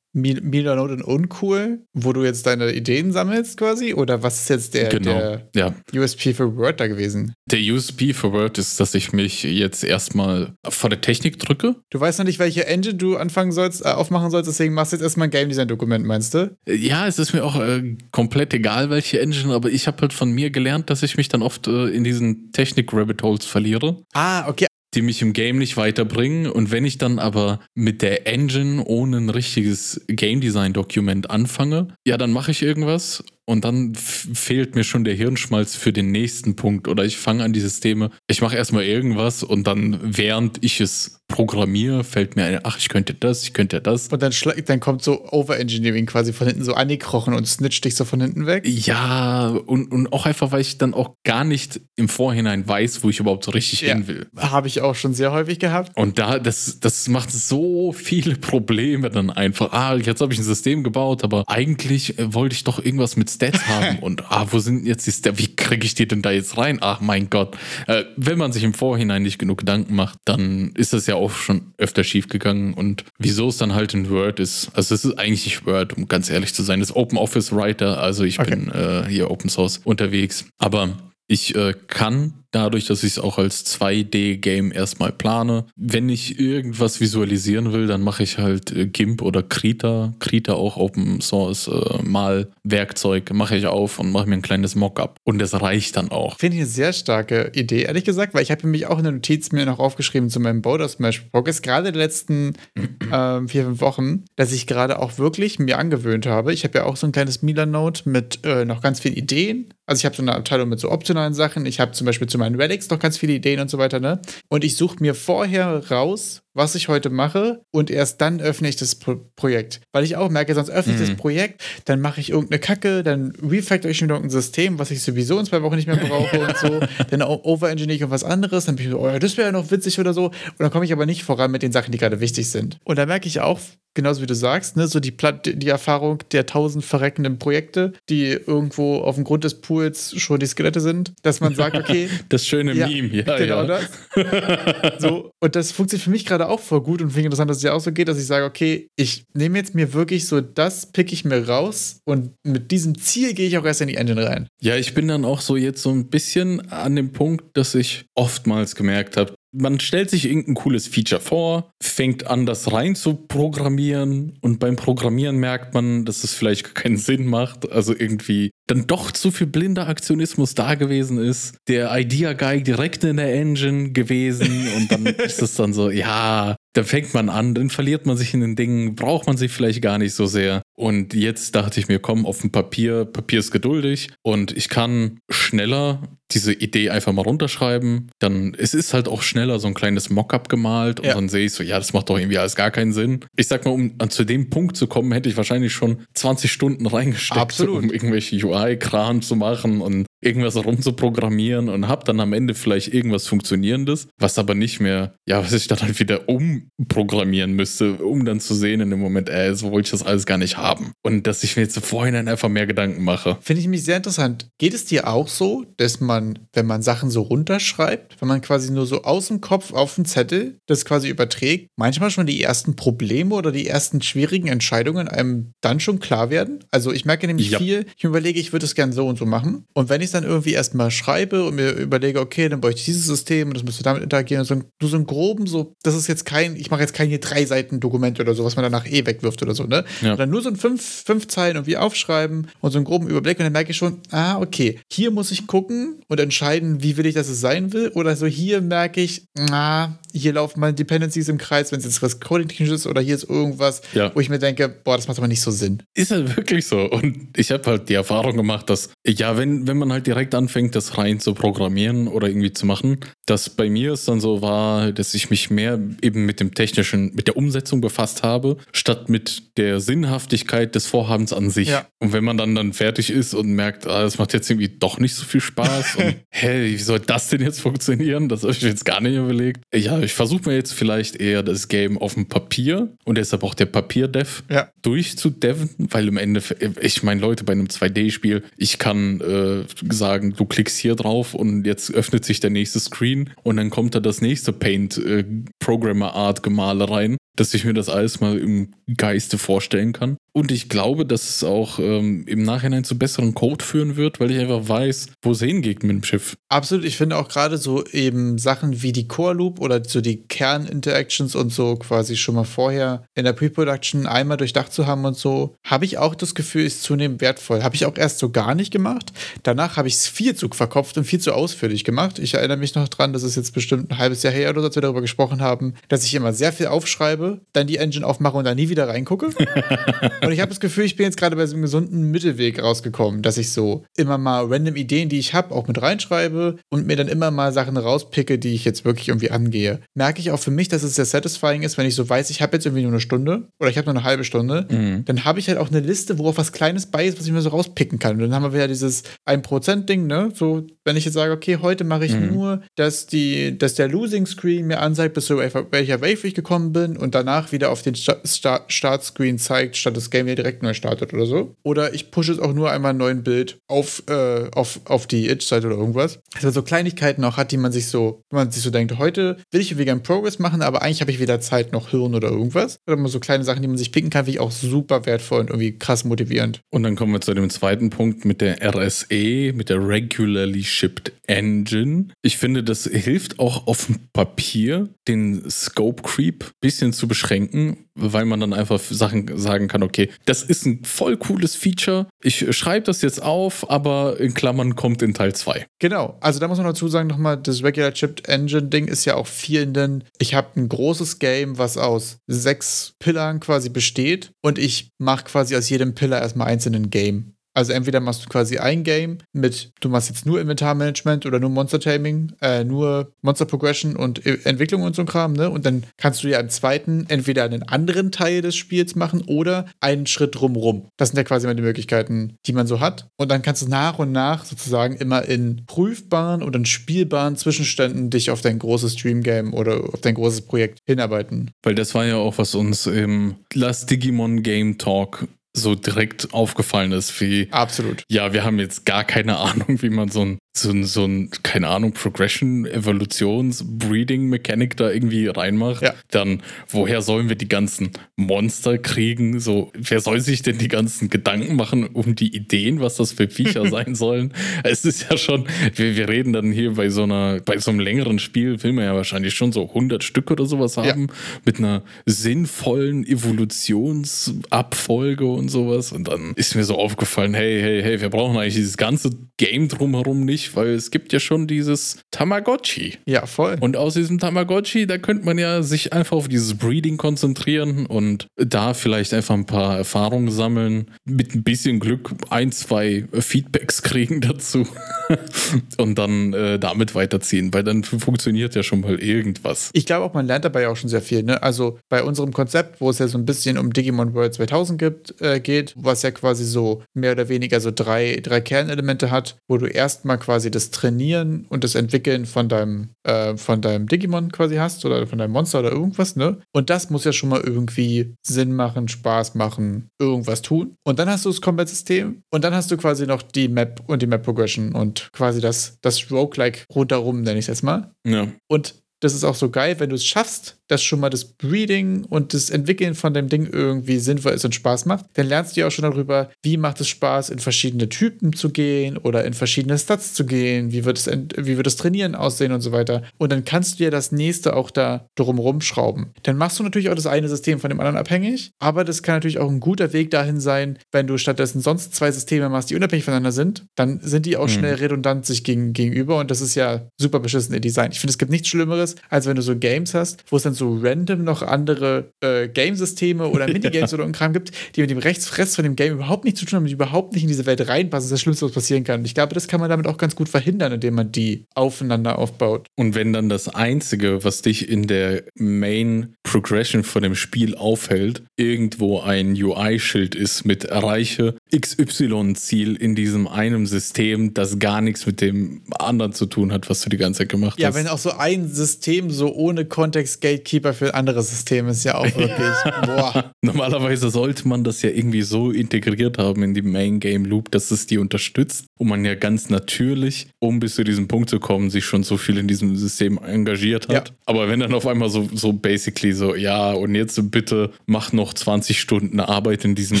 Mi- 0.12 0.40
Milanote 0.42 0.94
und 0.94 1.02
Uncool, 1.04 1.84
wo 1.92 2.12
du 2.12 2.24
jetzt 2.24 2.44
deine 2.44 2.72
Ideen 2.72 3.12
sammelst 3.12 3.56
quasi? 3.56 3.94
Oder 3.94 4.24
was 4.24 4.40
ist 4.40 4.48
jetzt 4.50 4.74
der, 4.74 4.88
Genau. 4.88 5.12
der 5.12 5.48
Ja, 5.54 5.74
USP 5.94 6.34
für 6.34 6.56
Word 6.56 6.80
da 6.80 6.88
gewesen? 6.88 7.32
Der 7.48 7.60
USP 7.60 8.12
für 8.12 8.32
Word 8.32 8.58
ist, 8.58 8.80
dass 8.80 8.96
ich 8.96 9.12
mich 9.12 9.44
jetzt 9.44 9.84
erstmal 9.84 10.54
vor 10.68 10.90
der 10.90 11.00
Technik 11.00 11.38
drücke. 11.38 11.76
Du 11.90 12.00
weißt 12.00 12.18
noch 12.18 12.26
nicht, 12.26 12.40
welche 12.40 12.66
Engine 12.66 12.96
du 12.96 13.18
anfangen 13.18 13.52
sollst, 13.52 13.84
äh, 13.84 13.90
aufmachen 13.90 14.30
sollst, 14.32 14.48
deswegen 14.48 14.74
machst 14.74 14.90
du 14.90 14.96
jetzt 14.96 15.04
erstmal 15.04 15.28
ein 15.28 15.30
Game 15.30 15.48
Design 15.48 15.68
Dokument, 15.68 16.04
meinst 16.04 16.34
du? 16.34 16.56
Ja, 16.66 17.06
es 17.06 17.20
ist 17.20 17.32
mir 17.32 17.44
auch 17.44 17.60
äh, 17.60 17.96
komplett 18.10 18.52
egal, 18.52 18.90
welche 18.90 19.20
Engine, 19.20 19.54
aber 19.54 19.70
ich 19.70 19.86
habe 19.86 19.98
halt 20.00 20.12
von 20.12 20.32
mir 20.32 20.50
gelernt, 20.50 20.90
dass 20.90 21.04
ich 21.04 21.16
mich 21.18 21.28
dann 21.28 21.42
oft 21.42 21.68
äh, 21.68 21.86
in 21.86 22.02
diesen 22.02 22.50
Technik-Rabbit 22.50 23.22
Holes 23.22 23.44
verliere, 23.46 24.02
Ah, 24.12 24.48
okay. 24.48 24.66
Die 24.94 25.02
mich 25.02 25.22
im 25.22 25.32
Game 25.32 25.58
nicht 25.58 25.76
weiterbringen. 25.76 26.50
Und 26.50 26.70
wenn 26.70 26.84
ich 26.84 26.98
dann 26.98 27.18
aber 27.18 27.60
mit 27.74 28.02
der 28.02 28.26
Engine 28.26 28.84
ohne 28.84 29.18
ein 29.18 29.30
richtiges 29.30 30.04
Game 30.08 30.40
Design-Dokument 30.40 31.30
anfange, 31.30 31.88
ja, 32.04 32.16
dann 32.16 32.32
mache 32.32 32.50
ich 32.50 32.62
irgendwas. 32.62 33.24
Und 33.46 33.64
dann 33.64 33.94
fehlt 33.94 34.74
mir 34.76 34.84
schon 34.84 35.04
der 35.04 35.14
Hirnschmalz 35.14 35.74
für 35.74 35.92
den 35.92 36.12
nächsten 36.12 36.54
Punkt. 36.56 36.86
Oder 36.86 37.04
ich 37.04 37.16
fange 37.18 37.42
an 37.42 37.52
die 37.52 37.60
Systeme, 37.60 38.10
ich 38.28 38.42
mache 38.42 38.56
erstmal 38.56 38.84
irgendwas 38.84 39.42
und 39.42 39.66
dann, 39.66 39.98
während 40.02 40.62
ich 40.62 40.80
es 40.80 41.20
programmiere, 41.30 42.02
fällt 42.04 42.36
mir 42.36 42.44
ein, 42.44 42.60
ach, 42.64 42.76
ich 42.78 42.88
könnte 42.88 43.14
das, 43.14 43.44
ich 43.44 43.52
könnte 43.52 43.80
das. 43.80 44.08
Und 44.08 44.20
dann, 44.20 44.32
dann 44.66 44.80
kommt 44.80 45.02
so 45.02 45.24
Overengineering 45.30 46.06
quasi 46.06 46.32
von 46.32 46.46
hinten 46.48 46.64
so 46.64 46.74
angekrochen 46.74 47.34
und 47.34 47.46
snitcht 47.46 47.84
dich 47.84 47.94
so 47.94 48.04
von 48.04 48.20
hinten 48.20 48.46
weg. 48.46 48.66
Ja, 48.66 49.48
und, 49.48 49.92
und 49.92 50.12
auch 50.12 50.26
einfach, 50.26 50.50
weil 50.52 50.60
ich 50.60 50.78
dann 50.78 50.92
auch 50.92 51.14
gar 51.24 51.44
nicht 51.44 51.80
im 51.96 52.08
Vorhinein 52.08 52.66
weiß, 52.66 53.02
wo 53.04 53.10
ich 53.10 53.20
überhaupt 53.20 53.44
so 53.44 53.52
richtig 53.52 53.82
Ja. 53.82 53.94
hin 53.94 54.08
will. 54.08 54.26
Habe 54.36 54.66
ich 54.68 54.80
auch 54.80 54.94
schon 54.96 55.14
sehr 55.14 55.30
häufig 55.32 55.58
gehabt. 55.60 55.96
Und 55.96 56.18
da, 56.18 56.38
das, 56.38 56.80
das 56.80 57.08
macht 57.08 57.30
so 57.30 57.92
viele 57.92 58.34
Probleme 58.36 59.08
dann 59.10 59.30
einfach. 59.30 59.72
Ah, 59.72 59.94
jetzt 59.96 60.20
habe 60.20 60.32
ich 60.32 60.38
ein 60.40 60.44
System 60.44 60.82
gebaut, 60.82 61.22
aber 61.22 61.44
eigentlich 61.46 62.18
äh, 62.18 62.34
wollte 62.34 62.54
ich 62.54 62.64
doch 62.64 62.84
irgendwas 62.84 63.16
mit 63.16 63.29
Stats 63.34 63.66
haben. 63.66 63.98
Und 64.00 64.30
ah, 64.30 64.46
wo 64.50 64.58
sind 64.58 64.86
jetzt 64.86 65.06
die 65.06 65.12
Stats? 65.12 65.38
Wie 65.38 65.54
kriege 65.54 65.86
ich 65.86 65.94
die 65.94 66.06
denn 66.06 66.22
da 66.22 66.30
jetzt 66.30 66.56
rein? 66.58 66.78
Ach 66.80 67.00
mein 67.00 67.30
Gott. 67.30 67.56
Äh, 67.86 68.04
wenn 68.16 68.38
man 68.38 68.52
sich 68.52 68.62
im 68.64 68.74
Vorhinein 68.74 69.22
nicht 69.22 69.38
genug 69.38 69.58
Gedanken 69.58 69.94
macht, 69.94 70.18
dann 70.24 70.72
ist 70.74 70.92
das 70.92 71.06
ja 71.06 71.14
auch 71.14 71.30
schon 71.32 71.72
öfter 71.78 72.04
schief 72.04 72.28
gegangen. 72.28 72.74
Und 72.74 73.04
wieso 73.18 73.48
es 73.48 73.56
dann 73.58 73.74
halt 73.74 73.94
in 73.94 74.10
Word 74.10 74.40
ist, 74.40 74.70
also 74.74 74.94
es 74.94 75.04
ist 75.04 75.18
eigentlich 75.18 75.44
nicht 75.44 75.66
Word, 75.66 75.96
um 75.96 76.08
ganz 76.08 76.30
ehrlich 76.30 76.54
zu 76.54 76.62
sein. 76.62 76.80
Es 76.80 76.90
ist 76.90 76.96
Open 76.96 77.18
Office 77.18 77.52
Writer, 77.52 78.00
also 78.00 78.24
ich 78.24 78.38
Okay. 78.40 78.50
bin 78.50 78.70
äh, 78.70 79.04
hier 79.08 79.30
Open 79.30 79.50
Source 79.50 79.78
unterwegs. 79.84 80.46
Aber 80.58 80.90
ich 81.30 81.54
äh, 81.54 81.74
kann 81.86 82.34
dadurch, 82.50 82.86
dass 82.86 83.04
ich 83.04 83.12
es 83.12 83.18
auch 83.20 83.38
als 83.38 83.64
2D-Game 83.78 84.72
erstmal 84.72 85.12
plane. 85.12 85.66
Wenn 85.76 86.08
ich 86.08 86.40
irgendwas 86.40 87.00
visualisieren 87.00 87.72
will, 87.72 87.86
dann 87.86 88.02
mache 88.02 88.24
ich 88.24 88.38
halt 88.38 88.72
äh, 88.72 88.86
GIMP 88.86 89.22
oder 89.22 89.44
Krita. 89.44 90.12
Krita 90.18 90.54
auch 90.54 90.76
Open 90.76 91.20
Source 91.20 91.68
äh, 91.68 92.02
mal 92.02 92.50
Werkzeug, 92.64 93.32
mache 93.32 93.56
ich 93.56 93.66
auf 93.66 94.00
und 94.00 94.10
mache 94.10 94.28
mir 94.28 94.34
ein 94.34 94.42
kleines 94.42 94.74
Mockup. 94.74 95.18
Und 95.22 95.38
das 95.38 95.60
reicht 95.60 95.96
dann 95.96 96.10
auch. 96.10 96.36
Finde 96.36 96.56
ich 96.56 96.62
eine 96.62 96.70
sehr 96.70 96.92
starke 96.92 97.52
Idee, 97.54 97.82
ehrlich 97.82 98.04
gesagt, 98.04 98.34
weil 98.34 98.42
ich 98.42 98.50
habe 98.50 98.66
mich 98.66 98.86
auch 98.86 98.98
in 98.98 99.04
der 99.04 99.12
Notiz 99.12 99.52
mir 99.52 99.66
noch 99.66 99.78
aufgeschrieben 99.78 100.30
zu 100.30 100.40
meinem 100.40 100.62
Boulder 100.62 100.88
Smash 100.88 101.20
Progress, 101.30 101.62
gerade 101.62 101.88
in 101.88 101.94
den 101.94 102.00
letzten 102.00 102.54
ähm, 103.12 103.48
vier, 103.48 103.64
fünf 103.64 103.80
Wochen, 103.80 104.24
dass 104.34 104.50
ich 104.50 104.66
gerade 104.66 104.98
auch 104.98 105.18
wirklich 105.18 105.60
mir 105.60 105.78
angewöhnt 105.78 106.26
habe. 106.26 106.52
Ich 106.52 106.64
habe 106.64 106.78
ja 106.78 106.84
auch 106.86 106.96
so 106.96 107.06
ein 107.06 107.12
kleines 107.12 107.42
Mila-Note 107.42 108.08
mit 108.08 108.40
äh, 108.44 108.64
noch 108.64 108.82
ganz 108.82 108.98
vielen 108.98 109.14
Ideen. 109.14 109.72
Also 109.90 110.02
ich 110.02 110.04
habe 110.04 110.14
so 110.14 110.22
eine 110.22 110.36
Abteilung 110.36 110.68
mit 110.68 110.78
so 110.78 110.88
optionalen 110.88 111.34
Sachen. 111.34 111.66
Ich 111.66 111.80
habe 111.80 111.90
zum 111.90 112.04
Beispiel 112.04 112.28
zu 112.28 112.38
meinen 112.38 112.54
Relics 112.54 112.88
noch 112.90 113.00
ganz 113.00 113.18
viele 113.18 113.32
Ideen 113.32 113.58
und 113.58 113.68
so 113.68 113.76
weiter, 113.76 113.98
ne? 113.98 114.22
Und 114.48 114.62
ich 114.62 114.76
suche 114.76 114.98
mir 115.00 115.16
vorher 115.16 115.90
raus, 115.90 116.42
was 116.54 116.74
ich 116.74 116.88
heute 116.88 117.10
mache 117.10 117.62
und 117.70 117.90
erst 117.90 118.20
dann 118.20 118.40
öffne 118.40 118.68
ich 118.68 118.76
das 118.76 118.94
Pro 118.94 119.20
Projekt. 119.36 119.80
Weil 119.92 120.04
ich 120.04 120.16
auch 120.16 120.30
merke, 120.30 120.54
sonst 120.54 120.70
öffne 120.70 120.94
ich 120.94 121.00
das 121.00 121.16
Projekt, 121.16 121.62
dann 121.84 122.00
mache 122.00 122.20
ich 122.20 122.30
irgendeine 122.30 122.58
Kacke, 122.58 123.02
dann 123.02 123.32
refactor 123.42 123.90
ich 123.90 123.98
schon 123.98 124.08
irgendein 124.08 124.30
System, 124.30 124.78
was 124.78 124.90
ich 124.90 125.02
sowieso 125.02 125.38
in 125.38 125.46
zwei 125.46 125.62
Wochen 125.62 125.76
nicht 125.76 125.86
mehr 125.86 125.96
brauche 125.96 126.40
und 126.40 126.56
so. 126.56 126.80
Dann 127.10 127.22
overengineer 127.22 127.96
ich 127.96 128.04
auf 128.04 128.10
was 128.10 128.24
anderes, 128.24 128.66
dann 128.66 128.76
bin 128.76 128.86
ich 128.86 128.92
so, 128.92 129.00
oh 129.00 129.08
ja, 129.08 129.18
das 129.18 129.36
wäre 129.36 129.48
ja 129.48 129.52
noch 129.52 129.70
witzig 129.70 129.98
oder 129.98 130.12
so. 130.12 130.26
Und 130.26 130.34
dann 130.58 130.70
komme 130.70 130.84
ich 130.84 130.92
aber 130.92 131.06
nicht 131.06 131.24
voran 131.24 131.50
mit 131.50 131.62
den 131.62 131.72
Sachen, 131.72 131.92
die 131.92 131.98
gerade 131.98 132.20
wichtig 132.20 132.50
sind. 132.50 132.78
Und 132.84 132.98
da 132.98 133.06
merke 133.06 133.26
ich 133.26 133.40
auch, 133.40 133.60
genauso 133.94 134.22
wie 134.22 134.26
du 134.26 134.34
sagst, 134.34 134.76
ne, 134.76 134.86
so 134.86 135.00
die, 135.00 135.16
die 135.44 135.68
Erfahrung 135.68 136.18
der 136.32 136.46
tausend 136.46 136.84
verreckenden 136.84 137.38
Projekte, 137.38 137.92
die 138.08 138.28
irgendwo 138.28 138.98
auf 138.98 139.16
dem 139.16 139.24
Grund 139.24 139.44
des 139.44 139.60
Pools 139.60 140.14
schon 140.16 140.38
die 140.38 140.46
Skelette 140.46 140.80
sind, 140.80 141.12
dass 141.22 141.40
man 141.40 141.54
sagt, 141.54 141.76
okay. 141.76 142.08
das 142.28 142.46
schöne 142.46 142.72
ja, 142.72 142.86
Meme, 142.86 143.08
ja. 143.08 143.36
Genau 143.36 143.64
ja. 143.64 143.66
das. 143.66 143.90
so, 144.98 145.30
und 145.40 145.56
das 145.56 145.72
funktioniert 145.72 146.04
für 146.04 146.10
mich 146.10 146.24
gerade 146.24 146.39
auch 146.48 146.60
voll 146.60 146.80
gut 146.80 147.02
und 147.02 147.10
finde 147.10 147.26
interessant, 147.26 147.50
dass 147.50 147.58
es 147.58 147.62
ja 147.62 147.72
auch 147.72 147.80
so 147.80 147.92
geht, 147.92 148.08
dass 148.08 148.18
ich 148.18 148.26
sage, 148.26 148.44
okay, 148.44 148.88
ich 148.96 149.24
nehme 149.34 149.58
jetzt 149.58 149.74
mir 149.74 149.92
wirklich 149.92 150.26
so, 150.26 150.40
das 150.40 150.86
pick 150.86 151.12
ich 151.12 151.24
mir 151.24 151.46
raus 151.48 152.00
und 152.04 152.32
mit 152.44 152.70
diesem 152.70 152.98
Ziel 152.98 153.34
gehe 153.34 153.46
ich 153.46 153.58
auch 153.58 153.64
erst 153.64 153.80
in 153.80 153.88
die 153.88 153.96
Engine 153.96 154.26
rein. 154.26 154.48
Ja, 154.60 154.76
ich 154.76 154.94
bin 154.94 155.08
dann 155.08 155.24
auch 155.24 155.40
so 155.40 155.56
jetzt 155.56 155.82
so 155.82 155.90
ein 155.90 156.08
bisschen 156.08 156.60
an 156.70 156.96
dem 156.96 157.12
Punkt, 157.12 157.56
dass 157.56 157.74
ich 157.74 158.06
oftmals 158.14 158.74
gemerkt 158.74 159.16
habe, 159.16 159.34
man 159.52 159.80
stellt 159.80 160.10
sich 160.10 160.26
irgendein 160.26 160.54
cooles 160.54 160.86
Feature 160.86 161.20
vor, 161.20 161.70
fängt 161.82 162.26
an, 162.26 162.46
das 162.46 162.72
rein 162.72 162.94
zu 162.94 163.14
programmieren 163.14 164.38
und 164.40 164.58
beim 164.58 164.76
Programmieren 164.76 165.36
merkt 165.36 165.74
man, 165.74 166.04
dass 166.04 166.24
es 166.24 166.34
vielleicht 166.34 166.74
keinen 166.74 166.96
Sinn 166.96 167.26
macht. 167.26 167.70
Also 167.70 167.94
irgendwie 167.96 168.50
dann 168.68 168.86
doch 168.86 169.10
zu 169.10 169.30
viel 169.30 169.48
blinder 169.48 169.88
Aktionismus 169.88 170.54
da 170.54 170.76
gewesen 170.76 171.18
ist. 171.18 171.56
Der 171.68 171.90
Idea 171.96 172.34
Guy 172.34 172.62
direkt 172.62 173.02
in 173.04 173.16
der 173.16 173.34
Engine 173.34 173.90
gewesen 173.90 174.68
und 174.76 174.92
dann 174.92 175.06
ist 175.06 175.42
es 175.42 175.54
dann 175.54 175.72
so, 175.72 175.90
ja, 175.90 176.54
dann 176.74 176.84
fängt 176.84 177.12
man 177.14 177.28
an, 177.28 177.54
dann 177.54 177.70
verliert 177.70 178.06
man 178.06 178.16
sich 178.16 178.32
in 178.32 178.40
den 178.40 178.54
Dingen, 178.54 178.94
braucht 178.94 179.26
man 179.26 179.36
sich 179.36 179.50
vielleicht 179.50 179.82
gar 179.82 179.98
nicht 179.98 180.14
so 180.14 180.26
sehr. 180.26 180.62
Und 180.80 181.12
jetzt 181.12 181.54
dachte 181.56 181.78
ich 181.78 181.88
mir, 181.88 181.98
komm, 181.98 182.24
auf 182.24 182.40
dem 182.40 182.50
Papier, 182.52 183.04
Papier 183.04 183.38
ist 183.40 183.50
geduldig 183.50 184.08
und 184.22 184.56
ich 184.56 184.70
kann 184.70 185.18
schneller 185.30 186.00
diese 186.32 186.52
Idee 186.54 186.88
einfach 186.90 187.12
mal 187.12 187.22
runterschreiben. 187.22 188.08
Dann, 188.20 188.54
es 188.56 188.72
ist 188.72 188.94
halt 188.94 189.08
auch 189.08 189.20
schneller 189.20 189.58
so 189.58 189.66
ein 189.66 189.74
kleines 189.74 190.08
Mockup 190.10 190.48
gemalt 190.48 191.00
und 191.00 191.06
Ja. 191.06 191.14
dann 191.14 191.28
sehe 191.28 191.44
ich 191.46 191.52
so, 191.52 191.62
ja, 191.62 191.76
das 191.76 191.92
macht 191.92 192.08
doch 192.08 192.16
irgendwie 192.16 192.38
alles 192.38 192.54
gar 192.56 192.70
keinen 192.70 192.92
Sinn. 192.92 193.20
Ich 193.36 193.48
sag 193.48 193.64
mal, 193.66 193.72
um 193.72 193.98
zu 194.10 194.24
dem 194.24 194.48
Punkt 194.48 194.76
zu 194.76 194.86
kommen, 194.86 195.12
hätte 195.12 195.28
ich 195.28 195.36
wahrscheinlich 195.36 195.72
schon 195.72 195.98
20 196.14 196.50
Stunden 196.50 196.86
reingesteckt, 196.86 197.38
Absolut. 197.40 197.82
um 197.82 197.90
irgendwelche 197.90 198.36
UI-Kram 198.36 199.20
zu 199.22 199.36
machen 199.36 199.80
und 199.82 200.06
irgendwas 200.22 200.56
rumzuprogrammieren 200.56 201.68
und 201.68 201.88
habe 201.88 202.04
dann 202.04 202.20
am 202.20 202.32
Ende 202.32 202.54
vielleicht 202.54 202.94
irgendwas 202.94 203.26
Funktionierendes, 203.26 204.06
was 204.18 204.38
aber 204.38 204.54
nicht 204.54 204.78
mehr, 204.78 205.14
ja, 205.26 205.42
was 205.42 205.52
ich 205.52 205.66
dann 205.66 205.80
halt 205.80 205.98
wieder 205.98 206.28
umprogrammieren 206.28 207.52
müsste, 207.52 207.94
um 207.94 208.24
dann 208.24 208.38
zu 208.38 208.54
sehen 208.54 208.80
in 208.80 208.90
dem 208.90 209.00
Moment, 209.00 209.28
ey, 209.28 209.54
so 209.54 209.72
wollte 209.72 209.86
ich 209.86 209.90
das 209.92 210.02
alles 210.04 210.26
gar 210.26 210.38
nicht 210.38 210.56
haben. 210.58 210.69
Und 211.02 211.26
dass 211.26 211.42
ich 211.44 211.56
mir 211.56 211.62
jetzt 211.62 211.76
im 211.76 211.82
Vorhinein 211.82 212.28
einfach 212.28 212.48
mehr 212.48 212.66
Gedanken 212.66 213.02
mache. 213.04 213.38
Finde 213.40 213.60
ich 213.60 213.68
mich 213.68 213.84
sehr 213.84 213.96
interessant. 213.96 214.48
Geht 214.58 214.74
es 214.74 214.84
dir 214.84 215.08
auch 215.08 215.28
so, 215.28 215.64
dass 215.76 216.00
man, 216.00 216.38
wenn 216.52 216.66
man 216.66 216.82
Sachen 216.82 217.10
so 217.10 217.22
runterschreibt, 217.22 218.20
wenn 218.20 218.28
man 218.28 218.40
quasi 218.40 218.70
nur 218.70 218.86
so 218.86 219.02
aus 219.02 219.28
dem 219.28 219.40
Kopf 219.40 219.72
auf 219.72 219.94
den 219.94 220.04
Zettel 220.04 220.58
das 220.66 220.84
quasi 220.84 221.08
überträgt, 221.08 221.68
manchmal 221.76 222.10
schon 222.10 222.26
die 222.26 222.42
ersten 222.42 222.76
Probleme 222.76 223.34
oder 223.34 223.52
die 223.52 223.66
ersten 223.66 224.02
schwierigen 224.02 224.48
Entscheidungen 224.48 225.08
einem 225.08 225.52
dann 225.60 225.80
schon 225.80 225.98
klar 225.98 226.30
werden? 226.30 226.64
Also 226.70 226.92
ich 226.92 227.04
merke 227.04 227.26
nämlich 227.26 227.50
Ja. 227.50 227.58
viel, 227.58 227.86
ich 227.96 228.04
überlege, 228.04 228.38
ich 228.38 228.52
würde 228.52 228.66
es 228.66 228.74
gerne 228.74 228.92
so 228.92 229.06
und 229.06 229.18
so 229.18 229.26
machen. 229.26 229.64
Und 229.74 229.88
wenn 229.88 230.00
ich 230.00 230.06
es 230.06 230.12
dann 230.12 230.24
irgendwie 230.24 230.52
erstmal 230.52 230.90
schreibe 230.90 231.44
und 231.44 231.54
mir 231.56 231.70
überlege, 231.72 232.20
okay, 232.20 232.48
dann 232.48 232.60
bräuchte 232.60 232.80
ich 232.80 232.84
dieses 232.86 233.06
System 233.06 233.48
und 233.48 233.54
das 233.54 233.64
müsste 233.64 233.82
damit 233.82 234.02
interagieren, 234.02 234.44
so, 234.44 234.56
so 234.82 234.96
einen 234.96 235.06
groben, 235.06 235.46
so, 235.46 235.74
das 235.82 235.94
ist 235.94 236.06
jetzt 236.06 236.24
kein, 236.24 236.56
ich 236.56 236.70
mache 236.70 236.80
jetzt 236.80 236.94
kein 236.94 237.08
hier 237.08 237.20
drei 237.20 237.44
Seiten 237.44 237.80
Dokument 237.80 238.20
oder 238.20 238.34
so, 238.34 238.44
was 238.44 238.56
man 238.56 238.62
danach 238.62 238.86
eh 238.86 239.06
wegwirft 239.06 239.42
oder 239.42 239.54
so, 239.54 239.64
ne? 239.64 239.84
Ja. 240.00 240.10
Sondern 240.10 240.30
nur 240.30 240.42
so 240.42 240.48
ein 240.48 240.56
fünf, 240.60 240.82
fünf 241.04 241.28
Zeilen 241.28 241.56
irgendwie 241.56 241.76
aufschreiben 241.76 242.48
und 242.60 242.70
so 242.70 242.78
einen 242.78 242.84
groben 242.84 243.08
Überblick 243.08 243.38
und 243.38 243.44
dann 243.44 243.52
merke 243.52 243.70
ich 243.70 243.76
schon, 243.76 244.00
ah, 244.10 244.38
okay, 244.38 244.78
hier 244.90 245.10
muss 245.10 245.30
ich 245.30 245.46
gucken 245.46 246.02
und 246.08 246.20
entscheiden, 246.20 246.82
wie 246.82 246.96
will 246.96 247.06
ich, 247.06 247.14
dass 247.14 247.28
es 247.28 247.40
sein 247.40 247.72
will. 247.72 247.88
Oder 247.94 248.16
so 248.16 248.26
hier 248.26 248.60
merke 248.60 249.00
ich, 249.00 249.24
ah, 249.50 249.90
hier 250.12 250.32
laufen 250.32 250.60
meine 250.60 250.74
Dependencies 250.74 251.28
im 251.28 251.38
Kreis, 251.38 251.72
wenn 251.72 251.78
es 251.78 251.84
jetzt 251.84 252.02
was 252.02 252.20
Coding-technisches 252.20 252.80
ist 252.82 252.86
oder 252.86 253.00
hier 253.00 253.14
ist 253.14 253.28
irgendwas, 253.28 253.82
Ja. 253.94 254.10
wo 254.14 254.20
ich 254.20 254.28
mir 254.28 254.38
denke, 254.38 254.68
boah, 254.68 254.96
das 254.96 255.08
macht 255.08 255.18
aber 255.18 255.28
nicht 255.28 255.40
so 255.40 255.50
Sinn. 255.50 255.82
Ist 255.94 256.10
halt 256.10 256.36
wirklich 256.36 256.66
so. 256.66 256.80
Und 256.90 257.28
ich 257.36 257.50
habe 257.50 257.64
halt 257.70 257.88
die 257.88 257.94
Erfahrung 257.94 258.36
gemacht, 258.36 258.70
dass, 258.70 258.90
ja, 259.06 259.36
wenn, 259.36 259.66
wenn 259.66 259.78
man 259.78 259.92
halt 259.92 260.06
direkt 260.06 260.34
anfängt, 260.34 260.74
das 260.74 260.98
rein 260.98 261.20
zu 261.20 261.34
programmieren 261.34 262.08
oder 262.08 262.28
irgendwie 262.28 262.52
zu 262.52 262.66
machen, 262.66 262.98
dass 263.26 263.50
bei 263.50 263.70
mir 263.70 263.92
es 263.92 264.04
dann 264.04 264.20
so 264.20 264.42
war, 264.42 264.92
dass 264.92 265.14
ich 265.14 265.30
mich 265.30 265.50
mehr 265.50 265.78
eben 266.02 266.26
mit 266.26 266.40
dem 266.40 266.54
technischen, 266.54 267.14
mit 267.14 267.26
der 267.28 267.36
Umsetzung 267.36 267.80
befasst 267.80 268.22
habe, 268.22 268.56
statt 268.72 269.08
mit 269.08 269.56
der 269.56 269.80
Sinnhaftigkeit 269.80 270.74
des 270.74 270.86
Vorhabens 270.86 271.32
an 271.32 271.50
sich. 271.50 271.68
Ja. 271.68 271.86
Und 272.00 272.12
wenn 272.12 272.24
man 272.24 272.36
dann 272.36 272.54
dann 272.54 272.72
fertig 272.72 273.10
ist 273.10 273.34
und 273.34 273.48
merkt, 273.52 273.86
ah, 273.86 274.02
das 274.02 274.18
macht 274.18 274.32
jetzt 274.32 274.50
irgendwie 274.50 274.68
doch 274.68 274.98
nicht 274.98 275.14
so 275.14 275.24
viel 275.24 275.40
Spaß 275.40 275.96
und 275.96 276.16
hey, 276.30 276.72
wie 276.72 276.78
soll 276.78 277.00
das 277.00 277.28
denn 277.28 277.42
jetzt 277.42 277.60
funktionieren? 277.60 278.28
Das 278.28 278.42
habe 278.42 278.52
ich 278.52 278.62
mir 278.62 278.68
jetzt 278.70 278.84
gar 278.84 279.00
nicht 279.00 279.14
überlegt. 279.16 279.60
Ja, 279.74 279.99
ich 280.02 280.12
versuche 280.12 280.48
mir 280.48 280.56
jetzt 280.56 280.72
vielleicht 280.72 281.16
eher 281.16 281.42
das 281.42 281.68
Game 281.68 281.98
auf 281.98 282.14
dem 282.14 282.26
Papier 282.26 282.88
und 283.04 283.18
deshalb 283.18 283.42
auch 283.42 283.54
der 283.54 283.66
Papierdev 283.66 284.42
Ja. 284.50 284.68
durchzudeven, 284.82 285.70
weil 285.78 286.08
im 286.08 286.16
Endeffekt, 286.16 286.82
ich 286.82 287.02
meine, 287.02 287.20
Leute, 287.20 287.44
bei 287.44 287.52
einem 287.52 287.66
2D-Spiel, 287.66 288.42
ich 288.56 288.78
kann 288.78 289.20
äh, 289.20 289.64
sagen, 289.92 290.34
du 290.36 290.44
klickst 290.44 290.78
hier 290.78 290.94
drauf 290.94 291.34
und 291.34 291.64
jetzt 291.66 291.92
öffnet 291.92 292.24
sich 292.24 292.40
der 292.40 292.50
nächste 292.50 292.80
Screen 292.80 293.30
und 293.42 293.56
dann 293.56 293.70
kommt 293.70 293.94
da 293.94 294.00
das 294.00 294.20
nächste 294.20 294.52
Paint 294.52 294.98
äh, 294.98 295.24
Programmer 295.70 296.14
Art 296.14 296.42
Gemale 296.42 296.90
rein, 296.90 297.16
dass 297.36 297.54
ich 297.54 297.64
mir 297.64 297.74
das 297.74 297.88
alles 297.88 298.18
mal 298.20 298.36
im 298.36 298.72
Geiste 298.96 299.38
vorstellen 299.38 299.92
kann. 299.92 300.16
Und 300.32 300.52
ich 300.52 300.68
glaube, 300.68 301.04
dass 301.06 301.28
es 301.28 301.44
auch 301.44 301.80
ähm, 301.80 302.24
im 302.26 302.44
Nachhinein 302.44 302.84
zu 302.84 302.96
besseren 302.96 303.34
Code 303.34 303.64
führen 303.64 303.96
wird, 303.96 304.20
weil 304.20 304.30
ich 304.30 304.38
einfach 304.38 304.68
weiß, 304.68 305.08
wo 305.22 305.32
es 305.32 305.40
hingeht 305.40 305.82
mit 305.82 305.90
dem 305.90 306.04
Schiff. 306.04 306.36
Absolut, 306.48 306.84
ich 306.84 306.96
finde 306.96 307.16
auch 307.16 307.28
gerade 307.28 307.58
so 307.58 307.84
eben 307.86 308.38
Sachen 308.38 308.82
wie 308.82 308.92
die 308.92 309.08
Core 309.08 309.34
Loop 309.34 309.60
oder 309.60 309.82
so 309.84 310.00
die 310.00 310.22
Kern-Interactions 310.22 311.34
und 311.34 311.52
so 311.52 311.76
quasi 311.76 312.16
schon 312.16 312.36
mal 312.36 312.44
vorher 312.44 313.04
in 313.14 313.24
der 313.24 313.32
Pre-Production 313.32 314.06
einmal 314.06 314.36
durchdacht 314.36 314.72
zu 314.72 314.86
haben 314.86 315.04
und 315.04 315.16
so, 315.16 315.56
habe 315.64 315.84
ich 315.84 315.98
auch 315.98 316.14
das 316.14 316.36
Gefühl, 316.36 316.64
ist 316.64 316.82
zunehmend 316.82 317.20
wertvoll. 317.20 317.62
Habe 317.64 317.74
ich 317.74 317.86
auch 317.86 317.96
erst 317.96 318.18
so 318.20 318.30
gar 318.30 318.54
nicht 318.54 318.72
gemacht. 318.72 319.12
Danach 319.42 319.76
habe 319.76 319.88
ich 319.88 319.94
es 319.94 320.06
viel 320.06 320.36
zu 320.36 320.48
verkopft 320.48 320.96
und 320.96 321.04
viel 321.04 321.20
zu 321.20 321.32
ausführlich 321.32 321.84
gemacht. 321.84 322.20
Ich 322.20 322.34
erinnere 322.34 322.58
mich 322.58 322.74
noch 322.76 322.88
dran, 322.88 323.12
das 323.12 323.24
ist 323.24 323.36
jetzt 323.36 323.52
bestimmt 323.52 323.90
ein 323.90 323.98
halbes 323.98 324.22
Jahr 324.22 324.32
her 324.32 324.50
oder 324.50 324.60
so, 324.60 324.66
als 324.68 324.76
wir 324.76 324.82
darüber 324.82 325.00
gesprochen 325.00 325.40
haben, 325.40 325.59
dass 325.88 326.04
ich 326.04 326.14
immer 326.14 326.32
sehr 326.32 326.52
viel 326.52 326.66
aufschreibe, 326.66 327.40
dann 327.52 327.66
die 327.66 327.76
Engine 327.76 328.06
aufmache 328.06 328.36
und 328.36 328.44
dann 328.44 328.56
nie 328.56 328.68
wieder 328.68 328.88
reingucke. 328.88 329.30
Und 330.22 330.32
ich 330.32 330.40
habe 330.40 330.50
das 330.50 330.60
Gefühl, 330.60 330.84
ich 330.84 330.96
bin 330.96 331.04
jetzt 331.04 331.16
gerade 331.16 331.36
bei 331.36 331.46
so 331.46 331.54
einem 331.54 331.62
gesunden 331.62 332.10
Mittelweg 332.10 332.62
rausgekommen, 332.62 333.22
dass 333.22 333.38
ich 333.38 333.52
so 333.52 333.84
immer 333.96 334.18
mal 334.18 334.44
random 334.46 334.76
Ideen, 334.76 335.08
die 335.08 335.18
ich 335.18 335.34
habe, 335.34 335.54
auch 335.54 335.66
mit 335.66 335.80
reinschreibe 335.80 336.56
und 336.68 336.86
mir 336.86 336.96
dann 336.96 337.08
immer 337.08 337.30
mal 337.30 337.52
Sachen 337.52 337.76
rauspicke, 337.76 338.38
die 338.38 338.54
ich 338.54 338.64
jetzt 338.64 338.84
wirklich 338.84 339.08
irgendwie 339.08 339.30
angehe. 339.30 339.80
Merke 339.94 340.20
ich 340.20 340.30
auch 340.30 340.38
für 340.38 340.50
mich, 340.50 340.68
dass 340.68 340.82
es 340.82 340.94
sehr 340.94 341.04
satisfying 341.04 341.62
ist, 341.62 341.78
wenn 341.78 341.86
ich 341.86 341.94
so 341.94 342.08
weiß, 342.08 342.30
ich 342.30 342.42
habe 342.42 342.56
jetzt 342.56 342.66
irgendwie 342.66 342.82
nur 342.82 342.92
eine 342.92 343.00
Stunde 343.00 343.48
oder 343.58 343.70
ich 343.70 343.78
habe 343.78 343.86
nur 343.86 343.96
eine 343.96 344.04
halbe 344.04 344.24
Stunde, 344.24 344.66
dann 345.04 345.24
habe 345.24 345.38
ich 345.38 345.48
halt 345.48 345.58
auch 345.58 345.70
eine 345.70 345.80
Liste, 345.80 346.18
wo 346.18 346.28
auch 346.28 346.36
was 346.36 346.52
Kleines 346.52 346.86
bei 346.86 347.06
ist, 347.06 347.18
was 347.18 347.26
ich 347.26 347.32
mir 347.32 347.40
so 347.40 347.50
rauspicken 347.50 347.98
kann. 347.98 348.14
Und 348.14 348.20
dann 348.20 348.34
haben 348.34 348.42
wir 348.42 348.52
wieder 348.52 348.68
dieses 348.68 349.02
1%-Ding, 349.26 350.06
ne? 350.06 350.30
So, 350.34 350.66
wenn 350.84 350.96
ich 350.96 351.04
jetzt 351.04 351.14
sage, 351.14 351.32
okay, 351.32 351.58
heute 351.60 351.84
mache 351.84 352.06
ich 352.06 352.14
nur, 352.14 352.62
dass, 352.76 353.06
die, 353.06 353.56
dass 353.56 353.74
der 353.74 353.88
Losing 353.88 354.26
Screen 354.26 354.66
mir 354.66 354.80
anzeigt, 354.80 355.14
bis 355.14 355.26
zu 355.26 355.39
welcher 355.40 356.00
Wave 356.00 356.26
ich 356.26 356.34
gekommen 356.34 356.72
bin 356.72 356.96
und 356.96 357.14
danach 357.14 357.52
wieder 357.52 357.70
auf 357.70 357.82
den 357.82 357.94
Sta 357.94 358.16
Sta 358.24 358.64
Startscreen 358.68 359.38
zeigt, 359.38 359.76
statt 359.76 359.96
das 359.96 360.10
Game 360.10 360.26
direkt 360.26 360.62
neu 360.62 360.74
startet 360.74 361.12
oder 361.12 361.26
so. 361.26 361.54
Oder 361.62 361.94
ich 361.94 362.10
pushe 362.10 362.32
es 362.32 362.38
auch 362.38 362.52
nur 362.52 362.70
einmal 362.70 362.92
ein 362.92 362.96
neues 362.98 363.22
Bild 363.22 363.58
auf, 363.66 364.02
äh, 364.08 364.48
auf, 364.54 364.80
auf 364.84 365.06
die 365.06 365.28
Itch-Seite 365.28 365.66
oder 365.66 365.76
irgendwas. 365.76 366.20
Man 366.42 366.52
so 366.52 366.62
Kleinigkeiten 366.62 367.24
auch 367.24 367.36
hat, 367.36 367.52
die 367.52 367.56
man 367.56 367.72
sich 367.72 367.88
so, 367.88 368.22
wenn 368.30 368.38
man 368.38 368.50
sich 368.50 368.62
so 368.62 368.70
denkt, 368.70 368.98
heute 368.98 369.36
will 369.50 369.60
ich 369.60 369.76
wieder 369.78 369.92
einen 369.92 370.02
Progress 370.02 370.38
machen, 370.38 370.62
aber 370.62 370.82
eigentlich 370.82 371.00
habe 371.00 371.10
ich 371.10 371.20
weder 371.20 371.40
Zeit 371.40 371.72
noch 371.72 371.90
Hirn 371.90 372.14
oder 372.14 372.28
irgendwas. 372.28 372.78
Oder 372.86 372.96
mal 372.96 373.08
so 373.08 373.20
kleine 373.20 373.44
Sachen, 373.44 373.62
die 373.62 373.68
man 373.68 373.78
sich 373.78 373.92
picken 373.92 374.10
kann, 374.10 374.24
finde 374.24 374.36
ich 374.36 374.40
auch 374.40 374.50
super 374.52 375.06
wertvoll 375.06 375.40
und 375.40 375.50
irgendwie 375.50 375.78
krass 375.78 376.04
motivierend. 376.04 376.60
Und 376.70 376.82
dann 376.82 376.96
kommen 376.96 377.12
wir 377.12 377.20
zu 377.20 377.34
dem 377.34 377.50
zweiten 377.50 377.90
Punkt 377.90 378.24
mit 378.24 378.40
der 378.40 378.58
RSE, 378.62 379.52
mit 379.54 379.68
der 379.68 379.86
Regularly 379.86 380.62
Chipped 380.62 381.12
Engine. 381.26 382.08
Ich 382.22 382.38
finde, 382.38 382.62
das 382.62 382.84
hilft 382.84 383.38
auch 383.38 383.66
auf 383.66 383.86
dem 383.86 384.00
Papier, 384.12 384.88
den 385.06 385.29
Scope 385.50 386.02
Creep 386.02 386.44
ein 386.44 386.50
bisschen 386.60 386.92
zu 386.92 387.08
beschränken, 387.08 387.86
weil 387.94 388.24
man 388.24 388.40
dann 388.40 388.52
einfach 388.52 388.80
Sachen 388.80 389.38
sagen 389.38 389.68
kann, 389.68 389.82
okay, 389.82 390.10
das 390.24 390.42
ist 390.42 390.66
ein 390.66 390.84
voll 390.84 391.16
cooles 391.16 391.54
Feature. 391.54 392.06
Ich 392.22 392.46
schreibe 392.56 392.86
das 392.86 393.02
jetzt 393.02 393.22
auf, 393.22 393.68
aber 393.70 394.18
in 394.18 394.34
Klammern 394.34 394.76
kommt 394.76 395.02
in 395.02 395.14
Teil 395.14 395.34
2. 395.34 395.66
Genau, 395.78 396.18
also 396.20 396.40
da 396.40 396.48
muss 396.48 396.58
man 396.58 396.66
dazu 396.66 396.88
sagen 396.88 397.08
nochmal, 397.08 397.36
das 397.36 397.62
Regular 397.62 397.92
Chipped 397.92 398.28
Engine 398.28 398.68
Ding 398.68 398.88
ist 398.88 399.04
ja 399.04 399.14
auch 399.14 399.26
vielen, 399.26 400.04
ich 400.18 400.34
habe 400.34 400.48
ein 400.60 400.68
großes 400.68 401.18
Game, 401.18 401.58
was 401.58 401.76
aus 401.76 402.18
sechs 402.26 402.94
Pillaren 402.98 403.40
quasi 403.40 403.68
besteht 403.68 404.32
und 404.42 404.58
ich 404.58 404.90
mache 404.98 405.24
quasi 405.24 405.56
aus 405.56 405.68
jedem 405.68 405.94
Pillar 405.94 406.20
erstmal 406.20 406.48
einzelnen 406.48 406.90
Game. 406.90 407.34
Also 407.60 407.74
entweder 407.74 408.00
machst 408.00 408.24
du 408.24 408.28
quasi 408.30 408.56
ein 408.56 408.84
Game 408.84 409.18
mit, 409.34 409.72
du 409.80 409.90
machst 409.90 410.08
jetzt 410.08 410.24
nur 410.24 410.40
Inventarmanagement 410.40 411.26
oder 411.26 411.38
nur 411.38 411.50
Monster 411.50 411.78
Taming, 411.78 412.32
äh, 412.40 412.64
nur 412.64 413.12
Monster 413.20 413.44
Progression 413.44 413.96
und 413.96 414.24
e 414.24 414.38
Entwicklung 414.44 414.80
und 414.80 414.96
so 414.96 415.02
ein 415.02 415.06
Kram, 415.06 415.34
ne? 415.34 415.50
Und 415.50 415.66
dann 415.66 415.84
kannst 415.98 416.24
du 416.24 416.28
ja 416.28 416.40
im 416.40 416.48
zweiten 416.48 417.04
entweder 417.10 417.44
einen 417.44 417.62
anderen 417.62 418.12
Teil 418.12 418.40
des 418.40 418.56
Spiels 418.56 418.94
machen 418.94 419.24
oder 419.26 419.66
einen 419.78 420.06
Schritt 420.06 420.36
drumrum. 420.36 420.88
Das 420.96 421.10
sind 421.10 421.18
ja 421.18 421.24
quasi 421.24 421.46
immer 421.46 421.54
die 421.54 421.60
Möglichkeiten, 421.60 422.38
die 422.46 422.54
man 422.54 422.66
so 422.66 422.80
hat. 422.80 423.08
Und 423.18 423.30
dann 423.30 423.42
kannst 423.42 423.60
du 423.60 423.68
nach 423.68 423.98
und 423.98 424.10
nach 424.10 424.46
sozusagen 424.46 424.96
immer 424.96 425.26
in 425.26 425.66
prüfbaren 425.66 426.42
oder 426.42 426.60
in 426.60 426.64
spielbaren 426.64 427.36
Zwischenständen 427.36 428.08
dich 428.08 428.30
auf 428.30 428.40
dein 428.40 428.58
großes 428.58 428.94
Stream-Game 428.94 429.52
oder 429.52 429.84
auf 429.92 430.00
dein 430.00 430.14
großes 430.14 430.46
Projekt 430.46 430.78
hinarbeiten. 430.86 431.50
Weil 431.62 431.74
das 431.74 431.94
war 431.94 432.06
ja 432.06 432.16
auch, 432.16 432.38
was 432.38 432.54
uns 432.54 432.86
im 432.86 433.34
Last 433.52 433.90
Digimon 433.90 434.42
Game 434.42 434.78
Talk 434.78 435.28
so 435.56 435.74
direkt 435.74 436.32
aufgefallen 436.32 436.92
ist, 436.92 437.20
wie. 437.20 437.48
Absolut. 437.50 438.02
Ja, 438.08 438.32
wir 438.32 438.44
haben 438.44 438.58
jetzt 438.58 438.84
gar 438.86 439.04
keine 439.04 439.38
Ahnung, 439.38 439.82
wie 439.82 439.90
man 439.90 440.08
so 440.08 440.22
ein, 440.22 440.38
so 440.52 440.70
ein, 440.70 440.84
so 440.84 441.04
ein 441.04 441.30
keine 441.44 441.68
Ahnung, 441.68 441.92
Progression, 441.92 442.66
Evolutions, 442.66 443.64
Breeding 443.66 444.28
Mechanik 444.28 444.76
da 444.76 444.90
irgendwie 444.90 445.28
reinmacht. 445.28 445.82
Ja. 445.82 445.94
Dann, 446.10 446.42
woher 446.68 447.02
sollen 447.02 447.28
wir 447.28 447.36
die 447.36 447.48
ganzen 447.48 447.90
Monster 448.16 448.78
kriegen? 448.78 449.38
So, 449.38 449.70
wer 449.74 450.00
soll 450.00 450.18
sich 450.20 450.42
denn 450.42 450.58
die 450.58 450.66
ganzen 450.66 451.08
Gedanken 451.08 451.54
machen 451.54 451.86
um 451.86 452.16
die 452.16 452.34
Ideen, 452.34 452.80
was 452.80 452.96
das 452.96 453.12
für 453.12 453.28
Viecher 453.28 453.66
sein 453.70 453.94
sollen? 453.94 454.34
Es 454.64 454.84
ist 454.84 455.08
ja 455.08 455.16
schon, 455.16 455.46
wir, 455.74 455.94
wir 455.96 456.08
reden 456.08 456.32
dann 456.32 456.50
hier 456.50 456.74
bei 456.74 456.88
so 456.88 457.04
einer, 457.04 457.38
bei 457.40 457.58
so 457.58 457.70
einem 457.70 457.78
längeren 457.78 458.18
Spiel, 458.18 458.60
will 458.62 458.72
man 458.72 458.86
ja 458.86 458.96
wahrscheinlich 458.96 459.34
schon 459.34 459.52
so 459.52 459.68
100 459.68 460.02
Stück 460.02 460.32
oder 460.32 460.46
sowas 460.46 460.76
haben, 460.76 461.06
ja. 461.08 461.14
mit 461.44 461.58
einer 461.58 461.84
sinnvollen 462.06 463.06
Evolutionsabfolge 463.06 465.26
und 465.26 465.48
sowas. 465.48 465.92
Und 465.92 466.08
dann 466.08 466.32
ist 466.34 466.56
mir 466.56 466.64
so 466.64 466.74
aufgefallen, 466.76 467.34
hey, 467.34 467.60
hey, 467.60 467.80
hey, 467.82 468.00
wir 468.00 468.08
brauchen 468.10 468.36
eigentlich 468.36 468.56
dieses 468.56 468.76
ganze 468.76 469.10
Game 469.36 469.68
drumherum 469.68 470.24
nicht, 470.24 470.39
weil 470.54 470.68
es 470.68 470.90
gibt 470.90 471.12
ja 471.12 471.20
schon 471.20 471.46
dieses 471.46 471.98
Tamagotchi. 472.10 472.98
Ja, 473.06 473.26
voll. 473.26 473.56
Und 473.60 473.76
aus 473.76 473.94
diesem 473.94 474.18
Tamagotchi, 474.18 474.86
da 474.86 474.98
könnte 474.98 475.24
man 475.24 475.38
ja 475.38 475.62
sich 475.62 475.92
einfach 475.92 476.16
auf 476.16 476.28
dieses 476.28 476.54
Breeding 476.56 476.96
konzentrieren 476.96 477.86
und 477.86 478.26
da 478.36 478.74
vielleicht 478.74 479.14
einfach 479.14 479.34
ein 479.34 479.46
paar 479.46 479.76
Erfahrungen 479.76 480.30
sammeln, 480.30 480.90
mit 481.04 481.34
ein 481.34 481.42
bisschen 481.42 481.80
Glück 481.80 482.10
ein, 482.30 482.52
zwei 482.52 483.04
Feedbacks 483.12 483.82
kriegen 483.90 484.20
dazu 484.20 484.66
und 485.78 485.98
dann 485.98 486.32
äh, 486.32 486.58
damit 486.58 486.94
weiterziehen, 486.94 487.52
weil 487.52 487.64
dann 487.64 487.84
funktioniert 487.84 488.54
ja 488.54 488.62
schon 488.62 488.80
mal 488.80 488.98
irgendwas. 488.98 489.70
Ich 489.72 489.86
glaube 489.86 490.04
auch, 490.06 490.14
man 490.14 490.26
lernt 490.26 490.44
dabei 490.44 490.68
auch 490.68 490.76
schon 490.76 490.88
sehr 490.88 491.02
viel. 491.02 491.22
Ne? 491.22 491.42
Also 491.42 491.78
bei 491.88 492.02
unserem 492.02 492.32
Konzept, 492.32 492.80
wo 492.80 492.90
es 492.90 492.98
ja 492.98 493.08
so 493.08 493.18
ein 493.18 493.26
bisschen 493.26 493.58
um 493.58 493.72
Digimon 493.72 494.14
World 494.14 494.34
2000 494.34 494.78
gibt, 494.78 495.20
äh, 495.20 495.40
geht, 495.40 495.74
was 495.76 496.02
ja 496.02 496.10
quasi 496.10 496.44
so 496.44 496.82
mehr 496.94 497.12
oder 497.12 497.28
weniger 497.28 497.60
so 497.60 497.70
drei, 497.74 498.20
drei 498.22 498.40
Kernelemente 498.40 499.10
hat, 499.10 499.36
wo 499.48 499.58
du 499.58 499.66
erstmal 499.66 500.18
quasi 500.18 500.29
das 500.30 500.70
Trainieren 500.70 501.46
und 501.48 501.64
das 501.64 501.74
Entwickeln 501.74 502.26
von 502.26 502.48
deinem, 502.48 502.90
äh, 503.02 503.36
von 503.36 503.60
deinem 503.60 503.86
Digimon 503.86 504.30
quasi 504.30 504.56
hast 504.56 504.84
oder 504.84 505.06
von 505.06 505.18
deinem 505.18 505.32
Monster 505.32 505.60
oder 505.60 505.72
irgendwas, 505.72 506.16
ne? 506.16 506.38
Und 506.52 506.70
das 506.70 506.90
muss 506.90 507.04
ja 507.04 507.12
schon 507.12 507.28
mal 507.30 507.40
irgendwie 507.40 508.14
Sinn 508.26 508.54
machen, 508.54 508.88
Spaß 508.88 509.34
machen, 509.34 509.88
irgendwas 509.98 510.42
tun. 510.42 510.76
Und 510.84 510.98
dann 510.98 511.08
hast 511.08 511.24
du 511.24 511.30
das 511.30 511.40
Combat-System 511.40 512.22
und 512.30 512.44
dann 512.44 512.54
hast 512.54 512.70
du 512.70 512.76
quasi 512.76 513.06
noch 513.06 513.22
die 513.22 513.48
Map 513.48 513.82
und 513.86 514.02
die 514.02 514.06
Map-Progression 514.06 514.74
und 514.74 515.10
quasi 515.12 515.40
das, 515.40 515.78
das 515.80 516.10
Roguelike 516.10 516.60
rundherum, 516.74 517.22
nenne 517.22 517.38
ich 517.38 517.44
es 517.44 517.48
jetzt 517.48 517.62
mal. 517.62 517.90
Ja. 518.06 518.28
Und 518.48 518.74
das 519.00 519.14
ist 519.14 519.24
auch 519.24 519.34
so 519.34 519.50
geil, 519.50 519.80
wenn 519.80 519.88
du 519.88 519.96
es 519.96 520.04
schaffst, 520.04 520.59
dass 520.70 520.82
schon 520.82 521.00
mal 521.00 521.10
das 521.10 521.24
Breeding 521.24 522.04
und 522.04 522.34
das 522.34 522.50
Entwickeln 522.50 522.94
von 522.94 523.12
dem 523.14 523.28
Ding 523.28 523.48
irgendwie 523.50 523.98
sinnvoll 523.98 524.32
ist 524.32 524.44
und 524.44 524.54
Spaß 524.54 524.86
macht, 524.86 525.06
dann 525.14 525.26
lernst 525.26 525.56
du 525.56 525.60
ja 525.60 525.66
auch 525.66 525.70
schon 525.70 525.82
darüber, 525.82 526.30
wie 526.42 526.56
macht 526.56 526.80
es 526.80 526.88
Spaß, 526.88 527.30
in 527.30 527.38
verschiedene 527.38 527.88
Typen 527.88 528.32
zu 528.32 528.50
gehen 528.50 528.96
oder 528.96 529.24
in 529.24 529.34
verschiedene 529.34 529.78
Stats 529.78 530.14
zu 530.14 530.24
gehen, 530.26 530.72
wie 530.72 530.84
wird 530.84 530.98
es, 530.98 531.06
wie 531.36 531.56
wird 531.56 531.66
das 531.66 531.76
Trainieren 531.76 532.14
aussehen 532.14 532.52
und 532.52 532.60
so 532.60 532.72
weiter. 532.72 533.02
Und 533.18 533.32
dann 533.32 533.44
kannst 533.44 533.80
du 533.80 533.84
ja 533.84 533.90
das 533.90 534.12
nächste 534.12 534.54
auch 534.54 534.70
da 534.70 535.06
drumherum 535.16 535.60
schrauben. 535.60 536.12
Dann 536.22 536.36
machst 536.36 536.58
du 536.58 536.62
natürlich 536.62 536.90
auch 536.90 536.94
das 536.94 537.06
eine 537.06 537.28
System 537.28 537.58
von 537.58 537.70
dem 537.70 537.80
anderen 537.80 537.96
abhängig, 537.96 538.52
aber 538.60 538.84
das 538.84 539.02
kann 539.02 539.16
natürlich 539.16 539.38
auch 539.38 539.50
ein 539.50 539.60
guter 539.60 539.92
Weg 539.92 540.10
dahin 540.10 540.40
sein, 540.40 540.78
wenn 540.92 541.06
du 541.06 541.18
stattdessen 541.18 541.60
sonst 541.60 541.94
zwei 541.94 542.12
Systeme 542.12 542.48
machst, 542.48 542.70
die 542.70 542.76
unabhängig 542.76 543.04
voneinander 543.04 543.32
sind, 543.32 543.64
dann 543.74 544.00
sind 544.02 544.26
die 544.26 544.36
auch 544.36 544.46
mhm. 544.46 544.52
schnell 544.52 544.74
redundant 544.74 545.26
sich 545.26 545.42
gegen, 545.44 545.72
gegenüber 545.72 546.18
und 546.18 546.30
das 546.30 546.40
ist 546.40 546.54
ja 546.54 546.86
super 546.98 547.20
beschissen 547.20 547.54
in 547.54 547.62
Design. 547.62 547.90
Ich 547.92 548.00
finde, 548.00 548.12
es 548.12 548.18
gibt 548.18 548.30
nichts 548.30 548.48
Schlimmeres, 548.48 548.96
als 549.08 549.26
wenn 549.26 549.36
du 549.36 549.42
so 549.42 549.56
Games 549.56 549.94
hast, 549.94 550.24
wo 550.28 550.36
es 550.36 550.42
dann 550.42 550.54
so 550.54 550.59
random 550.68 551.24
noch 551.24 551.42
andere 551.42 552.12
äh, 552.20 552.48
Gamesysteme 552.48 553.28
oder 553.28 553.46
Minigames 553.52 553.94
oder 553.94 554.04
ein 554.04 554.12
Kram 554.12 554.32
gibt, 554.32 554.52
die 554.74 554.80
mit 554.80 554.90
dem 554.90 554.98
Rechtsfress 554.98 555.56
von 555.56 555.64
dem 555.64 555.76
Game 555.76 555.94
überhaupt 555.94 556.24
nichts 556.24 556.40
zu 556.40 556.46
tun 556.46 556.58
haben, 556.58 556.66
die 556.66 556.72
überhaupt 556.72 557.14
nicht 557.14 557.22
in 557.22 557.28
diese 557.28 557.46
Welt 557.46 557.66
reinpassen. 557.66 557.90
Das 557.90 558.04
ist 558.04 558.12
das 558.12 558.20
Schlimmste, 558.20 558.46
was 558.46 558.52
passieren 558.52 558.84
kann. 558.84 559.00
Und 559.00 559.06
ich 559.06 559.14
glaube, 559.14 559.34
das 559.34 559.48
kann 559.48 559.60
man 559.60 559.70
damit 559.70 559.86
auch 559.86 559.98
ganz 559.98 560.16
gut 560.16 560.28
verhindern, 560.28 560.72
indem 560.72 560.94
man 560.94 561.12
die 561.12 561.44
aufeinander 561.54 562.18
aufbaut. 562.18 562.66
Und 562.76 562.94
wenn 562.94 563.12
dann 563.12 563.28
das 563.28 563.48
Einzige, 563.48 564.24
was 564.24 564.42
dich 564.42 564.68
in 564.68 564.86
der 564.86 565.24
Main 565.34 566.14
Progression 566.22 566.84
von 566.84 567.02
dem 567.02 567.14
Spiel 567.14 567.54
aufhält, 567.54 568.22
irgendwo 568.36 569.00
ein 569.00 569.32
UI-Schild 569.32 570.14
ist 570.14 570.44
mit 570.44 570.64
erreiche 570.64 571.36
XY-Ziel 571.50 572.76
in 572.76 572.94
diesem 572.94 573.26
einen 573.28 573.66
System, 573.66 574.34
das 574.34 574.58
gar 574.58 574.80
nichts 574.80 575.06
mit 575.06 575.20
dem 575.20 575.62
anderen 575.78 576.12
zu 576.12 576.26
tun 576.26 576.52
hat, 576.52 576.70
was 576.70 576.82
du 576.82 576.90
die 576.90 576.96
ganze 576.96 577.18
Zeit 577.18 577.28
gemacht 577.28 577.58
ja, 577.58 577.68
hast. 577.68 577.74
Ja, 577.74 577.80
wenn 577.80 577.88
auch 577.88 577.98
so 577.98 578.12
ein 578.12 578.48
System 578.48 579.10
so 579.10 579.34
ohne 579.34 579.64
Kontext 579.64 580.20
Gatekeeper 580.20 580.74
für 580.74 580.94
andere 580.94 581.22
Systeme 581.22 581.70
ist 581.70 581.84
ja 581.84 581.96
auch 581.96 582.04
wirklich, 582.04 582.54
boah. 582.86 583.32
Normalerweise 583.42 584.10
sollte 584.10 584.46
man 584.46 584.64
das 584.64 584.82
ja 584.82 584.90
irgendwie 584.90 585.22
so 585.22 585.50
integriert 585.50 586.18
haben 586.18 586.42
in 586.42 586.54
die 586.54 586.62
Main 586.62 587.00
Game 587.00 587.24
Loop, 587.24 587.50
dass 587.50 587.70
es 587.70 587.86
die 587.86 587.98
unterstützt 587.98 588.66
und 588.78 588.88
man 588.88 589.04
ja 589.04 589.14
ganz 589.14 589.50
natürlich, 589.50 590.28
um 590.38 590.60
bis 590.60 590.74
zu 590.74 590.84
diesem 590.84 591.08
Punkt 591.08 591.30
zu 591.30 591.40
kommen, 591.40 591.70
sich 591.70 591.84
schon 591.84 592.02
so 592.02 592.16
viel 592.16 592.38
in 592.38 592.48
diesem 592.48 592.76
System 592.76 593.18
engagiert 593.18 593.88
hat. 593.88 594.08
Ja. 594.08 594.14
Aber 594.26 594.48
wenn 594.48 594.60
dann 594.60 594.74
auf 594.74 594.86
einmal 594.86 595.10
so, 595.10 595.28
so 595.34 595.52
basically 595.52 596.12
so, 596.12 596.34
ja, 596.34 596.72
und 596.72 596.94
jetzt 596.94 597.30
bitte 597.30 597.70
mach 597.86 598.12
noch 598.12 598.34
20 598.34 598.80
Stunden 598.80 599.20
Arbeit 599.20 599.64
in 599.64 599.74
diesem 599.74 600.00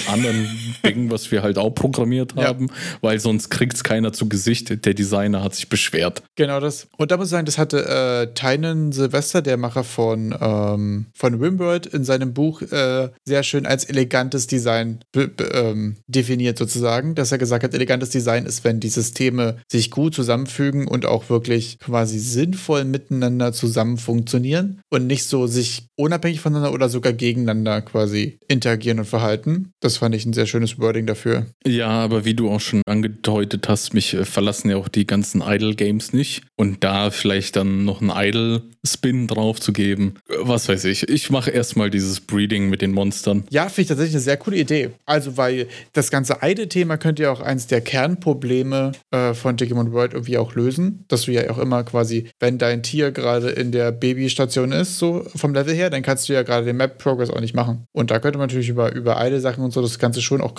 anderen 0.10 0.48
Ding, 0.84 1.10
was 1.10 1.30
wir 1.30 1.39
halt 1.42 1.58
auch 1.58 1.70
programmiert 1.70 2.36
haben, 2.36 2.66
ja. 2.66 2.74
weil 3.00 3.20
sonst 3.20 3.50
kriegt 3.50 3.74
es 3.74 3.84
keiner 3.84 4.12
zu 4.12 4.28
Gesicht. 4.28 4.84
Der 4.84 4.94
Designer 4.94 5.42
hat 5.42 5.54
sich 5.54 5.68
beschwert. 5.68 6.22
Genau 6.36 6.60
das. 6.60 6.88
Und 6.96 7.10
da 7.10 7.16
muss 7.16 7.26
ich 7.26 7.30
sagen, 7.30 7.46
das 7.46 7.58
hatte 7.58 7.86
äh, 7.86 8.34
Tynan 8.34 8.92
Silvester, 8.92 9.42
der 9.42 9.56
Macher 9.56 9.84
von, 9.84 10.34
ähm, 10.40 11.06
von 11.14 11.40
Wimworld, 11.40 11.86
in 11.86 12.04
seinem 12.04 12.34
Buch 12.34 12.62
äh, 12.62 13.08
sehr 13.24 13.42
schön 13.42 13.66
als 13.66 13.84
elegantes 13.84 14.46
Design 14.46 15.00
ähm, 15.14 15.96
definiert 16.06 16.58
sozusagen, 16.58 17.14
dass 17.14 17.32
er 17.32 17.38
gesagt 17.38 17.64
hat, 17.64 17.74
elegantes 17.74 18.10
Design 18.10 18.46
ist, 18.46 18.64
wenn 18.64 18.80
die 18.80 18.88
Systeme 18.88 19.56
sich 19.70 19.90
gut 19.90 20.14
zusammenfügen 20.14 20.86
und 20.86 21.06
auch 21.06 21.30
wirklich 21.30 21.78
quasi 21.78 22.18
sinnvoll 22.18 22.84
miteinander 22.84 23.52
zusammen 23.52 23.96
funktionieren 23.96 24.80
und 24.90 25.06
nicht 25.06 25.24
so 25.26 25.46
sich 25.46 25.86
unabhängig 25.96 26.40
voneinander 26.40 26.72
oder 26.72 26.88
sogar 26.88 27.12
gegeneinander 27.12 27.82
quasi 27.82 28.38
interagieren 28.48 28.98
und 28.98 29.06
verhalten. 29.06 29.72
Das 29.80 29.98
fand 29.98 30.14
ich 30.14 30.24
ein 30.24 30.32
sehr 30.32 30.46
schönes 30.46 30.78
Wording 30.78 31.06
dafür. 31.06 31.29
Ja, 31.66 31.88
aber 31.88 32.24
wie 32.24 32.34
du 32.34 32.50
auch 32.50 32.60
schon 32.60 32.82
angedeutet 32.86 33.68
hast, 33.68 33.94
mich 33.94 34.14
äh, 34.14 34.24
verlassen 34.24 34.70
ja 34.70 34.76
auch 34.76 34.88
die 34.88 35.06
ganzen 35.06 35.42
Idle-Games 35.42 36.12
nicht. 36.12 36.42
Und 36.56 36.82
da 36.84 37.10
vielleicht 37.10 37.56
dann 37.56 37.84
noch 37.84 38.00
einen 38.00 38.10
Idle-Spin 38.10 39.26
drauf 39.26 39.60
zu 39.60 39.72
geben, 39.72 40.14
was 40.40 40.68
weiß 40.68 40.84
ich. 40.84 41.08
Ich 41.08 41.30
mache 41.30 41.50
erstmal 41.50 41.90
dieses 41.90 42.20
Breeding 42.20 42.68
mit 42.68 42.82
den 42.82 42.92
Monstern. 42.92 43.44
Ja, 43.50 43.64
finde 43.64 43.82
ich 43.82 43.88
tatsächlich 43.88 44.14
eine 44.14 44.22
sehr 44.22 44.36
coole 44.36 44.56
Idee. 44.56 44.90
Also, 45.06 45.36
weil 45.36 45.68
das 45.92 46.10
ganze 46.10 46.38
Idle-Thema 46.42 46.96
könnte 46.96 47.24
ja 47.24 47.32
auch 47.32 47.40
eins 47.40 47.66
der 47.66 47.80
Kernprobleme 47.80 48.92
äh, 49.10 49.34
von 49.34 49.56
Digimon 49.56 49.92
World 49.92 50.14
irgendwie 50.14 50.38
auch 50.38 50.54
lösen. 50.54 51.04
Dass 51.08 51.22
du 51.22 51.32
ja 51.32 51.50
auch 51.50 51.58
immer 51.58 51.84
quasi, 51.84 52.28
wenn 52.38 52.58
dein 52.58 52.82
Tier 52.82 53.10
gerade 53.10 53.50
in 53.50 53.72
der 53.72 53.92
Babystation 53.92 54.72
ist, 54.72 54.98
so 54.98 55.26
vom 55.34 55.54
Level 55.54 55.74
her, 55.74 55.90
dann 55.90 56.02
kannst 56.02 56.28
du 56.28 56.32
ja 56.32 56.42
gerade 56.42 56.64
den 56.64 56.76
Map-Progress 56.76 57.30
auch 57.30 57.40
nicht 57.40 57.54
machen. 57.54 57.84
Und 57.92 58.10
da 58.10 58.18
könnte 58.18 58.38
man 58.38 58.48
natürlich 58.48 58.68
über, 58.68 58.92
über 58.92 59.24
Idle-Sachen 59.24 59.62
und 59.62 59.72
so 59.72 59.82
das 59.82 59.98
Ganze 59.98 60.22
schon 60.22 60.40
auch 60.40 60.54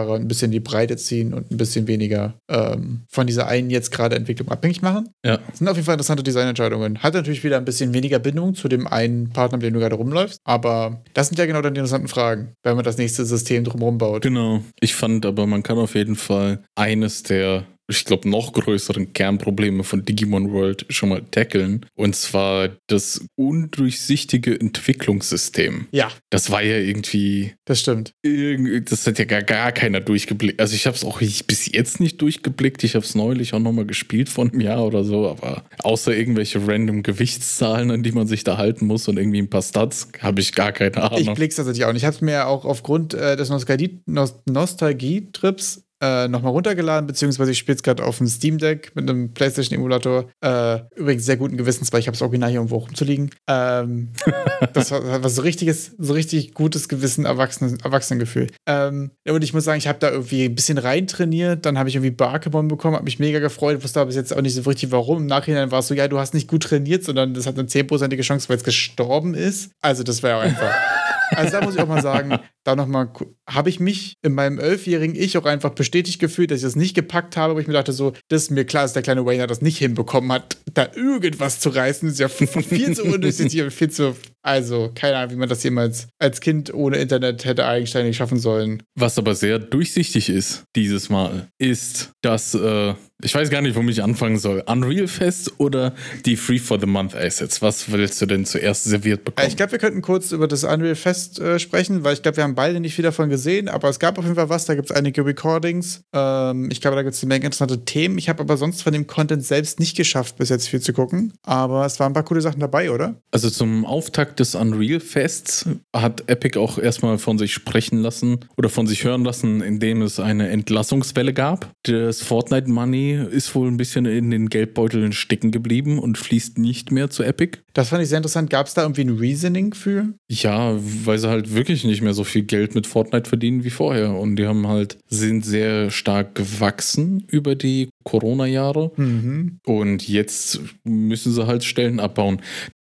kalkulierbarer, 0.00 0.14
ein 0.16 0.28
bisschen 0.28 0.50
die 0.50 0.60
Breite 0.60 0.96
ziehen 0.96 1.34
und 1.34 1.50
ein 1.50 1.56
bisschen 1.56 1.86
weniger 1.86 2.34
ähm, 2.48 3.02
von 3.08 3.26
dieser 3.26 3.46
einen 3.46 3.70
jetzt 3.70 3.90
gerade 3.90 4.16
Entwicklung 4.16 4.48
abhängig 4.48 4.82
machen. 4.82 5.08
Ja. 5.24 5.38
Das 5.48 5.58
sind 5.58 5.68
auf 5.68 5.76
jeden 5.76 5.86
Fall 5.86 5.94
interessante 5.94 6.22
Designentscheidungen. 6.22 7.02
Hat 7.02 7.14
natürlich 7.14 7.44
wieder 7.44 7.56
ein 7.58 7.64
bisschen 7.64 7.94
weniger 7.94 8.18
Bindung 8.18 8.54
zu 8.54 8.68
dem 8.68 8.86
einen 8.86 9.30
Partner, 9.30 9.58
mit 9.58 9.66
dem 9.66 9.74
du 9.74 9.80
gerade 9.80 9.96
rumläufst. 9.96 10.40
Aber 10.44 11.02
das 11.14 11.28
sind 11.28 11.38
ja 11.38 11.46
genau 11.46 11.62
dann 11.62 11.74
die 11.74 11.78
interessanten 11.78 12.08
Fragen, 12.08 12.54
wenn 12.62 12.76
man 12.76 12.84
das 12.84 12.98
nächste 12.98 13.24
System 13.24 13.64
drumherum 13.64 13.98
baut. 13.98 14.22
Genau. 14.22 14.62
Ich 14.80 14.94
fand 14.94 15.26
aber, 15.26 15.46
man 15.46 15.62
kann 15.62 15.78
auf 15.78 15.94
jeden 15.94 16.16
Fall 16.16 16.62
eines 16.74 17.22
der 17.22 17.64
ich 17.90 18.04
glaube, 18.04 18.28
noch 18.28 18.52
größeren 18.52 19.12
Kernprobleme 19.12 19.84
von 19.84 20.04
Digimon 20.04 20.52
World 20.52 20.86
schon 20.88 21.10
mal 21.10 21.22
tackeln. 21.30 21.86
Und 21.94 22.16
zwar 22.16 22.70
das 22.86 23.24
undurchsichtige 23.36 24.58
Entwicklungssystem. 24.58 25.88
Ja. 25.92 26.10
Das 26.30 26.50
war 26.50 26.62
ja 26.62 26.76
irgendwie. 26.76 27.54
Das 27.64 27.80
stimmt. 27.80 28.12
Das 28.22 29.06
hat 29.06 29.18
ja 29.18 29.24
gar, 29.24 29.42
gar 29.42 29.72
keiner 29.72 30.00
durchgeblickt. 30.00 30.60
Also 30.60 30.74
ich 30.74 30.86
habe 30.86 30.96
es 30.96 31.04
auch 31.04 31.20
bis 31.20 31.70
jetzt 31.72 32.00
nicht 32.00 32.20
durchgeblickt. 32.20 32.84
Ich 32.84 32.94
habe 32.94 33.04
es 33.04 33.14
neulich 33.14 33.54
auch 33.54 33.58
nochmal 33.58 33.86
gespielt 33.86 34.28
vor 34.28 34.46
einem 34.46 34.60
Jahr 34.60 34.84
oder 34.84 35.04
so. 35.04 35.28
Aber 35.28 35.64
außer 35.82 36.14
irgendwelche 36.14 36.66
random 36.66 37.02
Gewichtszahlen, 37.02 37.90
an 37.90 38.02
die 38.02 38.12
man 38.12 38.26
sich 38.26 38.44
da 38.44 38.56
halten 38.56 38.86
muss 38.86 39.08
und 39.08 39.18
irgendwie 39.18 39.38
ein 39.38 39.50
paar 39.50 39.62
Stats, 39.62 40.08
habe 40.20 40.40
ich 40.40 40.54
gar 40.54 40.72
keine 40.72 41.02
Ahnung. 41.02 41.20
Ich 41.20 41.34
blick's 41.34 41.56
tatsächlich 41.56 41.84
auch 41.84 41.92
nicht. 41.92 42.02
Ich 42.02 42.06
habe 42.06 42.16
es 42.16 42.22
mir 42.22 42.46
auch 42.46 42.64
aufgrund 42.64 43.14
äh, 43.14 43.36
des 43.36 43.50
Nostalgie-Trips 43.50 45.84
äh, 46.00 46.28
nochmal 46.28 46.52
runtergeladen, 46.52 47.06
beziehungsweise 47.06 47.50
ich 47.50 47.58
spiele 47.58 47.76
es 47.76 47.82
gerade 47.82 48.04
auf 48.04 48.18
dem 48.18 48.26
Steam 48.26 48.58
Deck 48.58 48.92
mit 48.94 49.08
einem 49.08 49.34
PlayStation-Emulator. 49.34 50.30
Äh, 50.40 50.80
übrigens 50.96 51.26
sehr 51.26 51.36
guten 51.36 51.56
Gewissens, 51.56 51.92
weil 51.92 52.00
ich 52.00 52.06
habe 52.06 52.16
das 52.16 52.22
Original 52.22 52.50
hier 52.50 52.58
irgendwo 52.58 52.76
rumzuliegen. 52.76 53.30
Ähm, 53.46 54.10
das 54.72 54.90
war, 54.90 55.22
war, 55.22 55.30
so 55.30 55.42
richtiges, 55.42 55.92
so 55.98 56.12
richtig 56.12 56.54
gutes 56.54 56.88
Gewissen, 56.88 57.24
Erwachsenen, 57.24 57.80
Erwachsenengefühl. 57.80 58.48
Ähm, 58.66 59.10
und 59.28 59.44
ich 59.44 59.52
muss 59.52 59.64
sagen, 59.64 59.78
ich 59.78 59.88
habe 59.88 59.98
da 59.98 60.10
irgendwie 60.10 60.44
ein 60.44 60.54
bisschen 60.54 60.78
reintrainiert, 60.78 61.66
dann 61.66 61.78
habe 61.78 61.88
ich 61.88 61.96
irgendwie 61.96 62.10
Barkebon 62.10 62.68
bekommen, 62.68 62.94
habe 62.94 63.04
mich 63.04 63.18
mega 63.18 63.38
gefreut, 63.38 63.82
wusste 63.82 64.00
aber 64.00 64.08
bis 64.08 64.16
jetzt 64.16 64.34
auch 64.34 64.40
nicht 64.40 64.54
so 64.54 64.62
richtig 64.62 64.90
warum. 64.92 65.18
Im 65.18 65.26
Nachhinein 65.26 65.70
war 65.70 65.80
es 65.80 65.88
so, 65.88 65.94
ja, 65.94 66.08
du 66.08 66.18
hast 66.18 66.34
nicht 66.34 66.48
gut 66.48 66.62
trainiert, 66.62 67.04
sondern 67.04 67.34
das 67.34 67.46
hat 67.46 67.58
eine 67.58 67.68
10%ige 67.68 68.22
Chance, 68.22 68.48
weil 68.48 68.56
es 68.56 68.64
gestorben 68.64 69.34
ist. 69.34 69.70
Also 69.82 70.02
das 70.02 70.22
wäre 70.22 70.40
einfach. 70.40 70.74
Also 71.30 71.52
da 71.52 71.64
muss 71.64 71.74
ich 71.74 71.80
auch 71.80 71.88
mal 71.88 72.02
sagen, 72.02 72.38
da 72.64 72.76
nochmal, 72.76 73.10
habe 73.48 73.70
ich 73.70 73.80
mich 73.80 74.16
in 74.22 74.34
meinem 74.34 74.58
elfjährigen 74.58 75.16
Ich 75.16 75.38
auch 75.38 75.46
einfach 75.46 75.70
bestätigt 75.70 76.20
gefühlt, 76.20 76.50
dass 76.50 76.58
ich 76.58 76.64
das 76.64 76.76
nicht 76.76 76.94
gepackt 76.94 77.36
habe, 77.36 77.52
aber 77.52 77.60
ich 77.60 77.66
mir 77.66 77.72
dachte 77.72 77.92
so, 77.92 78.12
das 78.28 78.42
ist 78.42 78.50
mir 78.50 78.64
klar, 78.64 78.84
dass 78.84 78.92
der 78.92 79.02
kleine 79.02 79.24
Wayne 79.24 79.46
das 79.46 79.62
nicht 79.62 79.78
hinbekommen 79.78 80.30
hat, 80.32 80.56
da 80.74 80.88
irgendwas 80.94 81.60
zu 81.60 81.70
reißen. 81.70 82.08
Das 82.08 82.14
ist 82.14 82.20
ja 82.20 82.28
viel 82.28 82.94
zu 82.94 83.04
undurchsichtig 83.04 83.62
und 83.62 83.72
viel 83.72 83.90
zu, 83.90 84.14
also 84.42 84.90
keine 84.94 85.16
Ahnung, 85.16 85.32
wie 85.32 85.38
man 85.38 85.48
das 85.48 85.62
jemals 85.62 86.08
als 86.18 86.40
Kind 86.40 86.72
ohne 86.74 86.98
Internet 86.98 87.44
hätte 87.44 87.66
eigenständig 87.66 88.16
schaffen 88.16 88.38
sollen. 88.38 88.82
Was 88.94 89.18
aber 89.18 89.34
sehr 89.34 89.58
durchsichtig 89.58 90.28
ist 90.28 90.64
dieses 90.76 91.08
Mal, 91.08 91.48
ist, 91.58 92.12
dass, 92.22 92.54
äh, 92.54 92.94
ich 93.22 93.34
weiß 93.34 93.50
gar 93.50 93.62
nicht, 93.62 93.76
womit 93.76 93.96
ich 93.96 94.02
anfangen 94.02 94.38
soll, 94.38 94.62
Unreal 94.66 95.08
Fest 95.08 95.52
oder 95.58 95.94
die 96.24 96.36
Free 96.36 96.58
for 96.58 96.78
the 96.80 96.86
Month 96.86 97.14
Assets? 97.14 97.62
Was 97.62 97.90
willst 97.90 98.20
du 98.20 98.26
denn 98.26 98.44
zuerst 98.44 98.84
serviert 98.84 99.24
bekommen? 99.24 99.48
Ich 99.48 99.56
glaube, 99.56 99.72
wir 99.72 99.78
könnten 99.78 100.02
kurz 100.02 100.32
über 100.32 100.48
das 100.48 100.64
Unreal 100.64 100.94
Fest 100.94 101.38
äh, 101.40 101.58
sprechen, 101.58 102.04
weil 102.04 102.14
ich 102.14 102.22
glaube, 102.22 102.38
wir 102.38 102.44
haben 102.44 102.54
beide 102.54 102.80
nicht 102.80 102.94
viel 102.94 103.02
davon 103.02 103.28
gesehen, 103.28 103.68
aber 103.68 103.88
es 103.88 103.98
gab 103.98 104.18
auf 104.18 104.24
jeden 104.24 104.36
Fall 104.36 104.48
was. 104.48 104.64
Da 104.64 104.74
gibt 104.74 104.90
es 104.90 104.96
einige 104.96 105.24
Recordings. 105.24 106.02
Ähm, 106.12 106.68
ich 106.70 106.80
glaube, 106.80 106.96
da 106.96 107.02
gibt 107.02 107.14
es 107.14 107.22
eine 107.22 107.28
Menge 107.28 107.46
interessante 107.46 107.84
Themen. 107.84 108.18
Ich 108.18 108.28
habe 108.28 108.40
aber 108.40 108.56
sonst 108.56 108.82
von 108.82 108.92
dem 108.92 109.06
Content 109.06 109.44
selbst 109.44 109.80
nicht 109.80 109.96
geschafft, 109.96 110.36
bis 110.36 110.48
jetzt 110.48 110.68
viel 110.68 110.80
zu 110.80 110.92
gucken. 110.92 111.32
Aber 111.42 111.84
es 111.86 111.98
waren 112.00 112.10
ein 112.10 112.14
paar 112.14 112.24
coole 112.24 112.40
Sachen 112.40 112.60
dabei, 112.60 112.90
oder? 112.90 113.16
Also 113.30 113.50
zum 113.50 113.84
Auftakt 113.84 114.40
des 114.40 114.54
Unreal 114.54 115.00
Fests 115.00 115.66
hat 115.94 116.28
Epic 116.28 116.58
auch 116.58 116.78
erstmal 116.78 117.18
von 117.18 117.38
sich 117.38 117.52
sprechen 117.52 117.98
lassen 117.98 118.40
oder 118.56 118.68
von 118.68 118.86
sich 118.86 119.04
hören 119.04 119.24
lassen, 119.24 119.60
indem 119.60 120.02
es 120.02 120.20
eine 120.20 120.48
Entlassungswelle 120.48 121.32
gab. 121.32 121.70
Das 121.82 122.22
Fortnite 122.22 122.70
Money 122.70 123.09
ist 123.12 123.54
wohl 123.54 123.68
ein 123.68 123.76
bisschen 123.76 124.06
in 124.06 124.30
den 124.30 124.48
Geldbeuteln 124.48 125.12
stecken 125.12 125.50
geblieben 125.50 125.98
und 125.98 126.18
fließt 126.18 126.58
nicht 126.58 126.90
mehr 126.90 127.10
zu 127.10 127.22
Epic. 127.22 127.58
Das 127.72 127.90
fand 127.90 128.02
ich 128.02 128.08
sehr 128.08 128.18
interessant. 128.18 128.50
Gab 128.50 128.66
es 128.66 128.74
da 128.74 128.82
irgendwie 128.82 129.02
ein 129.02 129.18
Reasoning 129.18 129.74
für? 129.74 130.12
Ja, 130.28 130.76
weil 131.04 131.18
sie 131.18 131.28
halt 131.28 131.54
wirklich 131.54 131.84
nicht 131.84 132.02
mehr 132.02 132.14
so 132.14 132.24
viel 132.24 132.42
Geld 132.42 132.74
mit 132.74 132.86
Fortnite 132.86 133.28
verdienen 133.28 133.64
wie 133.64 133.70
vorher. 133.70 134.14
Und 134.14 134.36
die 134.36 134.46
haben 134.46 134.66
halt, 134.66 134.98
sind 135.08 135.44
sehr 135.44 135.90
stark 135.90 136.34
gewachsen 136.34 137.24
über 137.28 137.54
die 137.54 137.90
Corona-Jahre. 138.04 138.92
Mhm. 138.96 139.58
Und 139.64 140.08
jetzt 140.08 140.60
müssen 140.84 141.32
sie 141.32 141.46
halt 141.46 141.64
Stellen 141.64 142.00
abbauen. 142.00 142.40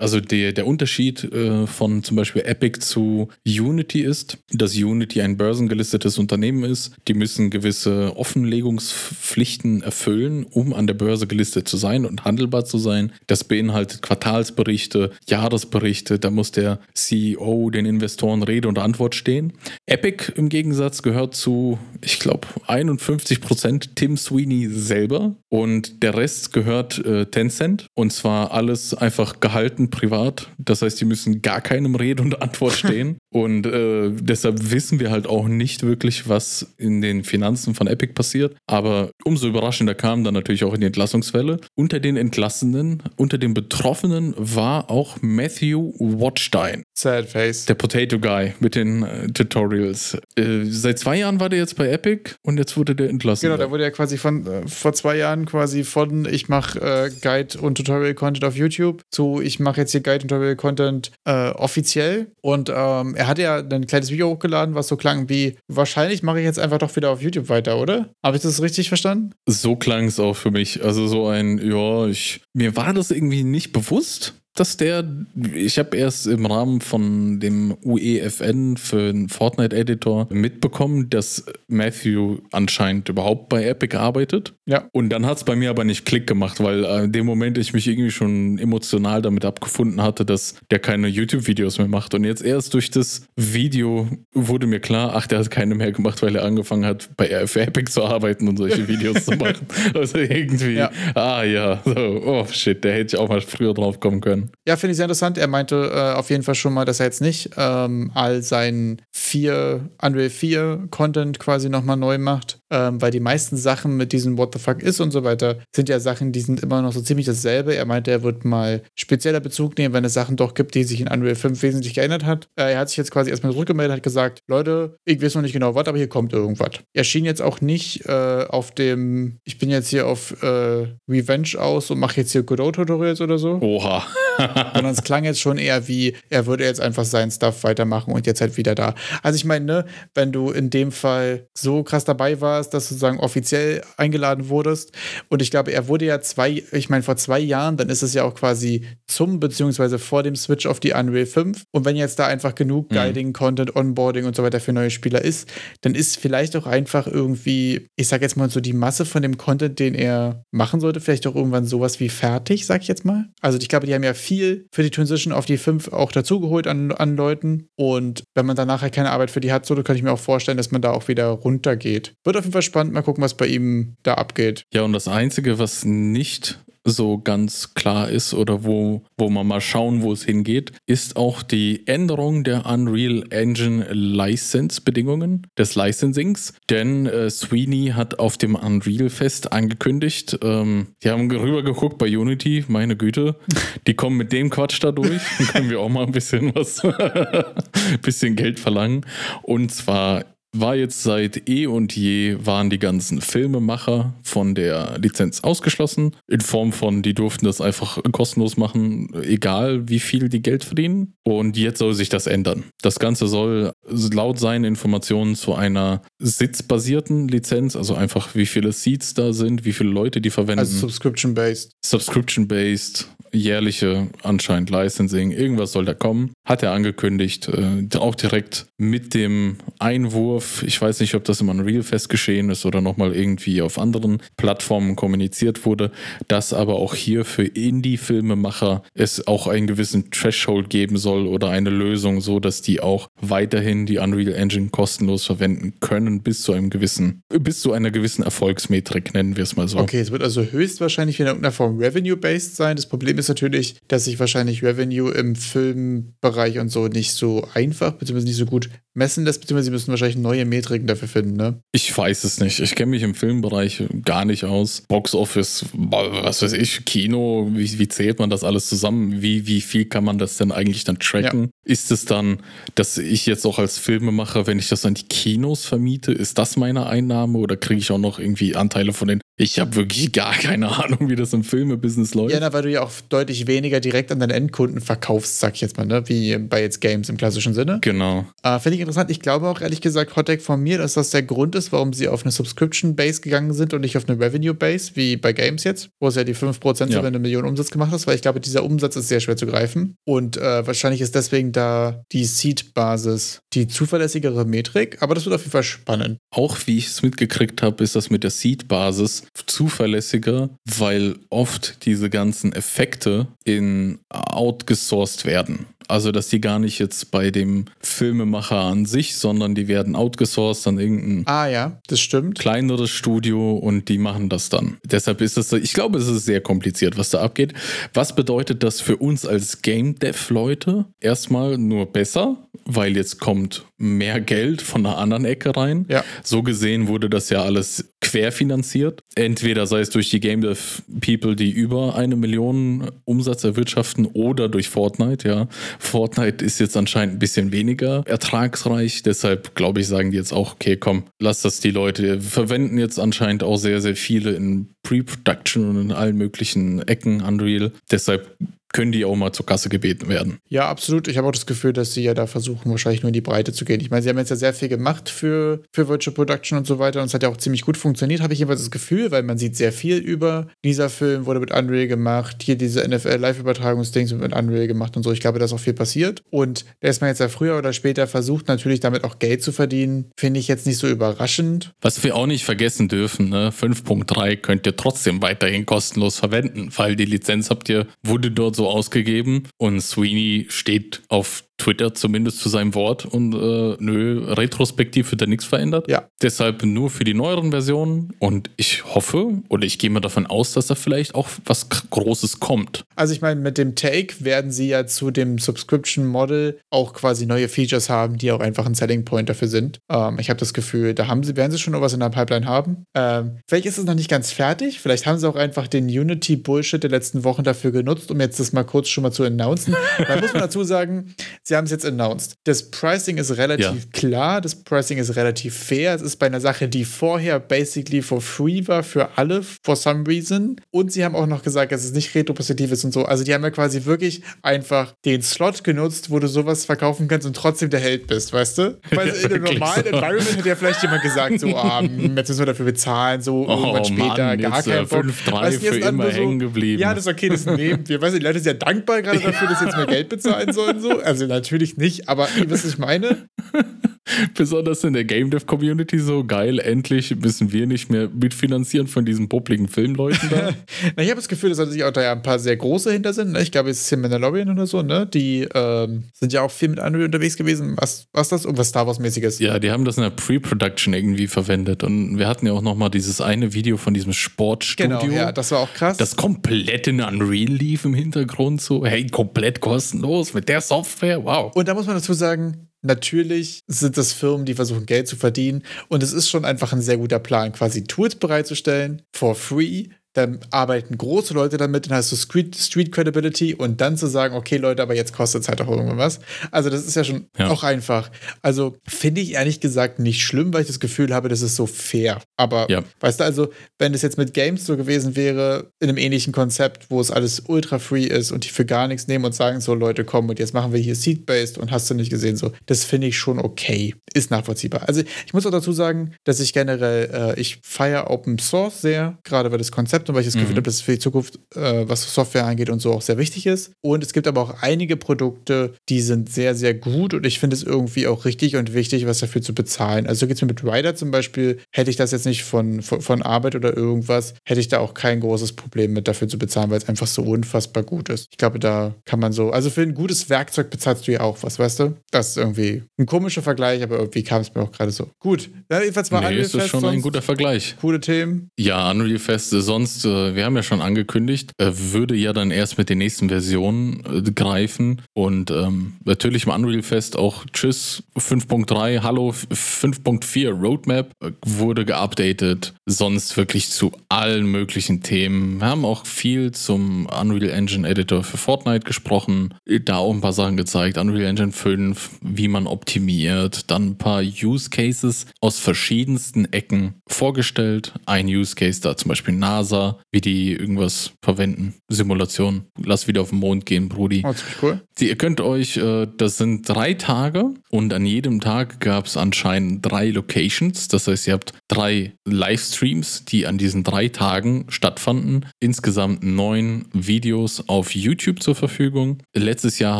Also 0.01 0.19
der, 0.19 0.51
der 0.51 0.65
Unterschied 0.65 1.23
äh, 1.31 1.67
von 1.67 2.03
zum 2.03 2.17
Beispiel 2.17 2.41
Epic 2.41 2.79
zu 2.79 3.27
Unity 3.45 4.01
ist, 4.01 4.39
dass 4.51 4.75
Unity 4.75 5.21
ein 5.21 5.37
börsengelistetes 5.37 6.17
Unternehmen 6.17 6.63
ist. 6.63 6.95
Die 7.07 7.13
müssen 7.13 7.51
gewisse 7.51 8.17
Offenlegungspflichten 8.17 9.83
erfüllen, 9.83 10.47
um 10.49 10.73
an 10.73 10.87
der 10.87 10.95
Börse 10.95 11.27
gelistet 11.27 11.67
zu 11.67 11.77
sein 11.77 12.07
und 12.07 12.25
handelbar 12.25 12.65
zu 12.65 12.79
sein. 12.79 13.11
Das 13.27 13.43
beinhaltet 13.43 14.01
Quartalsberichte, 14.01 15.11
Jahresberichte. 15.27 16.17
Da 16.17 16.31
muss 16.31 16.51
der 16.51 16.79
CEO 16.95 17.69
den 17.69 17.85
Investoren 17.85 18.41
Rede 18.41 18.67
und 18.69 18.79
Antwort 18.79 19.13
stehen. 19.13 19.53
Epic 19.85 20.31
im 20.35 20.49
Gegensatz 20.49 21.03
gehört 21.03 21.35
zu, 21.35 21.77
ich 22.03 22.17
glaube, 22.17 22.47
51 22.65 23.39
Prozent 23.39 23.95
Tim 23.95 24.17
Sweeney 24.17 24.67
selber 24.67 25.35
und 25.49 26.01
der 26.01 26.17
Rest 26.17 26.53
gehört 26.53 26.97
äh, 27.05 27.27
Tencent. 27.27 27.85
Und 27.93 28.11
zwar 28.11 28.51
alles 28.51 28.95
einfach 28.95 29.39
gehalten 29.41 29.90
privat. 29.91 30.49
Das 30.57 30.81
heißt, 30.81 30.99
die 30.99 31.05
müssen 31.05 31.41
gar 31.41 31.61
keinem 31.61 31.95
Rede 31.95 32.23
und 32.23 32.41
Antwort 32.41 32.73
stehen. 32.77 33.17
und 33.33 33.65
äh, 33.65 34.11
deshalb 34.11 34.71
wissen 34.71 34.99
wir 34.99 35.11
halt 35.11 35.27
auch 35.27 35.47
nicht 35.47 35.83
wirklich, 35.83 36.27
was 36.27 36.73
in 36.77 37.01
den 37.01 37.23
Finanzen 37.23 37.75
von 37.75 37.87
Epic 37.87 38.13
passiert. 38.13 38.55
Aber 38.67 39.11
umso 39.23 39.47
überraschender 39.47 39.93
kam 39.93 40.23
dann 40.23 40.33
natürlich 40.33 40.63
auch 40.63 40.73
in 40.73 40.81
die 40.81 40.87
Entlassungswelle. 40.87 41.59
Unter 41.75 41.99
den 41.99 42.17
Entlassenen, 42.17 43.03
unter 43.17 43.37
den 43.37 43.53
Betroffenen 43.53 44.33
war 44.37 44.89
auch 44.89 45.17
Matthew 45.21 45.93
Watchstein. 45.99 46.83
Sad 46.97 47.27
face. 47.27 47.65
Der 47.65 47.75
Potato 47.75 48.19
Guy 48.19 48.53
mit 48.59 48.75
den 48.75 49.03
äh, 49.03 49.27
Tutorials. 49.27 50.17
Äh, 50.35 50.65
seit 50.65 50.99
zwei 50.99 51.17
Jahren 51.17 51.39
war 51.39 51.49
der 51.49 51.59
jetzt 51.59 51.75
bei 51.75 51.89
Epic 51.89 52.35
und 52.43 52.57
jetzt 52.57 52.77
wurde 52.77 52.95
der 52.95 53.09
entlassen. 53.09 53.47
Genau, 53.47 53.57
da 53.57 53.69
wurde 53.69 53.83
er 53.83 53.91
quasi 53.91 54.17
von 54.17 54.45
äh, 54.45 54.67
vor 54.67 54.93
zwei 54.93 55.17
Jahren 55.17 55.45
quasi 55.45 55.83
von 55.83 56.25
ich 56.25 56.49
mache 56.49 56.79
äh, 56.79 57.11
Guide 57.21 57.59
und 57.59 57.75
Tutorial-Content 57.75 58.45
auf 58.45 58.55
YouTube 58.55 59.01
zu 59.11 59.41
ich 59.41 59.59
mache 59.59 59.80
jetzt 59.81 59.91
hier 59.91 60.01
Guide 60.01 60.19
Tutorial 60.19 60.55
Content 60.55 61.11
äh, 61.25 61.49
offiziell. 61.49 62.31
Und 62.41 62.69
ähm, 62.69 63.15
er 63.15 63.27
hat 63.27 63.37
ja 63.37 63.57
ein 63.57 63.87
kleines 63.87 64.11
Video 64.11 64.29
hochgeladen, 64.29 64.75
was 64.75 64.87
so 64.87 64.97
klang 64.97 65.29
wie, 65.29 65.57
wahrscheinlich 65.67 66.23
mache 66.23 66.39
ich 66.39 66.45
jetzt 66.45 66.59
einfach 66.59 66.77
doch 66.77 66.95
wieder 66.95 67.11
auf 67.11 67.21
YouTube 67.21 67.49
weiter, 67.49 67.79
oder? 67.79 68.09
Habe 68.23 68.37
ich 68.37 68.43
das 68.43 68.61
richtig 68.61 68.87
verstanden? 68.87 69.31
So 69.45 69.75
klang 69.75 70.05
es 70.05 70.19
auch 70.19 70.35
für 70.35 70.51
mich. 70.51 70.83
Also 70.83 71.07
so 71.07 71.27
ein, 71.27 71.57
ja, 71.57 72.07
ich, 72.07 72.41
mir 72.53 72.75
war 72.75 72.93
das 72.93 73.11
irgendwie 73.11 73.43
nicht 73.43 73.73
bewusst 73.73 74.40
dass 74.55 74.75
der, 74.75 75.05
ich 75.53 75.79
habe 75.79 75.95
erst 75.95 76.27
im 76.27 76.45
Rahmen 76.45 76.81
von 76.81 77.39
dem 77.39 77.77
UEFN 77.83 78.75
für 78.75 79.11
den 79.11 79.29
Fortnite-Editor 79.29 80.27
mitbekommen, 80.29 81.09
dass 81.09 81.45
Matthew 81.67 82.39
anscheinend 82.51 83.07
überhaupt 83.07 83.47
bei 83.47 83.65
Epic 83.65 83.95
arbeitet. 83.95 84.53
Ja. 84.65 84.89
Und 84.91 85.09
dann 85.09 85.25
hat 85.25 85.37
es 85.37 85.43
bei 85.45 85.55
mir 85.55 85.69
aber 85.69 85.85
nicht 85.85 86.05
Klick 86.05 86.27
gemacht, 86.27 86.61
weil 86.61 86.83
äh, 86.83 87.05
in 87.05 87.11
dem 87.13 87.25
Moment 87.25 87.57
ich 87.57 87.73
mich 87.73 87.87
irgendwie 87.87 88.11
schon 88.11 88.57
emotional 88.57 89.21
damit 89.21 89.45
abgefunden 89.45 90.01
hatte, 90.01 90.25
dass 90.25 90.55
der 90.69 90.79
keine 90.79 91.07
YouTube-Videos 91.07 91.77
mehr 91.77 91.87
macht. 91.87 92.13
Und 92.13 92.25
jetzt 92.25 92.43
erst 92.43 92.73
durch 92.73 92.91
das 92.91 93.25
Video 93.37 94.07
wurde 94.33 94.67
mir 94.67 94.81
klar, 94.81 95.13
ach, 95.15 95.27
der 95.27 95.39
hat 95.39 95.49
keine 95.49 95.75
mehr 95.75 95.93
gemacht, 95.93 96.21
weil 96.21 96.35
er 96.35 96.43
angefangen 96.43 96.85
hat, 96.85 97.09
bei 97.15 97.47
für 97.47 97.61
Epic 97.61 97.91
zu 97.91 98.03
arbeiten 98.03 98.47
und 98.49 98.57
solche 98.57 98.87
Videos 98.87 99.25
zu 99.25 99.31
machen. 99.37 99.65
Also 99.93 100.17
irgendwie, 100.17 100.73
ja. 100.73 100.91
ah 101.15 101.43
ja, 101.43 101.81
so, 101.85 101.95
oh 101.95 102.45
shit, 102.51 102.83
der 102.83 102.93
hätte 102.93 103.15
ich 103.15 103.21
auch 103.21 103.29
mal 103.29 103.41
früher 103.41 103.73
drauf 103.73 103.99
kommen 103.99 104.19
können 104.19 104.40
können. 104.41 104.51
Ja, 104.67 104.75
finde 104.75 104.91
ich 104.91 104.97
sehr 104.97 105.05
interessant. 105.05 105.37
Er 105.37 105.47
meinte 105.47 105.91
äh, 105.93 106.17
auf 106.17 106.29
jeden 106.29 106.43
Fall 106.43 106.55
schon 106.55 106.73
mal, 106.73 106.85
dass 106.85 106.99
er 106.99 107.07
jetzt 107.07 107.21
nicht 107.21 107.51
ähm, 107.57 108.11
all 108.13 108.41
seinen 108.41 109.01
vier, 109.11 109.89
Unreal 110.01 110.29
4 110.29 110.87
Content 110.91 111.39
quasi 111.39 111.69
nochmal 111.69 111.97
neu 111.97 112.17
macht, 112.17 112.59
ähm, 112.69 113.01
weil 113.01 113.11
die 113.11 113.19
meisten 113.19 113.57
Sachen 113.57 113.97
mit 113.97 114.11
diesem 114.11 114.37
What 114.37 114.53
the 114.53 114.59
fuck 114.59 114.81
ist 114.81 114.99
und 114.99 115.11
so 115.11 115.23
weiter 115.23 115.57
sind 115.75 115.89
ja 115.89 115.99
Sachen, 115.99 116.31
die 116.31 116.41
sind 116.41 116.61
immer 116.61 116.81
noch 116.81 116.91
so 116.91 117.01
ziemlich 117.01 117.25
dasselbe. 117.25 117.75
Er 117.75 117.85
meinte, 117.85 118.11
er 118.11 118.23
wird 118.23 118.45
mal 118.45 118.81
spezieller 118.95 119.39
Bezug 119.39 119.77
nehmen, 119.77 119.93
wenn 119.93 120.05
es 120.05 120.13
Sachen 120.13 120.35
doch 120.35 120.53
gibt, 120.53 120.75
die 120.75 120.83
sich 120.83 121.01
in 121.01 121.07
Unreal 121.07 121.35
5 121.35 121.61
wesentlich 121.61 121.93
geändert 121.93 122.25
hat. 122.25 122.47
Äh, 122.55 122.73
er 122.73 122.79
hat 122.79 122.89
sich 122.89 122.97
jetzt 122.97 123.11
quasi 123.11 123.29
erstmal 123.29 123.51
zurückgemeldet, 123.51 123.97
hat 123.97 124.03
gesagt, 124.03 124.39
Leute, 124.47 124.97
ich 125.05 125.21
weiß 125.21 125.35
noch 125.35 125.41
nicht 125.41 125.53
genau 125.53 125.75
was, 125.75 125.87
aber 125.87 125.97
hier 125.97 126.09
kommt 126.09 126.33
irgendwas. 126.33 126.71
Er 126.93 127.03
schien 127.03 127.25
jetzt 127.25 127.41
auch 127.41 127.61
nicht 127.61 128.05
äh, 128.07 128.45
auf 128.47 128.71
dem, 128.71 129.37
ich 129.43 129.57
bin 129.57 129.69
jetzt 129.69 129.89
hier 129.89 130.07
auf 130.07 130.41
äh, 130.43 130.87
Revenge 131.09 131.59
aus 131.59 131.91
und 131.91 131.99
mache 131.99 132.17
jetzt 132.17 132.31
hier 132.31 132.43
Godot-Tutorials 132.43 133.21
oder 133.21 133.37
so. 133.37 133.59
Oha. 133.61 134.05
Sondern 134.73 134.93
es 134.93 135.03
klang 135.03 135.23
jetzt 135.23 135.39
schon 135.39 135.57
eher 135.57 135.87
wie, 135.87 136.15
er 136.29 136.45
würde 136.45 136.63
jetzt 136.63 136.81
einfach 136.81 137.05
seinen 137.05 137.31
Stuff 137.31 137.63
weitermachen 137.63 138.13
und 138.13 138.25
jetzt 138.25 138.41
halt 138.41 138.57
wieder 138.57 138.75
da. 138.75 138.95
Also 139.23 139.35
ich 139.35 139.45
meine, 139.45 139.65
ne, 139.65 139.85
wenn 140.13 140.31
du 140.31 140.51
in 140.51 140.69
dem 140.69 140.91
Fall 140.91 141.47
so 141.53 141.83
krass 141.83 142.05
dabei 142.05 142.41
warst, 142.41 142.73
dass 142.73 142.89
du 142.89 142.95
sozusagen 142.95 143.19
offiziell 143.19 143.81
eingeladen 143.97 144.49
wurdest 144.49 144.91
und 145.29 145.41
ich 145.41 145.51
glaube, 145.51 145.71
er 145.71 145.87
wurde 145.87 146.05
ja 146.05 146.21
zwei, 146.21 146.63
ich 146.71 146.89
meine, 146.89 147.03
vor 147.03 147.17
zwei 147.17 147.39
Jahren, 147.39 147.77
dann 147.77 147.89
ist 147.89 148.01
es 148.01 148.13
ja 148.13 148.23
auch 148.23 148.35
quasi 148.35 148.85
zum 149.07 149.39
beziehungsweise 149.39 149.99
vor 149.99 150.23
dem 150.23 150.35
Switch 150.35 150.65
auf 150.65 150.79
die 150.79 150.93
Unreal 150.93 151.25
5 151.25 151.63
und 151.71 151.85
wenn 151.85 151.95
jetzt 151.95 152.19
da 152.19 152.27
einfach 152.27 152.55
genug 152.55 152.91
mhm. 152.91 152.95
Guiding, 152.95 153.33
Content, 153.33 153.75
Onboarding 153.75 154.25
und 154.25 154.35
so 154.35 154.43
weiter 154.43 154.59
für 154.59 154.73
neue 154.73 154.89
Spieler 154.89 155.23
ist, 155.23 155.49
dann 155.81 155.95
ist 155.95 156.17
vielleicht 156.17 156.55
auch 156.55 156.65
einfach 156.65 157.07
irgendwie, 157.07 157.87
ich 157.95 158.07
sag 158.07 158.21
jetzt 158.21 158.37
mal 158.37 158.49
so 158.49 158.59
die 158.59 158.73
Masse 158.73 159.05
von 159.05 159.21
dem 159.21 159.37
Content, 159.37 159.79
den 159.79 159.95
er 159.95 160.45
machen 160.51 160.79
sollte, 160.79 160.99
vielleicht 160.99 161.27
auch 161.27 161.35
irgendwann 161.35 161.65
sowas 161.65 161.99
wie 161.99 162.09
fertig, 162.09 162.65
sag 162.65 162.81
ich 162.81 162.87
jetzt 162.87 163.05
mal. 163.05 163.25
Also 163.41 163.57
ich 163.57 163.69
glaube, 163.69 163.85
die 163.87 163.93
haben 163.93 164.03
ja 164.03 164.13
viel 164.21 164.67
für 164.71 164.83
die 164.83 164.89
Transition 164.89 165.33
auf 165.33 165.45
die 165.45 165.57
5 165.57 165.89
auch 165.89 166.11
dazugeholt 166.11 166.67
an, 166.67 166.91
an 166.91 167.15
Leuten. 167.15 167.67
Und 167.75 168.23
wenn 168.35 168.45
man 168.45 168.55
dann 168.55 168.67
nachher 168.67 168.89
keine 168.89 169.11
Arbeit 169.11 169.31
für 169.31 169.41
die 169.41 169.51
hat, 169.51 169.65
so, 169.65 169.75
kann 169.81 169.95
ich 169.95 170.03
mir 170.03 170.11
auch 170.11 170.19
vorstellen, 170.19 170.57
dass 170.57 170.71
man 170.71 170.81
da 170.81 170.91
auch 170.91 171.07
wieder 171.07 171.27
runtergeht. 171.27 172.13
Wird 172.23 172.37
auf 172.37 172.43
jeden 172.43 172.53
Fall 172.53 172.61
spannend. 172.61 172.93
Mal 172.93 173.01
gucken, 173.01 173.23
was 173.23 173.35
bei 173.35 173.47
ihm 173.47 173.95
da 174.03 174.15
abgeht. 174.15 174.63
Ja, 174.73 174.83
und 174.83 174.93
das 174.93 175.07
Einzige, 175.07 175.59
was 175.59 175.83
nicht 175.85 176.59
so 176.83 177.19
ganz 177.19 177.73
klar 177.73 178.09
ist 178.09 178.33
oder 178.33 178.63
wo, 178.63 179.03
wo 179.17 179.29
man 179.29 179.47
mal 179.47 179.61
schauen, 179.61 180.01
wo 180.01 180.11
es 180.11 180.23
hingeht, 180.23 180.71
ist 180.85 181.15
auch 181.15 181.43
die 181.43 181.85
Änderung 181.87 182.43
der 182.43 182.65
Unreal 182.65 183.23
Engine 183.29 183.87
License-Bedingungen 183.91 185.47
des 185.57 185.75
Licensings. 185.75 186.53
Denn 186.69 187.05
äh, 187.05 187.29
Sweeney 187.29 187.93
hat 187.95 188.19
auf 188.19 188.37
dem 188.37 188.55
Unreal 188.55 189.09
Fest 189.09 189.51
angekündigt, 189.51 190.39
ähm, 190.43 190.87
die 191.03 191.09
haben 191.09 191.29
rüber 191.29 191.63
geguckt 191.63 191.97
bei 191.97 192.17
Unity, 192.17 192.65
meine 192.67 192.95
Güte, 192.95 193.35
die 193.87 193.93
kommen 193.93 194.17
mit 194.17 194.31
dem 194.31 194.49
Quatsch 194.49 194.83
da 194.83 194.91
durch. 194.91 195.21
Dann 195.37 195.47
können 195.47 195.69
wir 195.69 195.79
auch 195.79 195.89
mal 195.89 196.05
ein 196.05 196.11
bisschen 196.11 196.53
was, 196.55 196.81
bisschen 198.01 198.35
Geld 198.35 198.59
verlangen. 198.59 199.05
Und 199.43 199.71
zwar 199.71 200.25
war 200.53 200.75
jetzt 200.75 201.03
seit 201.03 201.49
eh 201.49 201.65
und 201.65 201.95
je 201.95 202.37
waren 202.43 202.69
die 202.69 202.79
ganzen 202.79 203.21
Filmemacher 203.21 204.13
von 204.23 204.53
der 204.53 204.97
Lizenz 204.99 205.41
ausgeschlossen. 205.41 206.15
In 206.27 206.41
Form 206.41 206.71
von, 206.73 207.01
die 207.01 207.13
durften 207.13 207.45
das 207.45 207.61
einfach 207.61 207.99
kostenlos 208.11 208.57
machen, 208.57 209.09
egal 209.23 209.87
wie 209.87 209.99
viel 209.99 210.29
die 210.29 210.41
Geld 210.41 210.63
verdienen. 210.63 211.13
Und 211.23 211.55
jetzt 211.57 211.79
soll 211.79 211.93
sich 211.93 212.09
das 212.09 212.27
ändern. 212.27 212.65
Das 212.81 212.99
Ganze 212.99 213.27
soll 213.27 213.71
laut 214.13 214.39
seinen 214.39 214.65
Informationen 214.65 215.35
zu 215.35 215.55
einer 215.55 216.01
sitzbasierten 216.19 217.27
Lizenz, 217.27 217.75
also 217.75 217.95
einfach 217.95 218.35
wie 218.35 218.45
viele 218.45 218.71
Seats 218.71 219.13
da 219.13 219.33
sind, 219.33 219.63
wie 219.65 219.73
viele 219.73 219.91
Leute 219.91 220.19
die 220.19 220.31
verwenden. 220.31 220.59
Also 220.59 220.87
Subscription-based. 220.87 221.71
Subscription-based, 221.85 223.07
jährliche 223.33 224.07
anscheinend 224.23 224.69
Licensing, 224.69 225.31
irgendwas 225.31 225.71
soll 225.71 225.85
da 225.85 225.93
kommen. 225.93 226.31
Hat 226.45 226.63
er 226.63 226.71
angekündigt, 226.71 227.49
äh, 227.49 227.97
auch 227.97 228.15
direkt 228.15 228.67
mit 228.77 229.13
dem 229.13 229.57
Einwurf, 229.79 230.63
ich 230.63 230.81
weiß 230.81 230.99
nicht, 230.99 231.15
ob 231.15 231.23
das 231.23 231.41
im 231.41 231.49
Unreal 231.49 231.83
Fest 231.83 232.09
geschehen 232.09 232.49
ist 232.49 232.65
oder 232.65 232.81
nochmal 232.81 233.15
irgendwie 233.15 233.61
auf 233.61 233.79
anderen 233.79 234.21
Plattformen 234.37 234.95
kommuniziert 234.95 235.65
wurde, 235.65 235.91
dass 236.27 236.53
aber 236.53 236.75
auch 236.75 236.95
hier 236.95 237.25
für 237.25 237.43
Indie-Filmemacher 237.43 238.83
es 238.93 239.27
auch 239.27 239.47
einen 239.47 239.67
gewissen 239.67 240.11
Threshold 240.11 240.69
geben 240.69 240.97
soll 240.97 241.27
oder 241.27 241.49
eine 241.49 241.69
Lösung, 241.69 242.21
so 242.21 242.39
dass 242.39 242.61
die 242.61 242.81
auch 242.81 243.07
weiterhin 243.21 243.85
die 243.85 243.97
Unreal 243.99 244.33
Engine 244.33 244.69
kostenlos 244.69 245.25
verwenden 245.25 245.73
können, 245.79 246.21
bis 246.21 246.41
zu 246.41 246.53
einem 246.53 246.69
gewissen, 246.69 247.21
bis 247.29 247.61
zu 247.61 247.71
einer 247.71 247.91
gewissen 247.91 248.23
Erfolgsmetrik, 248.23 249.13
nennen 249.13 249.37
wir 249.37 249.43
es 249.43 249.55
mal 249.55 249.67
so. 249.67 249.77
Okay, 249.77 249.99
es 249.99 250.11
wird 250.11 250.23
also 250.23 250.43
höchstwahrscheinlich 250.43 251.19
in 251.19 251.27
irgendeiner 251.27 251.51
Form 251.51 251.77
Revenue-based 251.77 252.55
sein. 252.55 252.75
Das 252.75 252.87
Problem 252.87 253.17
ist 253.17 253.20
natürlich, 253.29 253.75
dass 253.87 254.05
sich 254.05 254.19
wahrscheinlich 254.19 254.63
Revenue 254.63 255.11
im 255.11 255.35
Filmbereich 255.35 256.59
und 256.59 256.69
so 256.69 256.87
nicht 256.87 257.13
so 257.13 257.47
einfach, 257.53 257.93
beziehungsweise 257.93 258.27
nicht 258.27 258.37
so 258.37 258.45
gut 258.45 258.69
messen 258.93 259.23
lässt, 259.23 259.41
beziehungsweise 259.41 259.65
sie 259.65 259.71
müssen 259.71 259.89
wahrscheinlich 259.89 260.17
neue 260.17 260.45
Metriken 260.45 260.87
dafür 260.87 261.07
finden, 261.07 261.37
ne? 261.37 261.61
Ich 261.71 261.95
weiß 261.97 262.23
es 262.25 262.39
nicht. 262.39 262.59
Ich 262.59 262.75
kenne 262.75 262.91
mich 262.91 263.03
im 263.03 263.15
Filmbereich 263.15 263.83
gar 264.03 264.25
nicht 264.25 264.43
aus. 264.43 264.83
Box 264.87 265.15
Office, 265.15 265.65
was 265.73 266.41
weiß 266.41 266.53
ich, 266.53 266.83
Kino, 266.85 267.49
wie, 267.53 267.79
wie 267.79 267.87
zählt 267.87 268.19
man 268.19 268.29
das 268.29 268.43
alles 268.43 268.67
zusammen? 268.67 269.21
Wie, 269.21 269.47
wie 269.47 269.61
viel 269.61 269.85
kann 269.85 270.03
man 270.03 270.17
das 270.17 270.37
denn 270.37 270.51
eigentlich 270.51 270.83
dann 270.83 270.99
tracken? 270.99 271.43
Ja. 271.43 271.49
Ist 271.63 271.91
es 271.91 272.05
dann, 272.05 272.39
dass 272.75 272.97
ich 272.97 273.25
jetzt 273.25 273.45
auch 273.45 273.59
als 273.59 273.77
Filmemacher, 273.77 274.47
wenn 274.47 274.59
ich 274.59 274.67
das 274.67 274.85
an 274.85 274.93
die 274.93 275.03
Kinos 275.03 275.65
vermiete, 275.65 276.11
ist 276.11 276.37
das 276.37 276.57
meine 276.57 276.87
Einnahme 276.87 277.37
oder 277.37 277.55
kriege 277.55 277.79
ich 277.79 277.91
auch 277.91 277.97
noch 277.97 278.19
irgendwie 278.19 278.55
Anteile 278.55 278.91
von 278.91 279.07
den 279.07 279.21
ich 279.41 279.59
habe 279.59 279.75
wirklich 279.75 280.11
gar 280.11 280.35
keine 280.35 280.69
Ahnung, 280.69 281.09
wie 281.09 281.15
das 281.15 281.33
im 281.33 281.43
Filmebusiness 281.43 282.13
läuft. 282.13 282.31
Ja, 282.31 282.39
na, 282.39 282.53
weil 282.53 282.61
du 282.61 282.69
ja 282.69 282.83
auch 282.83 282.91
deutlich 283.09 283.47
weniger 283.47 283.79
direkt 283.79 284.11
an 284.11 284.19
deinen 284.19 284.29
Endkunden 284.29 284.81
verkaufst, 284.81 285.39
sag 285.39 285.55
ich 285.55 285.61
jetzt 285.61 285.77
mal, 285.77 285.85
ne? 285.85 286.07
wie 286.07 286.37
bei 286.37 286.61
jetzt 286.61 286.79
Games 286.79 287.09
im 287.09 287.17
klassischen 287.17 287.55
Sinne. 287.55 287.79
Genau. 287.81 288.25
Äh, 288.43 288.59
Finde 288.59 288.75
ich 288.75 288.81
interessant. 288.81 289.09
Ich 289.09 289.19
glaube 289.19 289.47
auch 289.47 289.61
ehrlich 289.61 289.81
gesagt, 289.81 290.15
Hottech 290.15 290.41
von 290.41 290.61
mir, 290.61 290.77
dass 290.77 290.93
das 290.93 291.09
der 291.09 291.23
Grund 291.23 291.55
ist, 291.55 291.71
warum 291.71 291.91
sie 291.91 292.07
auf 292.07 292.21
eine 292.21 292.31
Subscription-Base 292.31 293.21
gegangen 293.21 293.53
sind 293.53 293.73
und 293.73 293.81
nicht 293.81 293.97
auf 293.97 294.07
eine 294.07 294.19
Revenue-Base, 294.19 294.91
wie 294.93 295.17
bei 295.17 295.33
Games 295.33 295.63
jetzt, 295.63 295.89
wo 295.99 296.09
es 296.09 296.15
ja 296.15 296.23
die 296.23 296.35
5% 296.35 296.89
ja. 296.89 296.97
wenn 296.97 297.01
du 297.01 297.07
eine 297.07 297.19
Million 297.19 297.45
Umsatz 297.45 297.71
gemacht 297.71 297.91
hast, 297.91 298.05
weil 298.05 298.15
ich 298.15 298.21
glaube, 298.21 298.39
dieser 298.39 298.63
Umsatz 298.63 298.95
ist 298.95 299.07
sehr 299.07 299.21
schwer 299.21 299.37
zu 299.37 299.47
greifen. 299.47 299.95
Und 300.05 300.37
äh, 300.37 300.67
wahrscheinlich 300.67 301.01
ist 301.01 301.15
deswegen 301.15 301.51
da 301.51 302.03
die 302.11 302.25
Seed-Basis 302.25 303.39
die 303.53 303.67
zuverlässigere 303.67 304.45
Metrik, 304.45 305.01
aber 305.01 305.15
das 305.15 305.25
wird 305.25 305.35
auf 305.35 305.41
jeden 305.41 305.51
Fall 305.51 305.63
spannend. 305.63 306.19
Auch 306.29 306.57
wie 306.65 306.77
ich 306.77 306.87
es 306.87 307.01
mitgekriegt 307.01 307.61
habe, 307.63 307.83
ist 307.83 307.95
das 307.95 308.11
mit 308.11 308.23
der 308.23 308.29
Seed-Basis 308.29 309.23
zuverlässiger, 309.33 310.49
weil 310.65 311.17
oft 311.29 311.85
diese 311.85 312.09
ganzen 312.09 312.53
Effekte 312.53 313.27
in 313.43 313.99
outgesourced 314.09 315.25
werden. 315.25 315.67
Also, 315.91 316.13
dass 316.13 316.29
die 316.29 316.39
gar 316.39 316.57
nicht 316.57 316.79
jetzt 316.79 317.11
bei 317.11 317.31
dem 317.31 317.65
Filmemacher 317.81 318.57
an 318.57 318.85
sich, 318.85 319.15
sondern 319.15 319.55
die 319.55 319.67
werden 319.67 319.95
outgesourced 319.95 320.67
an 320.67 320.79
irgendein 320.79 321.27
ah, 321.27 321.47
ja, 321.47 321.81
das 321.87 321.99
stimmt. 321.99 322.39
kleineres 322.39 322.89
Studio 322.89 323.57
und 323.57 323.89
die 323.89 323.97
machen 323.97 324.29
das 324.29 324.47
dann. 324.47 324.77
Deshalb 324.85 325.19
ist 325.19 325.37
es, 325.37 325.51
ich 325.51 325.73
glaube, 325.73 325.99
es 325.99 326.07
ist 326.07 326.25
sehr 326.25 326.39
kompliziert, 326.39 326.97
was 326.97 327.09
da 327.09 327.21
abgeht. 327.21 327.53
Was 327.93 328.15
bedeutet 328.15 328.63
das 328.63 328.79
für 328.79 328.95
uns 328.95 329.25
als 329.25 329.61
Game 329.61 329.99
Dev-Leute? 329.99 330.85
Erstmal 331.01 331.57
nur 331.57 331.87
besser, 331.87 332.37
weil 332.65 332.95
jetzt 332.95 333.19
kommt 333.19 333.65
mehr 333.77 334.21
Geld 334.21 334.61
von 334.61 334.85
einer 334.85 334.97
anderen 334.97 335.25
Ecke 335.25 335.55
rein. 335.57 335.85
Ja. 335.89 336.03
So 336.23 336.43
gesehen 336.43 336.87
wurde 336.87 337.09
das 337.09 337.29
ja 337.29 337.41
alles 337.41 337.91
querfinanziert. 337.99 339.01
Entweder 339.15 339.65
sei 339.65 339.79
es 339.79 339.89
durch 339.89 340.09
die 340.09 340.19
Game 340.19 340.41
Dev 340.41 340.83
People, 341.01 341.35
die 341.35 341.51
über 341.51 341.95
eine 341.95 342.15
Million 342.15 342.91
Umsatz 343.05 343.43
erwirtschaften 343.43 344.05
oder 344.05 344.49
durch 344.49 344.69
Fortnite, 344.69 345.27
ja. 345.27 345.47
Fortnite 345.81 346.45
ist 346.45 346.59
jetzt 346.59 346.77
anscheinend 346.77 347.15
ein 347.15 347.19
bisschen 347.19 347.51
weniger 347.51 348.03
ertragsreich, 348.05 349.03
deshalb 349.03 349.55
glaube 349.55 349.81
ich, 349.81 349.87
sagen 349.87 350.11
die 350.11 350.17
jetzt 350.17 350.31
auch, 350.31 350.53
okay, 350.53 350.77
komm, 350.77 351.05
lass 351.19 351.41
das 351.41 351.59
die 351.59 351.71
Leute. 351.71 352.21
verwenden 352.21 352.77
jetzt 352.77 352.99
anscheinend 352.99 353.43
auch 353.43 353.57
sehr, 353.57 353.81
sehr 353.81 353.95
viele 353.95 354.31
in 354.31 354.73
Pre-Production 354.83 355.69
und 355.69 355.81
in 355.81 355.91
allen 355.91 356.17
möglichen 356.17 356.87
Ecken 356.87 357.21
Unreal. 357.21 357.71
Deshalb 357.89 358.37
können 358.73 358.91
die 358.91 359.05
auch 359.05 359.15
mal 359.15 359.31
zur 359.33 359.45
Kasse 359.45 359.69
gebeten 359.69 360.07
werden. 360.07 360.39
Ja, 360.47 360.67
absolut. 360.67 361.07
Ich 361.07 361.17
habe 361.17 361.27
auch 361.27 361.33
das 361.33 361.45
Gefühl, 361.45 361.73
dass 361.73 361.93
sie 361.93 362.03
ja 362.03 362.13
da 362.13 362.27
versuchen, 362.27 362.71
wahrscheinlich 362.71 363.01
nur 363.01 363.09
in 363.09 363.13
die 363.13 363.21
Breite 363.21 363.53
zu 363.53 363.65
gehen. 363.65 363.81
Ich 363.81 363.89
meine, 363.89 364.01
sie 364.01 364.09
haben 364.09 364.17
jetzt 364.17 364.29
ja 364.29 364.35
sehr 364.35 364.53
viel 364.53 364.69
gemacht 364.69 365.09
für, 365.09 365.61
für 365.71 365.87
Virtual 365.87 366.13
Production 366.13 366.57
und 366.57 366.67
so 366.67 366.79
weiter 366.79 367.01
und 367.01 367.07
es 367.07 367.13
hat 367.13 367.23
ja 367.23 367.29
auch 367.29 367.37
ziemlich 367.37 367.63
gut 367.63 367.77
funktioniert, 367.77 368.21
habe 368.21 368.33
ich 368.33 368.39
jedenfalls 368.39 368.61
das 368.61 368.71
Gefühl, 368.71 369.11
weil 369.11 369.23
man 369.23 369.37
sieht 369.37 369.55
sehr 369.55 369.71
viel 369.71 369.97
über. 369.97 370.47
Dieser 370.63 370.89
Film 370.89 371.25
wurde 371.25 371.39
mit 371.39 371.51
Unreal 371.51 371.87
gemacht, 371.87 372.43
hier 372.43 372.55
diese 372.55 372.87
NFL-Live-Übertragungsdings 372.87 374.13
mit 374.13 374.33
Unreal 374.33 374.67
gemacht 374.67 374.95
und 374.97 375.03
so. 375.03 375.11
Ich 375.11 375.19
glaube, 375.19 375.39
da 375.39 375.45
ist 375.45 375.53
auch 375.53 375.59
viel 375.59 375.73
passiert. 375.73 376.21
Und 376.29 376.65
dass 376.81 377.01
man 377.01 377.09
jetzt 377.09 377.19
ja 377.19 377.29
früher 377.29 377.57
oder 377.57 377.73
später 377.73 378.07
versucht, 378.07 378.47
natürlich 378.47 378.79
damit 378.79 379.03
auch 379.03 379.19
Geld 379.19 379.43
zu 379.43 379.51
verdienen, 379.51 380.11
finde 380.17 380.39
ich 380.39 380.47
jetzt 380.47 380.65
nicht 380.65 380.77
so 380.77 380.87
überraschend. 380.87 381.73
Was 381.81 382.03
wir 382.03 382.15
auch 382.15 382.27
nicht 382.27 382.45
vergessen 382.45 382.87
dürfen, 382.87 383.29
ne? 383.29 383.51
5.3 383.51 384.37
könnt 384.37 384.65
ihr 384.65 384.75
trotzdem 384.75 385.21
weiterhin 385.21 385.65
kostenlos 385.65 386.17
verwenden, 386.17 386.69
weil 386.75 386.95
die 386.95 387.05
Lizenz 387.05 387.49
habt 387.49 387.69
ihr, 387.69 387.87
wurde 388.03 388.31
dort 388.31 388.55
so 388.55 388.60
so 388.61 388.69
ausgegeben. 388.69 389.47
Und 389.57 389.81
Sweeney 389.81 390.45
steht 390.49 391.01
auf 391.09 391.43
Twitter 391.61 391.93
zumindest 391.93 392.39
zu 392.39 392.49
seinem 392.49 392.73
Wort 392.73 393.05
und 393.05 393.33
äh, 393.33 393.75
nö, 393.79 394.23
retrospektiv 394.33 395.11
wird 395.11 395.21
da 395.21 395.25
nichts 395.27 395.45
verändert. 395.45 395.87
Ja. 395.87 396.07
Deshalb 396.21 396.63
nur 396.63 396.89
für 396.89 397.03
die 397.03 397.13
neueren 397.13 397.51
Versionen 397.51 398.13
und 398.19 398.49
ich 398.57 398.83
hoffe 398.83 399.41
oder 399.47 399.63
ich 399.63 399.77
gehe 399.77 399.89
mal 399.89 399.99
davon 399.99 400.25
aus, 400.25 400.53
dass 400.53 400.67
da 400.67 400.75
vielleicht 400.75 401.13
auch 401.13 401.29
was 401.45 401.69
Großes 401.69 402.39
kommt. 402.39 402.83
Also 402.95 403.13
ich 403.13 403.21
meine, 403.21 403.39
mit 403.39 403.57
dem 403.57 403.75
Take 403.75 404.25
werden 404.25 404.51
sie 404.51 404.69
ja 404.69 404.87
zu 404.87 405.11
dem 405.11 405.37
Subscription 405.37 406.05
Model 406.05 406.59
auch 406.71 406.93
quasi 406.93 407.25
neue 407.27 407.47
Features 407.47 407.89
haben, 407.89 408.17
die 408.17 408.31
auch 408.31 408.39
einfach 408.39 408.65
ein 408.65 408.73
Selling 408.73 409.05
Point 409.05 409.29
dafür 409.29 409.47
sind. 409.47 409.79
Ähm, 409.91 410.17
ich 410.19 410.29
habe 410.29 410.39
das 410.39 410.53
Gefühl, 410.53 410.95
da 410.95 411.07
haben 411.07 411.23
sie, 411.23 411.35
werden 411.35 411.51
sie 411.51 411.59
schon 411.59 411.73
noch 411.73 411.81
was 411.81 411.93
in 411.93 411.99
der 411.99 412.09
Pipeline 412.09 412.47
haben. 412.47 412.85
Ähm, 412.95 413.37
vielleicht 413.47 413.67
ist 413.67 413.77
es 413.77 413.85
noch 413.85 413.93
nicht 413.93 414.09
ganz 414.09 414.31
fertig, 414.31 414.79
vielleicht 414.79 415.05
haben 415.05 415.19
sie 415.19 415.29
auch 415.29 415.35
einfach 415.35 415.67
den 415.67 415.85
Unity 415.85 416.37
Bullshit 416.37 416.81
der 416.81 416.89
letzten 416.89 417.23
Wochen 417.23 417.43
dafür 417.43 417.71
genutzt, 417.71 418.09
um 418.09 418.19
jetzt 418.19 418.39
das 418.39 418.51
mal 418.51 418.63
kurz 418.63 418.89
schon 418.89 419.03
mal 419.03 419.11
zu 419.11 419.23
announcen. 419.23 419.75
da 420.07 420.19
muss 420.19 420.33
man 420.33 420.41
dazu 420.41 420.63
sagen, 420.63 421.13
sie 421.51 421.57
haben 421.57 421.65
es 421.65 421.71
jetzt 421.71 421.85
announced. 421.85 422.37
Das 422.45 422.71
Pricing 422.71 423.17
ist 423.17 423.35
relativ 423.35 423.65
ja. 423.65 423.75
klar, 423.91 424.39
das 424.39 424.55
Pricing 424.55 424.97
ist 424.99 425.17
relativ 425.17 425.53
fair. 425.53 425.93
Es 425.93 426.01
ist 426.01 426.15
bei 426.15 426.27
einer 426.27 426.39
Sache, 426.39 426.69
die 426.69 426.85
vorher 426.85 427.41
basically 427.41 428.01
for 428.01 428.21
free 428.21 428.65
war 428.67 428.83
für 428.83 429.17
alle, 429.17 429.43
for 429.43 429.75
some 429.75 430.07
reason. 430.07 430.55
Und 430.71 430.93
sie 430.93 431.03
haben 431.03 431.13
auch 431.13 431.27
noch 431.27 431.43
gesagt, 431.43 431.73
dass 431.73 431.83
es 431.83 431.91
nicht 431.91 432.15
retropositiv 432.15 432.71
ist 432.71 432.85
und 432.85 432.93
so. 432.93 433.03
Also 433.03 433.25
die 433.25 433.33
haben 433.33 433.43
ja 433.43 433.49
quasi 433.49 433.83
wirklich 433.83 434.21
einfach 434.41 434.93
den 435.03 435.21
Slot 435.21 435.65
genutzt, 435.65 436.09
wo 436.09 436.19
du 436.19 436.27
sowas 436.27 436.63
verkaufen 436.63 437.09
kannst 437.09 437.27
und 437.27 437.35
trotzdem 437.35 437.69
der 437.69 437.81
Held 437.81 438.07
bist, 438.07 438.31
weißt 438.31 438.57
du? 438.57 438.79
Weil 438.91 439.09
in 439.09 439.25
einem 439.25 439.43
normalen 439.43 439.83
so. 439.83 439.89
Environment 439.89 440.37
hätte 440.37 440.47
ja 440.47 440.55
vielleicht 440.55 440.81
jemand 440.83 441.01
gesagt, 441.03 441.39
so, 441.41 441.47
ah, 441.57 441.81
jetzt 441.81 442.29
müssen 442.29 442.39
wir 442.39 442.45
dafür 442.45 442.65
bezahlen, 442.65 443.21
so 443.21 443.45
oh, 443.45 443.49
irgendwann 443.49 443.85
später, 443.85 444.25
Mann, 444.25 444.39
gar 444.39 444.63
kein 444.63 444.87
Bock. 444.87 445.03
5-3 445.03 445.51
für 445.59 445.77
immer 445.79 446.05
so, 446.05 446.11
hängen 446.11 446.39
geblieben. 446.39 446.81
Ja, 446.81 446.93
das 446.93 447.05
ist 447.05 447.11
okay, 447.11 447.27
das 447.27 447.45
nehmen 447.45 447.85
wir. 447.89 448.01
Weißt 448.01 448.15
du, 448.15 448.19
die 448.19 448.25
Leute 448.25 448.39
sind 448.39 448.61
ja 448.61 448.65
dankbar 448.65 449.01
gerade 449.01 449.19
dafür, 449.19 449.49
dass 449.49 449.59
sie 449.59 449.65
jetzt 449.65 449.75
mehr 449.75 449.85
Geld 449.85 450.07
bezahlen 450.07 450.53
sollen, 450.53 450.79
so. 450.79 451.01
Also 451.01 451.27
natürlich 451.41 451.77
nicht, 451.77 452.07
aber 452.07 452.27
ihr 452.37 452.49
wisst, 452.49 452.65
was 452.65 452.73
ich 452.73 452.77
meine? 452.77 453.27
besonders 454.35 454.83
in 454.83 454.93
der 454.93 455.03
Game 455.03 455.29
Dev 455.29 455.45
Community 455.45 455.99
so 455.99 456.23
geil. 456.23 456.59
Endlich 456.59 457.15
müssen 457.15 457.51
wir 457.51 457.67
nicht 457.67 457.91
mehr 457.91 458.09
mitfinanzieren 458.09 458.87
von 458.87 459.05
diesen 459.05 459.29
poppligen 459.29 459.67
Filmleuten 459.67 460.29
da. 460.29 460.49
Na, 460.95 461.03
ich 461.03 461.09
habe 461.09 461.19
das 461.19 461.27
Gefühl, 461.27 461.49
dass 461.49 461.59
natürlich 461.59 461.83
auch 461.83 461.91
da 461.91 462.01
ja 462.01 462.11
ein 462.11 462.23
paar 462.23 462.39
sehr 462.39 462.57
große 462.57 462.91
hinter 462.91 463.13
sind. 463.13 463.31
Ne? 463.31 463.41
Ich 463.41 463.51
glaube, 463.51 463.69
es 463.69 463.81
ist 463.81 463.89
hier 463.89 463.97
Mandalorian 463.97 464.49
oder 464.49 464.65
so, 464.65 464.81
ne? 464.81 465.05
Die 465.05 465.47
ähm, 465.53 466.05
sind 466.13 466.33
ja 466.33 466.41
auch 466.41 466.51
viel 466.51 466.69
mit 466.69 466.79
Unreal 466.79 467.05
unterwegs 467.05 467.37
gewesen. 467.37 467.75
Was, 467.79 468.07
was 468.11 468.29
das? 468.29 468.45
Irgendwas 468.45 468.69
Star 468.69 468.87
Wars-mäßiges. 468.87 469.39
Ja, 469.39 469.59
die 469.59 469.71
haben 469.71 469.85
das 469.85 469.97
in 469.97 470.03
der 470.03 470.09
Pre-Production 470.09 470.93
irgendwie 470.93 471.27
verwendet. 471.27 471.83
Und 471.83 472.17
wir 472.17 472.27
hatten 472.27 472.47
ja 472.47 472.53
auch 472.53 472.61
noch 472.61 472.75
mal 472.75 472.89
dieses 472.89 473.21
eine 473.21 473.53
Video 473.53 473.77
von 473.77 473.93
diesem 473.93 474.13
Sportstudio. 474.13 474.99
Genau, 474.99 475.13
ja, 475.13 475.31
das 475.31 475.51
war 475.51 475.59
auch 475.59 475.73
krass. 475.73 475.97
das 475.97 476.15
komplett 476.15 476.87
in 476.87 477.01
Unreal 477.01 477.51
lief 477.51 477.85
im 477.85 477.93
Hintergrund 477.93 478.61
so. 478.61 478.85
Hey, 478.85 479.05
komplett 479.07 479.61
kostenlos 479.61 480.33
mit 480.33 480.49
der 480.49 480.61
Software. 480.61 481.23
Wow. 481.23 481.55
Und 481.55 481.67
da 481.67 481.73
muss 481.73 481.85
man 481.85 481.95
dazu 481.95 482.13
sagen, 482.13 482.70
natürlich 482.81 483.63
sind 483.67 483.97
das 483.97 484.13
Firmen, 484.13 484.45
die 484.45 484.53
versuchen 484.53 484.85
Geld 484.85 485.07
zu 485.07 485.15
verdienen. 485.15 485.63
Und 485.87 486.03
es 486.03 486.13
ist 486.13 486.29
schon 486.29 486.45
einfach 486.45 486.73
ein 486.73 486.81
sehr 486.81 486.97
guter 486.97 487.19
Plan, 487.19 487.51
quasi 487.51 487.83
Tools 487.83 488.15
bereitzustellen, 488.15 489.01
for 489.13 489.35
free. 489.35 489.87
Dann 490.13 490.39
arbeiten 490.51 490.97
große 490.97 491.33
Leute 491.33 491.55
damit, 491.57 491.85
dann 491.87 491.93
hast 491.97 492.11
du 492.11 492.15
Street, 492.17 492.55
Street 492.55 492.91
Credibility 492.91 493.53
und 493.55 493.79
dann 493.79 493.95
zu 493.95 494.07
sagen, 494.07 494.35
okay, 494.35 494.57
Leute, 494.57 494.81
aber 494.81 494.93
jetzt 494.95 495.13
kostet 495.13 495.43
es 495.43 495.47
halt 495.47 495.61
auch 495.61 495.69
irgendwas. 495.69 496.19
Also, 496.51 496.69
das 496.69 496.85
ist 496.85 496.95
ja 496.95 497.03
schon 497.03 497.27
Ja. 497.37 497.49
auch 497.49 497.63
einfach. 497.63 498.11
Also, 498.41 498.75
finde 498.87 499.21
ich 499.21 499.33
ehrlich 499.33 499.61
gesagt 499.61 499.99
nicht 499.99 500.21
schlimm, 500.23 500.53
weil 500.53 500.61
ich 500.61 500.67
das 500.67 500.79
Gefühl 500.81 501.13
habe, 501.13 501.29
das 501.29 501.41
ist 501.41 501.55
so 501.55 501.65
fair. 501.65 502.21
Aber, 502.37 502.69
Ja. 502.69 502.83
weißt 502.99 503.21
du, 503.21 503.23
also, 503.23 503.51
wenn 503.79 503.93
es 503.93 504.01
jetzt 504.01 504.17
mit 504.17 504.33
Games 504.33 504.65
so 504.65 504.75
gewesen 504.75 505.15
wäre, 505.15 505.71
in 505.79 505.87
einem 505.89 505.97
ähnlichen 505.97 506.33
Konzept, 506.33 506.87
wo 506.89 506.99
es 506.99 507.09
alles 507.09 507.43
ultra 507.47 507.79
free 507.79 508.03
ist 508.05 508.31
und 508.31 508.43
die 508.43 508.49
für 508.49 508.65
gar 508.65 508.87
nichts 508.89 509.07
nehmen 509.07 509.23
und 509.23 509.33
sagen, 509.33 509.61
so, 509.61 509.73
Leute, 509.75 510.03
komm, 510.03 510.27
und 510.29 510.39
jetzt 510.39 510.53
machen 510.53 510.73
wir 510.73 510.79
hier 510.79 510.95
Seed-Based 510.95 511.57
und 511.57 511.71
hast 511.71 511.89
du 511.89 511.93
nicht 511.93 512.09
gesehen, 512.09 512.35
so, 512.35 512.51
das 512.65 512.83
finde 512.83 513.07
ich 513.07 513.17
schon 513.17 513.39
okay. 513.39 513.95
Ist 514.13 514.29
nachvollziehbar. 514.29 514.89
Also, 514.89 515.03
ich 515.25 515.33
muss 515.33 515.45
auch 515.45 515.51
dazu 515.51 515.71
sagen, 515.71 516.13
dass 516.25 516.41
ich 516.41 516.51
generell, 516.51 517.33
äh, 517.37 517.39
ich 517.39 517.59
feiere 517.63 518.09
Open 518.09 518.39
Source 518.39 518.81
sehr, 518.81 519.17
gerade 519.23 519.51
weil 519.51 519.57
das 519.57 519.71
Konzept 519.71 520.00
und 520.09 520.15
weil 520.15 520.21
ich 520.21 520.27
das 520.27 520.33
Gefühl 520.35 520.49
Mhm. 520.51 520.55
habe, 520.57 520.61
dass 520.63 520.75
es 520.75 520.81
für 520.81 520.93
die 520.93 520.99
Zukunft, 520.99 521.39
äh, 521.55 521.87
was 521.87 522.13
Software 522.13 522.45
angeht 522.45 522.69
und 522.69 522.79
so 522.81 522.91
auch 522.93 523.01
sehr 523.01 523.17
wichtig 523.17 523.45
ist. 523.45 523.71
Und 523.81 524.03
es 524.03 524.13
gibt 524.13 524.27
aber 524.27 524.41
auch 524.41 524.61
einige 524.61 524.97
Produkte, 524.97 525.73
die 525.89 526.01
sind 526.01 526.31
sehr, 526.31 526.55
sehr 526.55 526.73
gut 526.73 527.13
und 527.13 527.25
ich 527.25 527.39
finde 527.39 527.55
es 527.55 527.63
irgendwie 527.63 528.07
auch 528.07 528.25
richtig 528.25 528.55
und 528.55 528.73
wichtig, 528.73 529.05
was 529.05 529.19
dafür 529.19 529.41
zu 529.41 529.53
bezahlen. 529.53 530.07
Also 530.07 530.27
geht 530.27 530.35
es 530.37 530.41
mir 530.41 530.47
mit 530.47 530.63
Rider 530.63 530.95
zum 530.95 531.11
Beispiel, 531.11 531.59
hätte 531.71 531.89
ich 531.89 531.95
das 531.97 532.11
jetzt 532.11 532.25
nicht 532.25 532.43
von, 532.43 532.81
von, 532.81 533.01
von 533.01 533.21
Arbeit 533.21 533.55
oder 533.55 533.75
irgendwas, 533.75 534.33
hätte 534.45 534.59
ich 534.59 534.67
da 534.67 534.79
auch 534.79 534.93
kein 534.93 535.19
großes 535.19 535.53
Problem 535.53 535.93
mit 535.93 536.07
dafür 536.07 536.27
zu 536.27 536.37
bezahlen, 536.39 536.69
weil 536.69 536.77
es 536.77 536.87
einfach 536.89 537.07
so 537.07 537.21
unfassbar 537.23 537.83
gut 537.83 538.09
ist. 538.09 538.27
Ich 538.31 538.37
glaube, 538.37 538.59
da 538.59 538.95
kann 539.05 539.19
man 539.19 539.31
so, 539.33 539.51
also 539.51 539.69
für 539.69 539.81
ein 539.81 539.93
gutes 539.93 540.29
Werkzeug 540.29 540.69
bezahlst 540.69 541.07
du 541.07 541.11
ja 541.11 541.21
auch 541.21 541.37
was, 541.43 541.59
weißt 541.59 541.79
du? 541.79 541.93
Das 542.11 542.29
ist 542.29 542.37
irgendwie 542.37 542.83
ein 542.97 543.05
komischer 543.05 543.41
Vergleich, 543.41 543.83
aber 543.83 543.97
irgendwie 543.99 544.23
kam 544.23 544.41
es 544.41 544.53
mir 544.53 544.61
auch 544.61 544.71
gerade 544.71 544.91
so. 544.91 545.09
Gut, 545.19 545.49
ja, 545.71 545.81
jedenfalls 545.81 546.11
war 546.11 546.21
Nee, 546.21 546.27
Unreal 546.27 546.45
ist 546.45 546.51
Fest 546.51 546.69
schon 546.69 546.83
ein 546.85 546.91
sonst 546.93 547.03
guter 547.03 547.21
Vergleich. 547.21 547.75
coole 547.81 547.99
Themen. 547.99 548.49
Ja, 548.57 548.89
Unreal 548.91 549.19
Fest, 549.19 549.53
äh, 549.53 549.61
sonst, 549.91 550.05
äh, 550.05 550.35
wir 550.35 550.45
haben 550.45 550.55
ja 550.55 550.63
schon 550.63 550.81
angekündigt, 550.81 551.51
äh, 551.57 551.71
würde 551.73 552.15
ja 552.15 552.33
dann 552.33 552.51
erst 552.51 552.77
mit 552.77 552.89
den 552.89 552.97
nächsten 552.97 553.29
Versionen 553.29 554.03
äh, 554.05 554.31
greifen. 554.31 555.01
Und 555.13 555.51
ähm, 555.51 555.93
natürlich 556.03 556.45
im 556.45 556.51
Unreal 556.51 556.83
Fest 556.83 557.17
auch 557.17 557.45
Tschüss 557.51 558.03
5.3, 558.17 559.01
Hallo 559.01 559.31
5.4 559.31 560.51
Roadmap 560.51 561.11
äh, 561.23 561.31
wurde 561.45 561.85
geupdatet. 561.85 562.73
Sonst 562.85 563.35
wirklich 563.37 563.69
zu 563.69 563.91
allen 564.09 564.45
möglichen 564.45 565.01
Themen. 565.01 565.59
Wir 565.59 565.67
haben 565.67 565.85
auch 565.85 566.05
viel 566.05 566.51
zum 566.51 567.07
Unreal 567.07 567.49
Engine 567.49 567.87
Editor 567.87 568.23
für 568.23 568.37
Fortnite 568.37 568.85
gesprochen. 568.85 569.53
Da 569.85 569.97
auch 569.97 570.13
ein 570.13 570.21
paar 570.21 570.33
Sachen 570.33 570.57
gezeigt. 570.57 570.97
Unreal 570.97 571.25
Engine 571.25 571.51
5, 571.51 572.09
wie 572.21 572.47
man 572.47 572.67
optimiert. 572.67 573.69
Dann 573.71 573.91
ein 573.91 573.97
paar 573.97 574.21
Use 574.21 574.69
Cases 574.69 575.25
aus 575.39 575.59
verschiedensten 575.59 576.45
Ecken 576.51 576.95
vorgestellt. 577.07 577.93
Ein 578.05 578.27
Use 578.27 578.55
Case 578.55 578.81
da 578.81 578.95
zum 578.97 579.09
Beispiel 579.09 579.33
NASA, 579.33 579.80
wie 580.11 580.21
die 580.21 580.53
irgendwas 580.53 581.13
verwenden. 581.23 581.75
Simulation. 581.89 582.65
Lass 582.83 583.07
wieder 583.07 583.21
auf 583.21 583.29
den 583.29 583.39
Mond 583.39 583.65
gehen, 583.65 583.89
Brudi. 583.89 584.23
Oh, 584.25 584.33
ziemlich 584.33 584.61
cool. 584.61 584.81
Die, 585.01 585.07
ihr 585.07 585.15
könnt 585.15 585.41
euch, 585.41 585.77
äh, 585.77 586.07
das 586.15 586.37
sind 586.37 586.69
drei 586.69 586.93
Tage 586.93 587.55
und 587.71 587.91
an 587.91 588.05
jedem 588.05 588.39
Tag 588.39 588.79
gab 588.79 589.07
es 589.07 589.17
anscheinend 589.17 589.83
drei 589.83 590.11
Locations. 590.11 590.87
Das 590.89 591.07
heißt, 591.07 591.27
ihr 591.27 591.33
habt 591.33 591.53
drei 591.67 592.13
Livestreams, 592.25 593.25
die 593.25 593.47
an 593.47 593.57
diesen 593.57 593.83
drei 593.83 594.09
Tagen 594.09 594.65
stattfanden. 594.69 595.47
Insgesamt 595.59 596.23
neun 596.23 596.85
Videos 596.93 597.67
auf 597.67 597.95
YouTube 597.95 598.43
zur 598.43 598.53
Verfügung. 598.53 599.17
Letztes 599.33 599.79
Jahr 599.79 599.99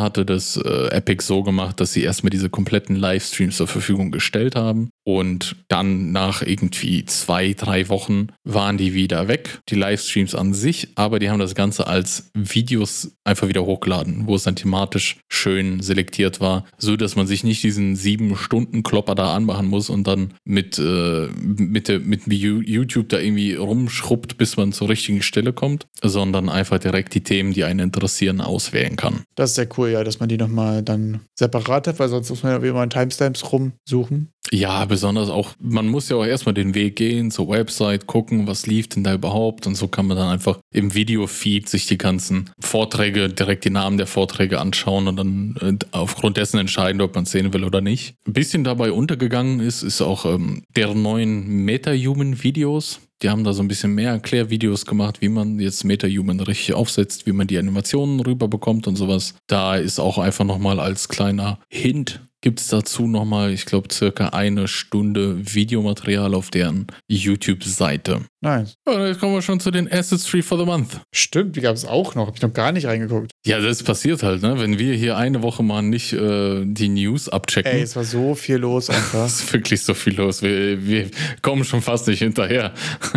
hatte 0.00 0.24
das 0.24 0.56
äh, 0.56 0.88
Epic 0.92 1.24
so 1.24 1.42
gemacht, 1.42 1.80
dass 1.80 1.92
sie 1.92 2.04
erstmal 2.04 2.30
diese 2.30 2.48
kompletten 2.48 2.94
Livestreams 2.94 3.56
zur 3.56 3.66
Verfügung 3.66 4.12
gestellt 4.12 4.54
haben 4.54 4.90
und 5.04 5.56
dann 5.68 6.12
nach 6.12 6.42
irgendwie 6.42 7.04
zwei, 7.06 7.54
drei 7.54 7.88
Wochen 7.88 8.28
waren 8.44 8.78
die 8.78 8.94
wieder 8.94 9.26
weg, 9.26 9.60
die 9.68 9.74
Livestreams 9.74 10.34
an 10.34 10.54
sich, 10.54 10.90
aber 10.94 11.18
die 11.18 11.28
haben 11.28 11.40
das 11.40 11.54
Ganze 11.54 11.86
als 11.86 12.30
Videos 12.34 13.16
einfach 13.24 13.48
wieder 13.48 13.64
hochgeladen, 13.64 14.26
wo 14.26 14.36
es 14.36 14.44
dann 14.44 14.56
thematisch 14.56 14.91
schön 14.98 15.80
selektiert 15.80 16.40
war, 16.40 16.64
so 16.78 16.96
dass 16.96 17.16
man 17.16 17.26
sich 17.26 17.44
nicht 17.44 17.62
diesen 17.62 17.96
sieben 17.96 18.36
Stunden 18.36 18.82
Klopper 18.82 19.14
da 19.14 19.34
anmachen 19.34 19.66
muss 19.66 19.90
und 19.90 20.06
dann 20.06 20.34
mit, 20.44 20.78
äh, 20.78 21.28
mit, 21.36 21.88
der, 21.88 22.00
mit 22.00 22.26
You- 22.26 22.60
YouTube 22.62 23.08
da 23.08 23.18
irgendwie 23.18 23.54
rumschrubbt, 23.54 24.38
bis 24.38 24.56
man 24.56 24.72
zur 24.72 24.88
richtigen 24.88 25.22
Stelle 25.22 25.52
kommt, 25.52 25.86
sondern 26.02 26.48
einfach 26.48 26.78
direkt 26.78 27.14
die 27.14 27.22
Themen, 27.22 27.52
die 27.52 27.64
einen 27.64 27.80
interessieren, 27.80 28.40
auswählen 28.40 28.96
kann. 28.96 29.22
Das 29.34 29.50
ist 29.50 29.56
sehr 29.56 29.68
cool, 29.78 29.90
ja, 29.90 30.04
dass 30.04 30.20
man 30.20 30.28
die 30.28 30.36
nochmal 30.36 30.82
dann 30.82 31.20
separat 31.34 31.86
hat, 31.86 31.98
weil 31.98 32.08
sonst 32.08 32.30
muss 32.30 32.42
man 32.42 32.52
ja 32.52 32.62
wie 32.62 32.68
immer 32.68 32.82
in 32.82 32.90
Timestamps 32.90 33.52
rumsuchen. 33.52 34.28
Ja, 34.54 34.84
besonders 34.84 35.30
auch, 35.30 35.52
man 35.60 35.88
muss 35.88 36.10
ja 36.10 36.16
auch 36.16 36.26
erstmal 36.26 36.52
den 36.52 36.74
Weg 36.74 36.96
gehen 36.96 37.30
zur 37.30 37.48
Website, 37.48 38.06
gucken, 38.06 38.46
was 38.46 38.66
lief 38.66 38.86
denn 38.86 39.02
da 39.02 39.14
überhaupt 39.14 39.66
und 39.66 39.76
so 39.76 39.88
kann 39.88 40.06
man 40.06 40.18
dann 40.18 40.28
einfach 40.28 40.58
im 40.74 40.94
Videofeed 40.94 41.70
sich 41.70 41.86
die 41.86 41.96
ganzen 41.96 42.50
Vorträge, 42.60 43.30
direkt 43.30 43.64
die 43.64 43.70
Namen 43.70 43.96
der 43.96 44.06
Vorträge 44.06 44.60
anschauen 44.60 45.08
und 45.08 45.16
dann 45.16 45.56
äh, 45.62 45.84
aufgrund 45.92 46.36
dessen 46.36 46.58
entscheiden, 46.58 47.00
ob 47.00 47.14
man 47.14 47.24
es 47.24 47.30
sehen 47.30 47.54
will 47.54 47.64
oder 47.64 47.80
nicht. 47.80 48.14
Ein 48.26 48.34
bisschen 48.34 48.62
dabei 48.62 48.92
untergegangen 48.92 49.60
ist, 49.60 49.82
ist 49.82 50.02
auch 50.02 50.26
ähm, 50.26 50.64
deren 50.76 51.00
neuen 51.00 51.64
Meta-Human-Videos. 51.64 53.00
Die 53.22 53.30
haben 53.30 53.44
da 53.44 53.54
so 53.54 53.62
ein 53.62 53.68
bisschen 53.68 53.94
mehr 53.94 54.10
Erklärvideos 54.10 54.84
gemacht, 54.84 55.22
wie 55.22 55.30
man 55.30 55.60
jetzt 55.60 55.84
MetaHuman 55.84 56.40
richtig 56.40 56.74
aufsetzt, 56.74 57.24
wie 57.24 57.32
man 57.32 57.46
die 57.46 57.56
Animationen 57.56 58.20
rüberbekommt 58.20 58.86
und 58.86 58.96
sowas. 58.96 59.34
Da 59.46 59.76
ist 59.76 59.98
auch 59.98 60.18
einfach 60.18 60.44
nochmal 60.44 60.78
als 60.78 61.08
kleiner 61.08 61.58
Hint 61.70 62.20
gibt 62.42 62.60
es 62.60 62.66
dazu 62.66 63.06
nochmal, 63.06 63.52
ich 63.52 63.64
glaube, 63.64 63.88
circa 63.92 64.28
eine 64.28 64.68
Stunde 64.68 65.54
Videomaterial 65.54 66.34
auf 66.34 66.50
deren 66.50 66.88
YouTube-Seite. 67.08 68.22
Nice. 68.44 68.74
Ja, 68.88 69.06
jetzt 69.06 69.20
kommen 69.20 69.34
wir 69.34 69.42
schon 69.42 69.60
zu 69.60 69.70
den 69.70 69.90
Assets 69.90 70.24
Tree 70.24 70.42
for 70.42 70.58
the 70.58 70.64
Month. 70.64 71.00
Stimmt, 71.14 71.54
die 71.54 71.60
gab 71.60 71.76
es 71.76 71.84
auch 71.84 72.16
noch. 72.16 72.26
Hab 72.26 72.34
ich 72.34 72.42
noch 72.42 72.52
gar 72.52 72.72
nicht 72.72 72.86
reingeguckt. 72.86 73.30
Ja, 73.46 73.60
das 73.60 73.84
passiert 73.84 74.24
halt, 74.24 74.42
ne? 74.42 74.58
Wenn 74.58 74.80
wir 74.80 74.94
hier 74.94 75.16
eine 75.16 75.42
Woche 75.44 75.62
mal 75.62 75.80
nicht 75.82 76.12
äh, 76.12 76.64
die 76.64 76.88
News 76.88 77.28
abchecken. 77.28 77.70
Ey, 77.70 77.82
es 77.82 77.94
war 77.94 78.02
so 78.02 78.34
viel 78.34 78.56
los 78.56 78.90
einfach. 78.90 79.26
ist 79.26 79.52
wirklich 79.52 79.82
so 79.84 79.94
viel 79.94 80.16
los. 80.16 80.42
Wir, 80.42 80.84
wir 80.84 81.10
kommen 81.40 81.62
schon 81.64 81.82
fast 81.82 82.08
nicht 82.08 82.18
hinterher. 82.18 82.72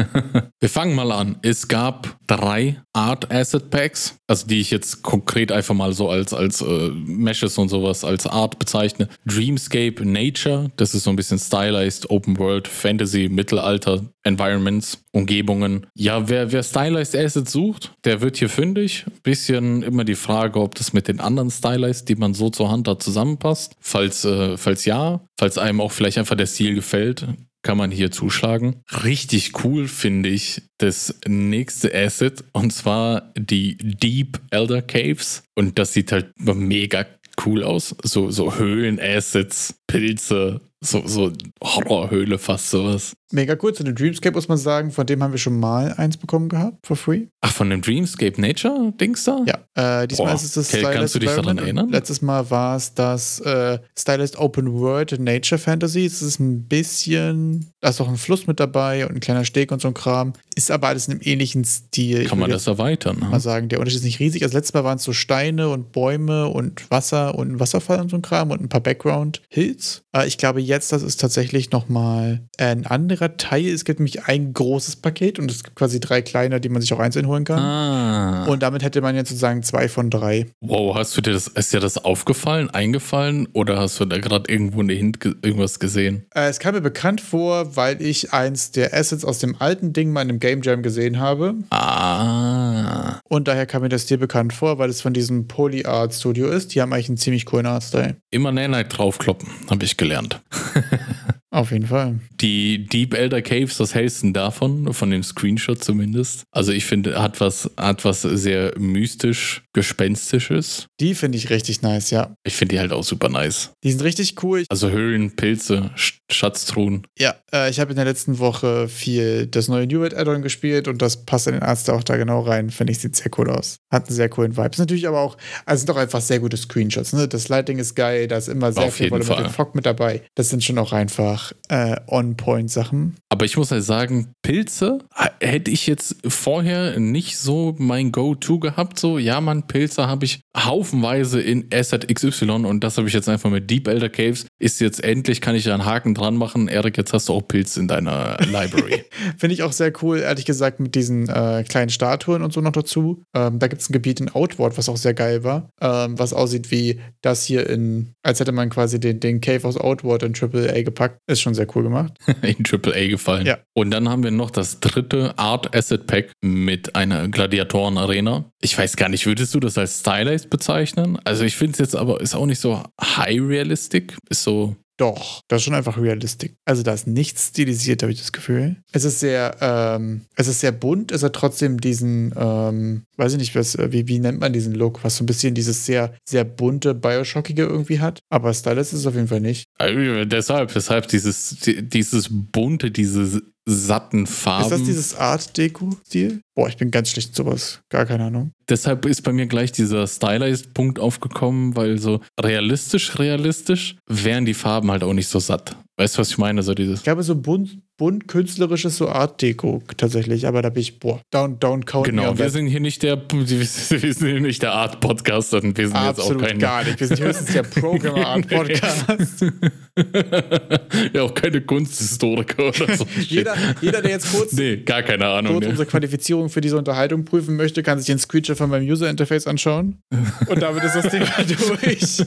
wir 0.59 0.69
fangen 0.69 0.93
mal 0.93 1.11
an. 1.11 1.39
Es 1.41 1.67
gab 1.67 2.17
drei 2.27 2.79
Art 2.93 3.31
Asset 3.31 3.71
Packs, 3.71 4.17
also 4.27 4.45
die 4.45 4.61
ich 4.61 4.69
jetzt 4.69 5.01
konkret 5.01 5.51
einfach 5.51 5.73
mal 5.73 5.93
so 5.93 6.09
als, 6.09 6.33
als 6.33 6.61
äh, 6.61 6.91
Meshes 6.91 7.57
und 7.57 7.69
sowas 7.69 8.03
als 8.03 8.27
Art 8.27 8.59
bezeichne. 8.59 9.09
Dreamscape 9.25 10.05
Nature, 10.05 10.71
das 10.77 10.93
ist 10.93 11.03
so 11.03 11.09
ein 11.09 11.15
bisschen 11.15 11.39
stylized 11.39 12.09
Open 12.09 12.37
World 12.37 12.67
Fantasy 12.67 13.29
Mittelalter 13.29 14.05
Environments, 14.23 15.03
Umgebungen. 15.11 15.87
Ja, 15.93 16.27
wer, 16.29 16.51
wer 16.51 16.63
stylized 16.63 17.15
Assets 17.15 17.51
sucht, 17.51 17.93
der 18.03 18.21
wird 18.21 18.37
hier 18.37 18.49
fündig. 18.49 19.05
Bisschen 19.23 19.83
immer 19.83 20.03
die 20.03 20.15
Frage, 20.15 20.59
ob 20.59 20.75
das 20.75 20.93
mit 20.93 21.07
den 21.07 21.19
anderen 21.19 21.51
Stylized, 21.51 22.09
die 22.09 22.15
man 22.15 22.33
so 22.33 22.49
zur 22.49 22.71
Hand 22.71 22.87
hat, 22.87 23.03
zusammenpasst. 23.03 23.75
Falls, 23.79 24.25
äh, 24.25 24.57
falls 24.57 24.85
ja, 24.85 25.21
falls 25.37 25.57
einem 25.57 25.81
auch 25.81 25.91
vielleicht 25.91 26.17
einfach 26.17 26.35
der 26.35 26.47
Stil 26.47 26.75
gefällt, 26.75 27.27
kann 27.65 27.77
man 27.79 27.89
hier 27.89 28.11
zuschlagen. 28.11 28.83
Richtig 29.03 29.63
cool 29.63 29.87
finde 29.87 30.29
ich 30.29 30.61
das 30.77 31.19
nächste 31.27 31.93
Asset 31.95 32.43
und 32.53 32.71
zwar 32.71 33.33
die 33.35 33.75
Deep 33.77 34.39
Elder 34.51 34.83
Caves. 34.83 35.43
Und 35.55 35.79
das 35.79 35.93
sieht 35.93 36.11
halt 36.11 36.31
mega 36.37 37.05
cool 37.45 37.63
aus. 37.63 37.95
So, 38.03 38.31
so 38.31 38.55
Höhlen-Assets, 38.57 39.75
Pilze, 39.87 40.61
so, 40.85 41.01
so 41.05 41.31
Horrorhöhle 41.63 42.37
fast 42.37 42.69
sowas. 42.69 43.13
Mega 43.31 43.57
cool. 43.61 43.73
Zu 43.73 43.83
dem 43.83 43.95
Dreamscape 43.95 44.35
muss 44.35 44.47
man 44.47 44.57
sagen, 44.57 44.91
von 44.91 45.05
dem 45.07 45.21
haben 45.23 45.31
wir 45.31 45.39
schon 45.39 45.59
mal 45.59 45.93
eins 45.97 46.15
bekommen 46.15 46.47
gehabt, 46.47 46.85
for 46.85 46.95
free. 46.95 47.23
Ach, 47.41 47.51
von 47.51 47.69
dem 47.69 47.81
Dreamscape 47.81 48.39
Nature 48.39 48.93
Dings 48.99 49.23
da? 49.23 49.43
Ja, 49.45 50.03
äh, 50.03 50.07
diesmal 50.07 50.27
Boah. 50.29 50.35
ist 50.35 50.43
es 50.43 50.51
das 50.53 50.73
Okay, 50.73 50.83
kannst 50.93 51.15
du 51.15 51.19
dich 51.19 51.29
daran 51.31 51.57
erinnern? 51.57 51.89
Letztes 51.89 52.21
Mal 52.21 52.49
war 52.51 52.75
es 52.77 52.93
das 52.93 53.39
äh, 53.41 53.79
Stylized 53.97 54.37
Open 54.37 54.71
World 54.73 55.19
Nature 55.19 55.57
Fantasy. 55.59 56.05
Es 56.05 56.21
ist 56.21 56.39
ein 56.39 56.67
bisschen, 56.67 57.71
da 57.81 57.89
ist 57.89 57.99
auch 57.99 58.07
ein 58.07 58.17
Fluss 58.17 58.45
mit 58.47 58.59
dabei 58.59 59.05
und 59.07 59.15
ein 59.15 59.19
kleiner 59.19 59.43
Steg 59.43 59.71
und 59.71 59.81
so 59.81 59.87
ein 59.87 59.93
Kram. 59.95 60.33
Ist 60.55 60.69
aber 60.71 60.87
alles 60.89 61.07
in 61.07 61.13
einem 61.13 61.21
ähnlichen 61.23 61.65
Stil. 61.65 62.21
Ich 62.21 62.27
Kann 62.29 62.39
man 62.39 62.51
das 62.51 62.67
erweitern? 62.67 63.19
mal 63.19 63.31
Ne? 63.31 63.39
sagen, 63.39 63.69
der 63.69 63.79
Unterschied 63.79 63.99
ist 64.01 64.05
nicht 64.05 64.19
riesig. 64.19 64.43
Also 64.43 64.55
letztes 64.55 64.73
Mal 64.75 64.83
waren 64.83 64.97
es 64.97 65.03
so 65.03 65.13
Steine 65.13 65.69
und 65.69 65.91
Bäume 65.91 66.47
und 66.47 66.89
Wasser 66.91 67.35
und 67.35 67.51
ein 67.53 67.59
Wasserfall 67.59 67.99
und 67.99 68.09
so 68.11 68.15
ein 68.17 68.21
Kram 68.21 68.51
und 68.51 68.61
ein 68.61 68.69
paar 68.69 68.81
Background 68.81 69.41
Hills. 69.49 70.03
Äh, 70.15 70.27
ich 70.27 70.37
glaube, 70.37 70.61
jetzt, 70.61 70.74
das 70.79 71.03
ist 71.03 71.19
tatsächlich 71.19 71.71
nochmal 71.71 72.41
ein 72.57 72.85
anderer 72.85 73.37
Teil. 73.37 73.67
Es 73.67 73.85
gibt 73.85 73.99
nämlich 73.99 74.25
ein 74.25 74.53
großes 74.53 74.97
Paket 74.97 75.39
und 75.39 75.49
es 75.49 75.63
gibt 75.63 75.75
quasi 75.75 75.99
drei 75.99 76.21
kleine, 76.21 76.59
die 76.59 76.69
man 76.69 76.81
sich 76.81 76.93
auch 76.93 76.99
einzeln 76.99 77.27
holen 77.27 77.43
kann. 77.43 77.59
Ah. 77.59 78.45
Und 78.45 78.63
damit 78.63 78.83
hätte 78.83 79.01
man 79.01 79.15
jetzt 79.15 79.29
sozusagen 79.29 79.63
zwei 79.63 79.87
von 79.87 80.09
drei. 80.09 80.47
Wow, 80.61 80.95
hast 80.95 81.15
du 81.17 81.21
dir 81.21 81.33
das, 81.33 81.47
ist 81.47 81.73
dir 81.73 81.79
das 81.79 81.97
aufgefallen, 81.97 82.69
eingefallen 82.69 83.47
oder 83.53 83.79
hast 83.79 83.99
du 83.99 84.05
da 84.05 84.17
gerade 84.17 84.51
irgendwo 84.51 84.81
eine 84.81 84.93
Hint 84.93 85.19
ge 85.19 85.35
irgendwas 85.41 85.79
gesehen? 85.79 86.25
Äh, 86.33 86.49
es 86.49 86.59
kam 86.59 86.75
mir 86.75 86.81
bekannt 86.81 87.21
vor, 87.21 87.75
weil 87.75 88.01
ich 88.01 88.33
eins 88.33 88.71
der 88.71 88.93
Assets 88.93 89.25
aus 89.25 89.39
dem 89.39 89.55
alten 89.59 89.93
Ding 89.93 90.11
mal 90.11 90.21
in 90.21 90.29
einem 90.29 90.39
Game 90.39 90.61
Jam 90.61 90.83
gesehen 90.83 91.19
habe. 91.19 91.55
Ah. 91.69 93.19
Und 93.29 93.47
daher 93.47 93.65
kam 93.65 93.81
mir 93.81 93.89
das 93.89 94.05
dir 94.05 94.17
bekannt 94.17 94.53
vor, 94.53 94.77
weil 94.77 94.89
es 94.89 95.01
von 95.01 95.13
diesem 95.13 95.47
Poly 95.47 95.85
Art 95.85 96.13
Studio 96.13 96.47
ist. 96.47 96.73
Die 96.75 96.81
haben 96.81 96.93
eigentlich 96.93 97.09
einen 97.09 97.17
ziemlich 97.17 97.45
coolen 97.45 97.65
Artstyle. 97.65 98.17
Immer 98.31 98.51
Nanite 98.51 98.89
draufkloppen, 98.89 99.47
habe 99.69 99.83
ich 99.83 99.97
gelernt. 99.97 100.41
Auf 101.51 101.71
jeden 101.71 101.87
Fall. 101.87 102.19
Die 102.41 102.85
Deep 102.85 103.13
Elder 103.13 103.41
Caves, 103.41 103.79
was 103.79 103.95
hältst 103.95 104.23
du 104.23 104.31
davon? 104.31 104.93
Von 104.93 105.09
dem 105.09 105.23
Screenshot 105.23 105.81
zumindest. 105.81 106.43
Also 106.51 106.71
ich 106.73 106.85
finde, 106.85 107.21
hat 107.21 107.39
was, 107.39 107.71
hat 107.77 108.03
was 108.03 108.23
sehr 108.23 108.73
mystisch, 108.77 109.63
gespenstisches. 109.75 110.87
Die 110.99 111.13
finde 111.13 111.37
ich 111.37 111.49
richtig 111.49 111.81
nice, 111.81 112.09
ja. 112.09 112.35
Ich 112.43 112.55
finde 112.55 112.75
die 112.75 112.79
halt 112.79 112.91
auch 112.91 113.03
super 113.03 113.29
nice. 113.29 113.71
Die 113.83 113.91
sind 113.91 114.01
richtig 114.01 114.41
cool. 114.43 114.63
Also 114.69 114.89
Höhlen, 114.89 115.35
Pilze, 115.35 115.91
Sch 115.95 116.15
Schatztruhen. 116.31 117.05
ja, 117.19 117.35
äh, 117.53 117.69
ich 117.69 117.79
habe 117.79 117.91
in 117.91 117.97
der 117.97 118.05
letzten 118.05 118.39
Woche 118.39 118.87
viel 118.87 119.45
das 119.45 119.67
neue 119.67 119.85
New 119.85 119.99
World 119.99 120.15
Add-on 120.15 120.41
gespielt 120.41 120.87
und 120.87 120.99
das 121.03 121.23
passt 121.23 121.45
in 121.45 121.53
den 121.53 121.61
Arzt 121.61 121.87
auch 121.91 122.03
da 122.03 122.17
genau 122.17 122.41
rein. 122.41 122.71
Finde 122.71 122.93
ich, 122.93 122.99
sieht 122.99 123.15
sehr 123.15 123.29
cool 123.37 123.51
aus. 123.51 123.77
Hat 123.91 124.07
einen 124.07 124.15
sehr 124.15 124.27
coolen 124.29 124.57
Vibe. 124.57 124.69
Ist 124.71 124.79
natürlich 124.79 125.07
aber 125.07 125.19
auch, 125.19 125.37
also 125.67 125.81
sind 125.81 125.89
doch 125.89 125.97
einfach 125.97 126.21
sehr 126.21 126.39
gute 126.39 126.57
Screenshots. 126.57 127.13
Ne? 127.13 127.27
Das 127.27 127.47
Lighting 127.47 127.77
ist 127.77 127.93
geil, 127.93 128.27
da 128.27 128.37
ist 128.37 128.47
immer 128.47 128.71
sehr 128.71 128.85
Auf 128.85 128.95
viel 128.95 129.11
Wolle 129.11 129.23
mit 129.23 129.37
dem 129.37 129.49
Fog 129.51 129.75
mit 129.75 129.85
dabei. 129.85 130.23
Das 130.33 130.49
sind 130.49 130.63
schon 130.63 130.79
auch 130.79 130.93
einfach 130.93 131.51
äh, 131.69 131.95
On-Point-Sachen. 132.07 133.17
Aber 133.29 133.45
ich 133.45 133.55
muss 133.55 133.69
halt 133.69 133.83
sagen, 133.83 134.33
Pilze 134.41 134.99
äh, 135.15 135.45
hätte 135.45 135.69
ich 135.69 135.85
jetzt 135.85 136.15
vorher 136.27 136.99
nicht 136.99 137.37
so 137.37 137.75
mein 137.77 138.11
Go-To 138.11 138.59
gehabt. 138.59 138.97
So, 138.97 139.19
ja, 139.19 139.41
Mann, 139.41 139.64
Pilze 139.67 140.07
habe 140.07 140.25
ich 140.25 140.41
haufenweise 140.55 141.41
in 141.41 141.67
Asset 141.73 142.07
XY 142.13 142.49
und 142.65 142.83
das 142.83 142.97
habe 142.97 143.07
ich 143.07 143.13
jetzt 143.13 143.29
einfach 143.29 143.49
mit 143.49 143.69
Deep 143.69 143.87
Elder 143.87 144.09
Caves. 144.09 144.45
Ist 144.59 144.79
jetzt 144.81 145.03
endlich, 145.03 145.41
kann 145.41 145.55
ich 145.55 145.63
da 145.63 145.73
einen 145.73 145.85
Haken 145.85 146.13
dran 146.13 146.35
machen. 146.37 146.67
Erik, 146.67 146.97
jetzt 146.97 147.13
hast 147.13 147.29
du 147.29 147.33
auch 147.33 147.41
Pilze 147.41 147.79
in 147.79 147.87
deiner 147.87 148.37
Library. 148.51 149.03
Finde 149.37 149.53
ich 149.53 149.63
auch 149.63 149.71
sehr 149.71 149.91
cool, 150.01 150.19
ehrlich 150.19 150.45
gesagt, 150.45 150.79
mit 150.79 150.95
diesen 150.95 151.27
äh, 151.29 151.63
kleinen 151.67 151.89
Statuen 151.89 152.41
und 152.41 152.53
so 152.53 152.61
noch 152.61 152.71
dazu. 152.71 153.23
Ähm, 153.35 153.59
da 153.59 153.67
gibt 153.67 153.81
es 153.81 153.89
ein 153.89 153.93
Gebiet 153.93 154.19
in 154.19 154.29
Outward, 154.29 154.77
was 154.77 154.89
auch 154.89 154.97
sehr 154.97 155.13
geil 155.13 155.43
war, 155.43 155.69
ähm, 155.81 156.17
was 156.17 156.33
aussieht 156.33 156.71
wie 156.71 156.99
das 157.21 157.43
hier 157.43 157.69
in, 157.69 158.13
als 158.23 158.39
hätte 158.39 158.51
man 158.51 158.69
quasi 158.69 158.99
den, 158.99 159.19
den 159.19 159.41
Cave 159.41 159.67
aus 159.67 159.77
Outward 159.77 160.23
in 160.23 160.33
AAA 160.35 160.83
gepackt. 160.83 161.17
Ist 161.27 161.41
schon 161.41 161.53
sehr 161.53 161.67
cool 161.75 161.83
gemacht. 161.83 162.13
in 162.41 162.63
AAA 162.65 163.07
gefallen. 163.07 163.45
Ja. 163.45 163.59
Und 163.73 163.91
dann 163.91 164.09
haben 164.09 164.23
wir 164.23 164.31
noch 164.31 164.51
das 164.51 164.79
dritte 164.79 165.37
Art 165.37 165.75
Asset 165.75 166.07
Pack 166.07 166.31
mit 166.41 166.95
einer 166.95 167.27
Gladiatoren-Arena. 167.27 168.45
Ich 168.61 168.77
weiß 168.77 168.95
gar 168.95 169.09
nicht, 169.09 169.25
würdest 169.25 169.53
du 169.55 169.59
das 169.59 169.77
als 169.77 169.99
Stylized 170.01 170.49
bezeichnen? 170.49 171.17
Also 171.23 171.43
ich 171.43 171.55
finde 171.55 171.73
es 171.73 171.79
jetzt 171.79 171.95
aber, 171.95 172.21
ist 172.21 172.35
auch 172.35 172.45
nicht 172.45 172.59
so 172.59 172.83
high 173.01 173.41
realistic. 173.41 174.17
Ist 174.29 174.43
so, 174.43 174.75
Doch, 174.97 175.41
das 175.49 175.57
ist 175.61 175.65
schon 175.65 175.73
einfach 175.73 175.97
realistisch. 175.97 176.51
Also 176.63 176.81
da 176.83 176.93
ist 176.93 177.05
nichts 177.07 177.47
stilisiert, 177.49 178.01
habe 178.01 178.13
ich 178.13 178.19
das 178.19 178.31
Gefühl. 178.31 178.77
Es 178.93 179.03
ist 179.03 179.19
sehr, 179.19 179.55
ähm, 179.59 180.21
es 180.35 180.47
ist 180.47 180.61
sehr 180.61 180.71
bunt, 180.71 181.11
es 181.11 181.21
hat 181.23 181.33
trotzdem 181.33 181.81
diesen, 181.81 182.33
ähm, 182.37 183.03
weiß 183.17 183.33
ich 183.33 183.39
nicht, 183.39 183.55
was, 183.55 183.75
äh, 183.75 183.91
wie, 183.91 184.07
wie 184.07 184.19
nennt 184.19 184.39
man 184.39 184.53
diesen 184.53 184.73
Look, 184.73 185.03
was 185.03 185.17
so 185.17 185.23
ein 185.23 185.27
bisschen 185.27 185.53
dieses 185.53 185.85
sehr, 185.85 186.13
sehr 186.27 186.45
bunte, 186.45 186.93
Bioshockige 186.95 187.63
irgendwie 187.63 187.99
hat. 187.99 188.19
Aber 188.29 188.53
Stylus 188.53 188.93
ist 188.93 188.99
es 189.01 189.07
auf 189.07 189.15
jeden 189.15 189.27
Fall 189.27 189.41
nicht. 189.41 189.65
äh, 189.79 190.25
deshalb, 190.25 190.71
deshalb 190.73 191.07
dieses, 191.09 191.57
die- 191.59 191.81
dieses 191.89 192.27
bunte, 192.31 192.89
diese 192.91 193.41
satten 193.65 194.27
Farben. 194.27 194.65
Ist 194.65 194.71
das 194.71 194.83
dieses 194.83 195.15
Art-Deko-Stil? 195.15 196.41
Boah, 196.53 196.69
ich 196.69 196.77
bin 196.77 196.91
ganz 196.91 197.09
schlecht 197.09 197.35
sowas. 197.35 197.81
Gar 197.89 198.05
keine 198.05 198.25
Ahnung. 198.25 198.51
Deshalb 198.69 199.05
ist 199.05 199.23
bei 199.23 199.33
mir 199.33 199.47
gleich 199.47 199.71
dieser 199.71 200.07
Stylized-Punkt 200.07 200.99
aufgekommen, 200.99 201.75
weil 201.75 201.97
so 201.97 202.21
realistisch, 202.39 203.17
realistisch 203.17 203.95
wären 204.07 204.45
die 204.45 204.53
Farben 204.53 204.91
halt 204.91 205.03
auch 205.03 205.13
nicht 205.13 205.27
so 205.27 205.39
satt. 205.39 205.75
Weißt 205.97 206.15
du, 206.17 206.19
was 206.19 206.31
ich 206.31 206.37
meine? 206.37 206.61
So 206.61 206.73
dieses. 206.73 206.99
Ich 206.99 207.03
glaube, 207.05 207.23
so 207.23 207.35
bunt, 207.35 207.77
bunt 207.97 208.27
künstlerisch 208.27 208.83
ist 208.83 208.97
so 208.97 209.07
Art-Deko 209.07 209.81
tatsächlich, 209.95 210.45
aber 210.45 210.61
da 210.61 210.69
bin 210.69 210.81
ich, 210.81 210.99
boah, 210.99 211.21
down, 211.31 211.57
down 211.57 211.85
count 211.85 212.05
Genau, 212.05 212.37
wir 212.37 212.49
sind 212.49 212.67
hier 212.67 212.81
nicht 212.81 213.01
der, 213.01 213.17
wir 213.31 213.45
sind 213.55 214.27
hier 214.27 214.41
nicht 214.41 214.61
der 214.61 214.73
Art-Podcast 214.73 215.53
und 215.53 215.77
wir 215.77 215.87
sind 215.87 215.95
Absolut 215.95 216.41
jetzt 216.41 216.55
auch 216.55 216.59
gar 216.59 216.79
keine, 216.79 216.89
nicht. 216.89 216.99
Wir 216.99 217.07
sind 217.07 217.19
höchstens 217.21 217.53
der 217.53 217.63
Programmer-Art-Podcast. 217.63 219.45
ja, 221.13 221.21
auch 221.21 221.33
keine 221.33 221.61
Kunsthistoriker 221.61 222.67
oder 222.67 222.97
so. 222.97 223.07
jeder, 223.21 223.55
jeder, 223.79 224.01
der 224.01 224.11
jetzt 224.11 224.29
kurz 224.33 224.51
Nee, 224.51 224.77
gar 224.77 225.03
keine 225.03 225.25
Ahnung. 225.27 225.53
kurz 225.53 225.63
Ne? 225.63 225.69
unsere 225.69 225.87
Qualifizierung 225.87 226.49
für 226.49 226.59
diese 226.59 226.77
Unterhaltung 226.77 227.23
prüfen 227.23 227.55
möchte, 227.55 227.81
kann 227.81 227.97
sich 227.99 228.07
den 228.07 228.19
Screenshot 228.19 228.57
von 228.57 228.69
meinem 228.69 228.85
User-Interface 228.85 229.47
anschauen. 229.47 230.01
Und 230.47 230.61
damit 230.61 230.83
ist 230.83 230.95
das 230.95 231.09
Ding 231.09 231.23
halt 231.25 231.49
durch. 231.49 232.25